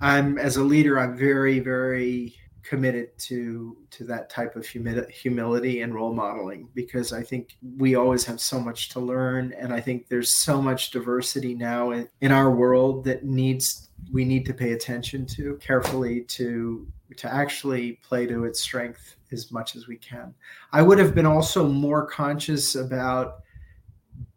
i'm 0.00 0.38
as 0.38 0.56
a 0.56 0.62
leader 0.62 0.98
i'm 1.00 1.16
very 1.16 1.58
very 1.58 2.32
committed 2.68 3.16
to 3.16 3.78
to 3.90 4.04
that 4.04 4.28
type 4.28 4.54
of 4.54 4.66
humi- 4.66 5.10
humility 5.10 5.80
and 5.80 5.94
role 5.94 6.12
modeling 6.12 6.68
because 6.74 7.14
I 7.14 7.22
think 7.22 7.56
we 7.78 7.94
always 7.94 8.26
have 8.26 8.40
so 8.40 8.60
much 8.60 8.90
to 8.90 9.00
learn 9.00 9.54
and 9.58 9.72
I 9.72 9.80
think 9.80 10.08
there's 10.08 10.30
so 10.30 10.60
much 10.60 10.90
diversity 10.90 11.54
now 11.54 11.92
in, 11.92 12.10
in 12.20 12.30
our 12.30 12.50
world 12.50 13.04
that 13.04 13.24
needs 13.24 13.88
we 14.12 14.22
need 14.22 14.44
to 14.46 14.52
pay 14.52 14.72
attention 14.72 15.24
to 15.26 15.56
carefully 15.62 16.24
to 16.24 16.86
to 17.16 17.32
actually 17.32 17.92
play 18.02 18.26
to 18.26 18.44
its 18.44 18.60
strength 18.60 19.16
as 19.32 19.50
much 19.50 19.74
as 19.74 19.88
we 19.88 19.96
can. 19.96 20.34
I 20.72 20.82
would 20.82 20.98
have 20.98 21.14
been 21.14 21.26
also 21.26 21.66
more 21.66 22.06
conscious 22.06 22.74
about 22.74 23.38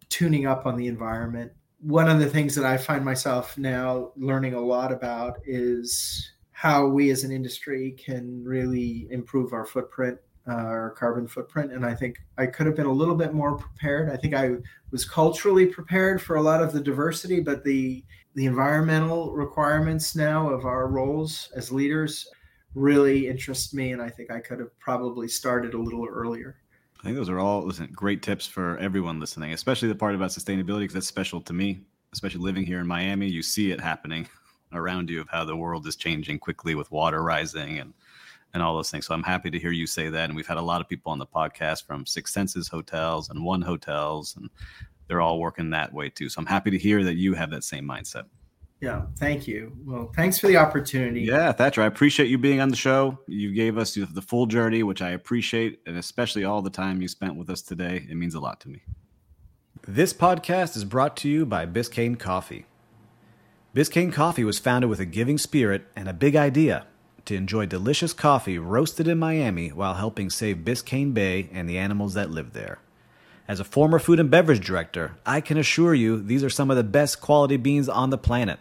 tuning 0.07 0.45
up 0.45 0.65
on 0.65 0.77
the 0.77 0.87
environment. 0.87 1.51
One 1.81 2.07
of 2.07 2.19
the 2.19 2.29
things 2.29 2.55
that 2.55 2.65
I 2.65 2.77
find 2.77 3.03
myself 3.03 3.57
now 3.57 4.13
learning 4.15 4.53
a 4.53 4.61
lot 4.61 4.93
about 4.93 5.39
is 5.45 6.31
how 6.61 6.85
we 6.85 7.09
as 7.09 7.23
an 7.23 7.31
industry 7.31 7.95
can 7.97 8.43
really 8.45 9.07
improve 9.09 9.51
our 9.51 9.65
footprint, 9.65 10.15
uh, 10.47 10.51
our 10.51 10.91
carbon 10.91 11.27
footprint. 11.27 11.71
And 11.71 11.83
I 11.83 11.95
think 11.95 12.19
I 12.37 12.45
could 12.45 12.67
have 12.67 12.75
been 12.75 12.85
a 12.85 12.91
little 12.91 13.15
bit 13.15 13.33
more 13.33 13.57
prepared. 13.57 14.11
I 14.11 14.15
think 14.15 14.35
I 14.35 14.57
was 14.91 15.03
culturally 15.03 15.65
prepared 15.65 16.21
for 16.21 16.35
a 16.35 16.41
lot 16.41 16.61
of 16.61 16.71
the 16.71 16.79
diversity, 16.79 17.39
but 17.39 17.63
the 17.63 18.05
the 18.35 18.45
environmental 18.45 19.33
requirements 19.33 20.15
now 20.15 20.51
of 20.51 20.65
our 20.65 20.87
roles 20.87 21.51
as 21.55 21.71
leaders 21.71 22.29
really 22.75 23.27
interest 23.27 23.73
me, 23.73 23.93
and 23.93 24.01
I 24.01 24.09
think 24.09 24.29
I 24.29 24.39
could 24.39 24.59
have 24.59 24.79
probably 24.79 25.27
started 25.27 25.73
a 25.73 25.81
little 25.81 26.05
earlier. 26.07 26.57
I 26.99 27.03
think 27.03 27.15
those 27.15 27.27
are 27.27 27.39
all 27.39 27.65
listen, 27.65 27.89
great 27.91 28.21
tips 28.21 28.45
for 28.45 28.77
everyone 28.77 29.19
listening, 29.19 29.53
especially 29.53 29.87
the 29.87 29.95
part 29.95 30.13
about 30.13 30.29
sustainability 30.29 30.81
because 30.81 30.93
that's 30.93 31.07
special 31.07 31.41
to 31.41 31.53
me, 31.53 31.81
especially 32.13 32.41
living 32.41 32.67
here 32.67 32.79
in 32.79 32.85
Miami. 32.85 33.27
You 33.27 33.41
see 33.41 33.71
it 33.71 33.81
happening 33.81 34.29
around 34.73 35.09
you 35.09 35.21
of 35.21 35.29
how 35.29 35.43
the 35.45 35.55
world 35.55 35.87
is 35.87 35.95
changing 35.95 36.39
quickly 36.39 36.75
with 36.75 36.91
water 36.91 37.23
rising 37.23 37.79
and 37.79 37.93
and 38.53 38.61
all 38.61 38.75
those 38.75 38.91
things. 38.91 39.07
So 39.07 39.13
I'm 39.13 39.23
happy 39.23 39.49
to 39.49 39.59
hear 39.59 39.71
you 39.71 39.87
say 39.87 40.09
that. 40.09 40.25
And 40.25 40.35
we've 40.35 40.47
had 40.47 40.57
a 40.57 40.61
lot 40.61 40.81
of 40.81 40.89
people 40.89 41.11
on 41.11 41.19
the 41.19 41.25
podcast 41.25 41.85
from 41.85 42.05
Six 42.05 42.33
Senses 42.33 42.67
hotels 42.67 43.29
and 43.29 43.43
One 43.43 43.61
hotels, 43.61 44.35
and 44.35 44.49
they're 45.07 45.21
all 45.21 45.39
working 45.39 45.69
that 45.69 45.93
way 45.93 46.09
too. 46.09 46.29
So 46.29 46.39
I'm 46.39 46.45
happy 46.45 46.71
to 46.71 46.77
hear 46.77 47.03
that 47.03 47.15
you 47.15 47.33
have 47.33 47.49
that 47.51 47.63
same 47.63 47.87
mindset. 47.87 48.25
Yeah, 48.81 49.03
thank 49.17 49.47
you. 49.47 49.77
Well, 49.85 50.11
thanks 50.15 50.39
for 50.39 50.47
the 50.47 50.57
opportunity. 50.57 51.21
Yeah, 51.21 51.51
Thatcher, 51.51 51.83
I 51.83 51.85
appreciate 51.85 52.29
you 52.29 52.39
being 52.39 52.59
on 52.59 52.69
the 52.69 52.75
show. 52.75 53.19
You 53.27 53.53
gave 53.53 53.77
us 53.77 53.93
the 53.93 54.21
full 54.23 54.47
journey, 54.47 54.81
which 54.81 55.03
I 55.03 55.11
appreciate, 55.11 55.81
and 55.85 55.97
especially 55.97 56.45
all 56.45 56.63
the 56.63 56.71
time 56.71 56.99
you 56.99 57.07
spent 57.07 57.35
with 57.35 57.49
us 57.51 57.61
today. 57.61 58.07
It 58.09 58.15
means 58.15 58.33
a 58.33 58.39
lot 58.39 58.59
to 58.61 58.69
me. 58.69 58.81
This 59.87 60.13
podcast 60.13 60.75
is 60.75 60.83
brought 60.83 61.15
to 61.17 61.29
you 61.29 61.45
by 61.45 61.67
Biscayne 61.67 62.17
Coffee. 62.17 62.65
Biscayne 63.73 64.11
Coffee 64.11 64.43
was 64.43 64.59
founded 64.59 64.89
with 64.89 64.99
a 64.99 65.05
giving 65.05 65.37
spirit 65.37 65.83
and 65.95 66.09
a 66.09 66.13
big 66.13 66.35
idea 66.35 66.87
to 67.23 67.35
enjoy 67.35 67.65
delicious 67.65 68.11
coffee 68.11 68.59
roasted 68.59 69.07
in 69.07 69.17
Miami 69.17 69.69
while 69.69 69.93
helping 69.93 70.29
save 70.29 70.65
Biscayne 70.65 71.13
Bay 71.13 71.47
and 71.53 71.69
the 71.69 71.77
animals 71.77 72.13
that 72.15 72.29
live 72.29 72.51
there. 72.51 72.79
As 73.47 73.61
a 73.61 73.63
former 73.63 73.97
food 73.97 74.19
and 74.19 74.29
beverage 74.29 74.65
director, 74.65 75.15
I 75.25 75.39
can 75.39 75.57
assure 75.57 75.93
you 75.93 76.21
these 76.21 76.43
are 76.43 76.49
some 76.49 76.69
of 76.69 76.75
the 76.75 76.83
best 76.83 77.21
quality 77.21 77.55
beans 77.55 77.87
on 77.87 78.09
the 78.09 78.17
planet. 78.17 78.59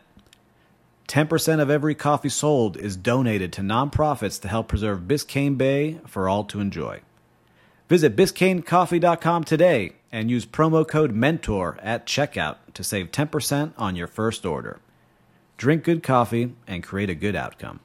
10% 1.09 1.61
of 1.61 1.71
every 1.71 1.97
coffee 1.97 2.29
sold 2.29 2.77
is 2.77 2.97
donated 2.97 3.53
to 3.55 3.63
nonprofits 3.63 4.41
to 4.43 4.47
help 4.47 4.69
preserve 4.69 5.09
Biscayne 5.09 5.59
Bay 5.59 5.99
for 6.07 6.29
all 6.29 6.45
to 6.45 6.61
enjoy. 6.61 7.01
Visit 7.89 8.15
BiscayneCoffee.com 8.15 9.43
today 9.43 9.95
and 10.13 10.31
use 10.31 10.47
promo 10.47 10.87
code 10.87 11.11
MENTOR 11.11 11.81
at 11.83 12.07
checkout 12.07 12.59
to 12.75 12.85
save 12.85 13.11
10% 13.11 13.73
on 13.77 13.97
your 13.97 14.07
first 14.07 14.47
order. 14.47 14.79
Drink 15.61 15.85
good 15.85 16.03
coffee 16.03 16.55
and 16.67 16.83
create 16.83 17.11
a 17.11 17.15
good 17.15 17.37
outcome. 17.37 17.81